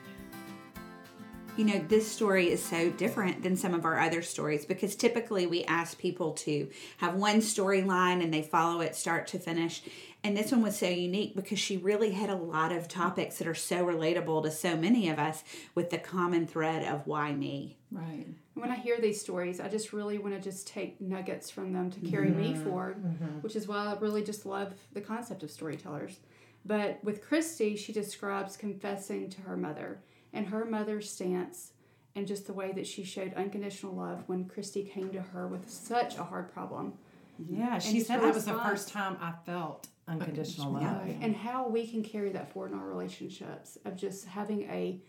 You 1.56 1.64
know, 1.64 1.84
this 1.88 2.08
story 2.08 2.52
is 2.52 2.62
so 2.62 2.88
different 2.88 3.42
than 3.42 3.56
some 3.56 3.74
of 3.74 3.84
our 3.84 3.98
other 3.98 4.22
stories 4.22 4.64
because 4.64 4.94
typically 4.94 5.48
we 5.48 5.64
ask 5.64 5.98
people 5.98 6.34
to 6.34 6.70
have 6.98 7.14
one 7.14 7.38
storyline 7.38 8.22
and 8.22 8.32
they 8.32 8.42
follow 8.42 8.80
it 8.80 8.94
start 8.94 9.26
to 9.28 9.40
finish. 9.40 9.82
And 10.22 10.36
this 10.36 10.52
one 10.52 10.62
was 10.62 10.78
so 10.78 10.86
unique 10.86 11.34
because 11.34 11.58
she 11.58 11.76
really 11.76 12.12
hit 12.12 12.30
a 12.30 12.36
lot 12.36 12.70
of 12.70 12.86
topics 12.86 13.38
that 13.38 13.48
are 13.48 13.56
so 13.56 13.84
relatable 13.84 14.44
to 14.44 14.52
so 14.52 14.76
many 14.76 15.08
of 15.08 15.18
us 15.18 15.42
with 15.74 15.90
the 15.90 15.98
common 15.98 16.46
thread 16.46 16.84
of 16.84 17.08
why 17.08 17.32
me. 17.32 17.76
Right. 17.90 18.26
When 18.58 18.70
I 18.70 18.76
hear 18.76 18.98
these 19.00 19.20
stories, 19.20 19.60
I 19.60 19.68
just 19.68 19.92
really 19.92 20.18
want 20.18 20.34
to 20.34 20.40
just 20.40 20.66
take 20.66 21.00
nuggets 21.00 21.48
from 21.50 21.72
them 21.72 21.90
to 21.90 22.00
carry 22.00 22.30
me 22.30 22.52
Mm-hmm. 22.52 22.64
forward, 22.64 23.42
which 23.42 23.54
is 23.56 23.68
why 23.68 23.86
I 23.86 23.98
really 23.98 24.22
just 24.24 24.44
love 24.46 24.74
the 24.92 25.00
concept 25.00 25.42
of 25.42 25.50
storytellers. 25.50 26.18
But 26.64 26.98
with 27.04 27.22
Christy, 27.22 27.76
she 27.76 27.92
describes 27.92 28.56
confessing 28.56 29.30
to 29.30 29.40
her 29.42 29.56
mother 29.56 30.00
and 30.32 30.46
her 30.48 30.64
mother's 30.64 31.08
stance 31.10 31.72
and 32.16 32.26
just 32.26 32.46
the 32.46 32.52
way 32.52 32.72
that 32.72 32.86
she 32.86 33.04
showed 33.04 33.32
unconditional 33.34 33.94
love 33.94 34.24
when 34.26 34.44
Christy 34.46 34.82
came 34.82 35.10
to 35.12 35.20
her 35.20 35.46
with 35.46 35.70
such 35.70 36.16
a 36.16 36.24
hard 36.24 36.52
problem. 36.52 36.94
Yeah, 37.48 37.78
she 37.78 38.00
said 38.00 38.20
that 38.22 38.34
was 38.34 38.44
the 38.46 38.54
first 38.54 38.88
time 38.88 39.16
I 39.20 39.32
felt 39.46 39.86
unconditional 40.08 40.72
love. 40.72 40.82
Right. 40.82 41.16
And 41.20 41.36
how 41.36 41.68
we 41.68 41.86
can 41.86 42.02
carry 42.02 42.30
that 42.30 42.52
forward 42.52 42.72
in 42.72 42.78
our 42.78 42.88
relationships 42.88 43.78
of 43.84 43.94
just 43.96 44.26
having 44.26 44.62
a 44.64 45.00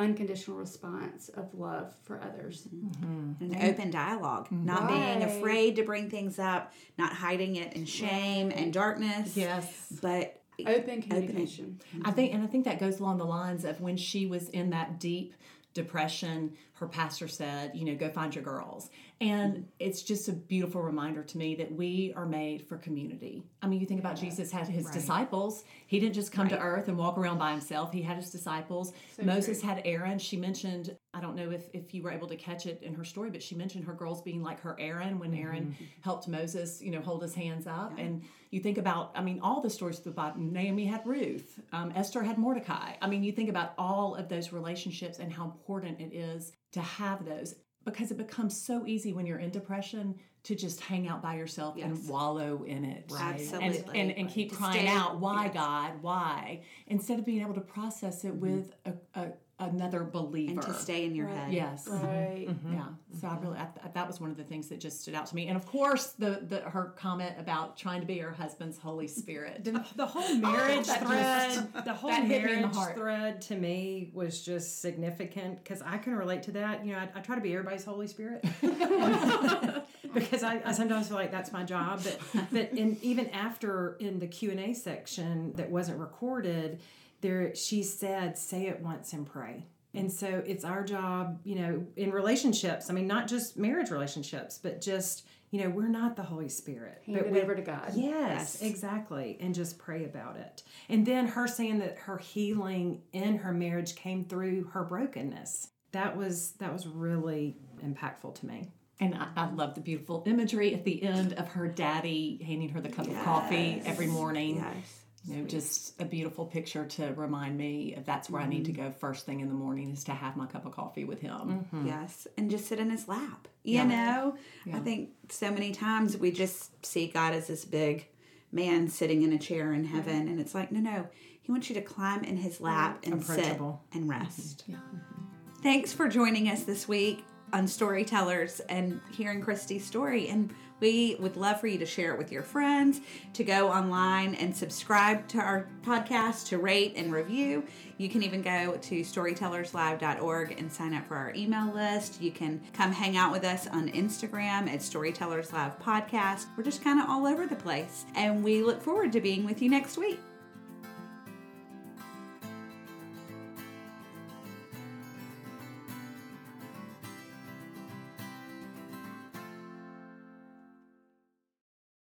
unconditional 0.00 0.56
response 0.56 1.28
of 1.28 1.52
love 1.54 1.92
for 2.02 2.20
others. 2.20 2.66
Mm-hmm. 2.74 3.52
An 3.52 3.70
open 3.70 3.90
dialogue, 3.90 4.48
not 4.50 4.88
being 4.88 5.22
afraid 5.22 5.76
to 5.76 5.82
bring 5.82 6.10
things 6.10 6.38
up, 6.38 6.72
not 6.98 7.12
hiding 7.12 7.56
it 7.56 7.74
in 7.74 7.84
shame 7.84 8.50
and 8.50 8.72
darkness. 8.72 9.36
Yes. 9.36 9.86
But 10.00 10.40
Open 10.66 11.00
communication. 11.00 11.80
I 12.04 12.10
think, 12.10 12.34
and 12.34 12.42
I 12.42 12.46
think 12.46 12.64
that 12.66 12.78
goes 12.78 13.00
along 13.00 13.18
the 13.18 13.24
lines 13.24 13.64
of 13.64 13.80
when 13.80 13.96
she 13.96 14.26
was 14.26 14.48
in 14.50 14.70
that 14.70 15.00
deep 15.00 15.34
depression, 15.72 16.54
her 16.80 16.88
pastor 16.88 17.28
said, 17.28 17.72
you 17.74 17.84
know, 17.84 17.94
go 17.94 18.08
find 18.08 18.34
your 18.34 18.42
girls. 18.42 18.88
And 19.20 19.68
it's 19.78 20.02
just 20.02 20.30
a 20.30 20.32
beautiful 20.32 20.80
reminder 20.80 21.22
to 21.22 21.36
me 21.36 21.54
that 21.56 21.70
we 21.70 22.14
are 22.16 22.24
made 22.24 22.66
for 22.66 22.78
community. 22.78 23.44
I 23.60 23.66
mean, 23.66 23.80
you 23.80 23.86
think 23.86 24.00
about 24.00 24.16
Jesus 24.16 24.50
had 24.50 24.66
his 24.66 24.86
disciples. 24.86 25.64
He 25.88 26.00
didn't 26.00 26.14
just 26.14 26.32
come 26.32 26.48
to 26.48 26.58
earth 26.58 26.88
and 26.88 26.96
walk 26.96 27.18
around 27.18 27.36
by 27.36 27.50
himself. 27.50 27.92
He 27.92 28.00
had 28.00 28.16
his 28.16 28.30
disciples. 28.30 28.94
Moses 29.22 29.60
had 29.60 29.82
Aaron. 29.84 30.18
She 30.18 30.38
mentioned, 30.38 30.96
I 31.12 31.20
don't 31.20 31.36
know 31.36 31.50
if, 31.50 31.64
if 31.74 31.92
you 31.92 32.02
were 32.02 32.12
able 32.12 32.28
to 32.28 32.36
catch 32.36 32.64
it 32.64 32.82
in 32.82 32.94
her 32.94 33.04
story, 33.04 33.28
but 33.28 33.42
she 33.42 33.54
mentioned 33.54 33.84
her 33.84 33.92
girls 33.92 34.22
being 34.22 34.42
like 34.42 34.58
her 34.62 34.74
Aaron 34.80 35.18
when 35.18 35.34
Aaron 35.34 35.76
helped 36.00 36.26
Moses, 36.26 36.80
you 36.80 36.90
know, 36.90 37.02
hold 37.02 37.20
his 37.20 37.34
hands 37.34 37.66
up. 37.66 37.92
And 37.98 38.22
you 38.50 38.60
think 38.60 38.78
about, 38.78 39.10
I 39.14 39.20
mean, 39.20 39.38
all 39.42 39.60
the 39.60 39.68
stories 39.68 39.98
of 39.98 40.04
the 40.04 40.12
Bible. 40.12 40.40
Naomi 40.40 40.86
had 40.86 41.06
Ruth. 41.06 41.60
Um, 41.72 41.92
Esther 41.94 42.22
had 42.22 42.38
Mordecai. 42.38 42.94
I 43.02 43.06
mean, 43.06 43.22
you 43.22 43.32
think 43.32 43.50
about 43.50 43.74
all 43.76 44.14
of 44.14 44.30
those 44.30 44.50
relationships 44.50 45.18
and 45.18 45.30
how 45.30 45.44
important 45.44 46.00
it 46.00 46.14
is 46.14 46.52
to 46.72 46.80
have 46.80 47.24
those 47.24 47.54
because 47.84 48.10
it 48.10 48.18
becomes 48.18 48.60
so 48.60 48.86
easy 48.86 49.12
when 49.12 49.26
you're 49.26 49.38
in 49.38 49.50
depression 49.50 50.14
to 50.42 50.54
just 50.54 50.80
hang 50.80 51.06
out 51.08 51.22
by 51.22 51.34
yourself 51.36 51.76
and 51.80 52.08
wallow 52.08 52.62
in 52.64 52.84
it. 52.84 53.04
Right. 53.10 53.34
Absolutely. 53.34 54.00
And, 54.00 54.10
and, 54.10 54.18
and 54.18 54.28
keep 54.28 54.50
To 54.50 54.56
crying 54.56 54.86
stay- 54.86 54.88
out, 54.88 55.18
why, 55.18 55.46
yes. 55.46 55.54
God, 55.54 55.92
why? 56.02 56.62
Instead 56.86 57.18
of 57.18 57.26
being 57.26 57.42
able 57.42 57.54
to 57.54 57.60
process 57.60 58.24
it 58.24 58.28
mm-hmm. 58.28 58.40
with 58.40 58.74
a, 58.86 59.20
a, 59.20 59.28
another 59.60 60.04
believer. 60.04 60.52
and 60.52 60.62
to 60.62 60.74
stay 60.74 61.04
in 61.04 61.14
your 61.14 61.28
head. 61.28 61.52
Yes. 61.52 61.86
Right. 61.86 62.46
Mm-hmm. 62.48 62.68
Mm-hmm. 62.68 62.74
Yeah. 62.74 62.86
So 63.20 63.28
I 63.28 63.38
really 63.38 63.58
I, 63.58 63.68
that 63.92 64.06
was 64.06 64.20
one 64.20 64.30
of 64.30 64.36
the 64.36 64.44
things 64.44 64.68
that 64.68 64.80
just 64.80 65.02
stood 65.02 65.14
out 65.14 65.26
to 65.26 65.34
me, 65.34 65.48
and 65.48 65.56
of 65.56 65.66
course 65.66 66.12
the 66.18 66.42
the 66.48 66.60
her 66.60 66.94
comment 66.96 67.34
about 67.38 67.76
trying 67.76 68.00
to 68.00 68.06
be 68.06 68.18
her 68.18 68.32
husband's 68.32 68.78
Holy 68.78 69.06
Spirit. 69.06 69.64
The, 69.64 69.84
the 69.96 70.06
whole 70.06 70.22
oh, 70.26 70.36
marriage 70.36 70.86
that 70.86 71.02
thread, 71.02 71.84
the 71.84 71.94
whole 71.94 72.10
that 72.10 72.24
hit 72.24 72.44
me 72.44 72.52
in 72.52 72.62
the 72.62 72.68
marriage 72.68 72.96
thread 72.96 73.40
to 73.42 73.56
me 73.56 74.10
was 74.14 74.42
just 74.42 74.80
significant 74.80 75.62
because 75.62 75.82
I 75.82 75.98
can 75.98 76.14
relate 76.14 76.42
to 76.44 76.52
that. 76.52 76.84
You 76.84 76.92
know, 76.92 76.98
I, 76.98 77.08
I 77.16 77.20
try 77.20 77.34
to 77.34 77.40
be 77.40 77.52
everybody's 77.52 77.84
Holy 77.84 78.06
Spirit 78.06 78.44
because 80.14 80.42
I, 80.42 80.62
I 80.64 80.72
sometimes 80.72 81.08
feel 81.08 81.16
like 81.16 81.30
that's 81.30 81.52
my 81.52 81.64
job. 81.64 82.02
But 82.02 82.18
but 82.52 82.72
in 82.72 82.96
even 83.02 83.28
after 83.30 83.96
in 84.00 84.18
the 84.18 84.26
Q 84.26 84.50
and 84.50 84.60
A 84.60 84.72
section 84.72 85.52
that 85.54 85.70
wasn't 85.70 85.98
recorded, 85.98 86.80
there 87.20 87.54
she 87.54 87.82
said, 87.82 88.36
"Say 88.38 88.66
it 88.66 88.80
once 88.80 89.12
and 89.12 89.26
pray." 89.26 89.66
And 89.92 90.12
so 90.12 90.42
it's 90.46 90.64
our 90.64 90.84
job, 90.84 91.40
you 91.42 91.56
know, 91.56 91.84
in 91.96 92.12
relationships. 92.12 92.90
I 92.90 92.92
mean, 92.92 93.08
not 93.08 93.26
just 93.26 93.56
marriage 93.56 93.90
relationships, 93.90 94.58
but 94.62 94.80
just 94.80 95.26
you 95.50 95.64
know, 95.64 95.70
we're 95.70 95.88
not 95.88 96.14
the 96.14 96.22
Holy 96.22 96.48
Spirit. 96.48 97.02
Hand 97.04 97.18
but 97.18 97.30
we- 97.30 97.40
over 97.40 97.54
to 97.54 97.62
God. 97.62 97.92
Yes, 97.94 98.62
exactly. 98.62 99.36
And 99.40 99.54
just 99.54 99.78
pray 99.78 100.04
about 100.04 100.36
it. 100.36 100.62
And 100.88 101.04
then 101.04 101.26
her 101.26 101.48
saying 101.48 101.80
that 101.80 101.98
her 101.98 102.18
healing 102.18 103.02
in 103.12 103.38
her 103.38 103.52
marriage 103.52 103.96
came 103.96 104.24
through 104.24 104.64
her 104.72 104.84
brokenness. 104.84 105.68
That 105.92 106.16
was 106.16 106.52
that 106.58 106.72
was 106.72 106.86
really 106.86 107.56
impactful 107.84 108.36
to 108.36 108.46
me. 108.46 108.68
And 109.00 109.14
I, 109.14 109.28
I 109.34 109.50
love 109.50 109.74
the 109.74 109.80
beautiful 109.80 110.22
imagery 110.26 110.74
at 110.74 110.84
the 110.84 111.02
end 111.02 111.32
of 111.32 111.48
her 111.48 111.66
daddy 111.66 112.40
handing 112.46 112.68
her 112.68 112.80
the 112.80 112.90
cup 112.90 113.08
of 113.08 113.20
coffee 113.24 113.82
every 113.84 114.06
morning. 114.06 114.56
Yes. 114.56 115.04
You 115.24 115.36
know, 115.36 115.44
just 115.44 116.00
a 116.00 116.04
beautiful 116.06 116.46
picture 116.46 116.86
to 116.86 117.12
remind 117.12 117.58
me 117.58 117.94
if 117.94 118.06
that's 118.06 118.30
where 118.30 118.40
I 118.40 118.46
need 118.46 118.64
to 118.64 118.72
mm-hmm. 118.72 118.88
go 118.88 118.90
first 118.90 119.26
thing 119.26 119.40
in 119.40 119.48
the 119.48 119.54
morning 119.54 119.90
is 119.90 120.04
to 120.04 120.12
have 120.12 120.34
my 120.34 120.46
cup 120.46 120.64
of 120.64 120.72
coffee 120.72 121.04
with 121.04 121.20
him. 121.20 121.66
Mm-hmm. 121.72 121.88
Yes, 121.88 122.26
and 122.38 122.50
just 122.50 122.66
sit 122.66 122.78
in 122.78 122.88
his 122.88 123.06
lap. 123.06 123.46
You 123.62 123.84
know, 123.84 124.36
I 124.72 124.78
think 124.78 125.10
so 125.28 125.50
many 125.50 125.72
times 125.72 126.16
we 126.16 126.32
just 126.32 126.84
see 126.86 127.08
God 127.08 127.34
as 127.34 127.48
this 127.48 127.66
big 127.66 128.06
man 128.50 128.88
sitting 128.88 129.22
in 129.22 129.32
a 129.34 129.38
chair 129.38 129.72
in 129.74 129.84
heaven, 129.84 130.26
and 130.26 130.40
it's 130.40 130.54
like, 130.54 130.72
no, 130.72 130.80
no, 130.80 131.06
he 131.42 131.52
wants 131.52 131.68
you 131.68 131.74
to 131.74 131.82
climb 131.82 132.24
in 132.24 132.38
his 132.38 132.60
lap 132.60 133.00
and 133.04 133.22
sit 133.22 133.60
and 133.92 134.08
rest. 134.08 134.64
Mm-hmm. 134.70 135.24
Thanks 135.62 135.92
for 135.92 136.08
joining 136.08 136.48
us 136.48 136.62
this 136.62 136.88
week 136.88 137.24
on 137.52 137.68
Storytellers 137.68 138.60
and 138.60 139.00
hearing 139.12 139.42
Christy's 139.42 139.84
story. 139.84 140.28
And 140.28 140.54
we 140.80 141.16
would 141.20 141.36
love 141.36 141.60
for 141.60 141.66
you 141.66 141.78
to 141.78 141.86
share 141.86 142.12
it 142.12 142.18
with 142.18 142.32
your 142.32 142.42
friends, 142.42 143.00
to 143.34 143.44
go 143.44 143.70
online 143.70 144.34
and 144.34 144.56
subscribe 144.56 145.28
to 145.28 145.38
our 145.38 145.68
podcast, 145.82 146.48
to 146.48 146.58
rate 146.58 146.94
and 146.96 147.12
review. 147.12 147.64
You 147.98 148.08
can 148.08 148.22
even 148.22 148.42
go 148.42 148.78
to 148.80 149.00
storytellerslive.org 149.00 150.58
and 150.58 150.72
sign 150.72 150.94
up 150.94 151.06
for 151.06 151.16
our 151.16 151.32
email 151.34 151.72
list. 151.72 152.20
You 152.20 152.32
can 152.32 152.60
come 152.72 152.92
hang 152.92 153.16
out 153.16 153.30
with 153.32 153.44
us 153.44 153.66
on 153.66 153.90
Instagram 153.90 154.68
at 154.68 154.82
Storytellers 154.82 155.52
Live 155.52 155.78
Podcast. 155.78 156.46
We're 156.56 156.64
just 156.64 156.82
kind 156.82 157.00
of 157.00 157.08
all 157.08 157.26
over 157.26 157.46
the 157.46 157.56
place. 157.56 158.06
And 158.14 158.42
we 158.42 158.62
look 158.62 158.82
forward 158.82 159.12
to 159.12 159.20
being 159.20 159.44
with 159.44 159.60
you 159.60 159.68
next 159.68 159.98
week. 159.98 160.18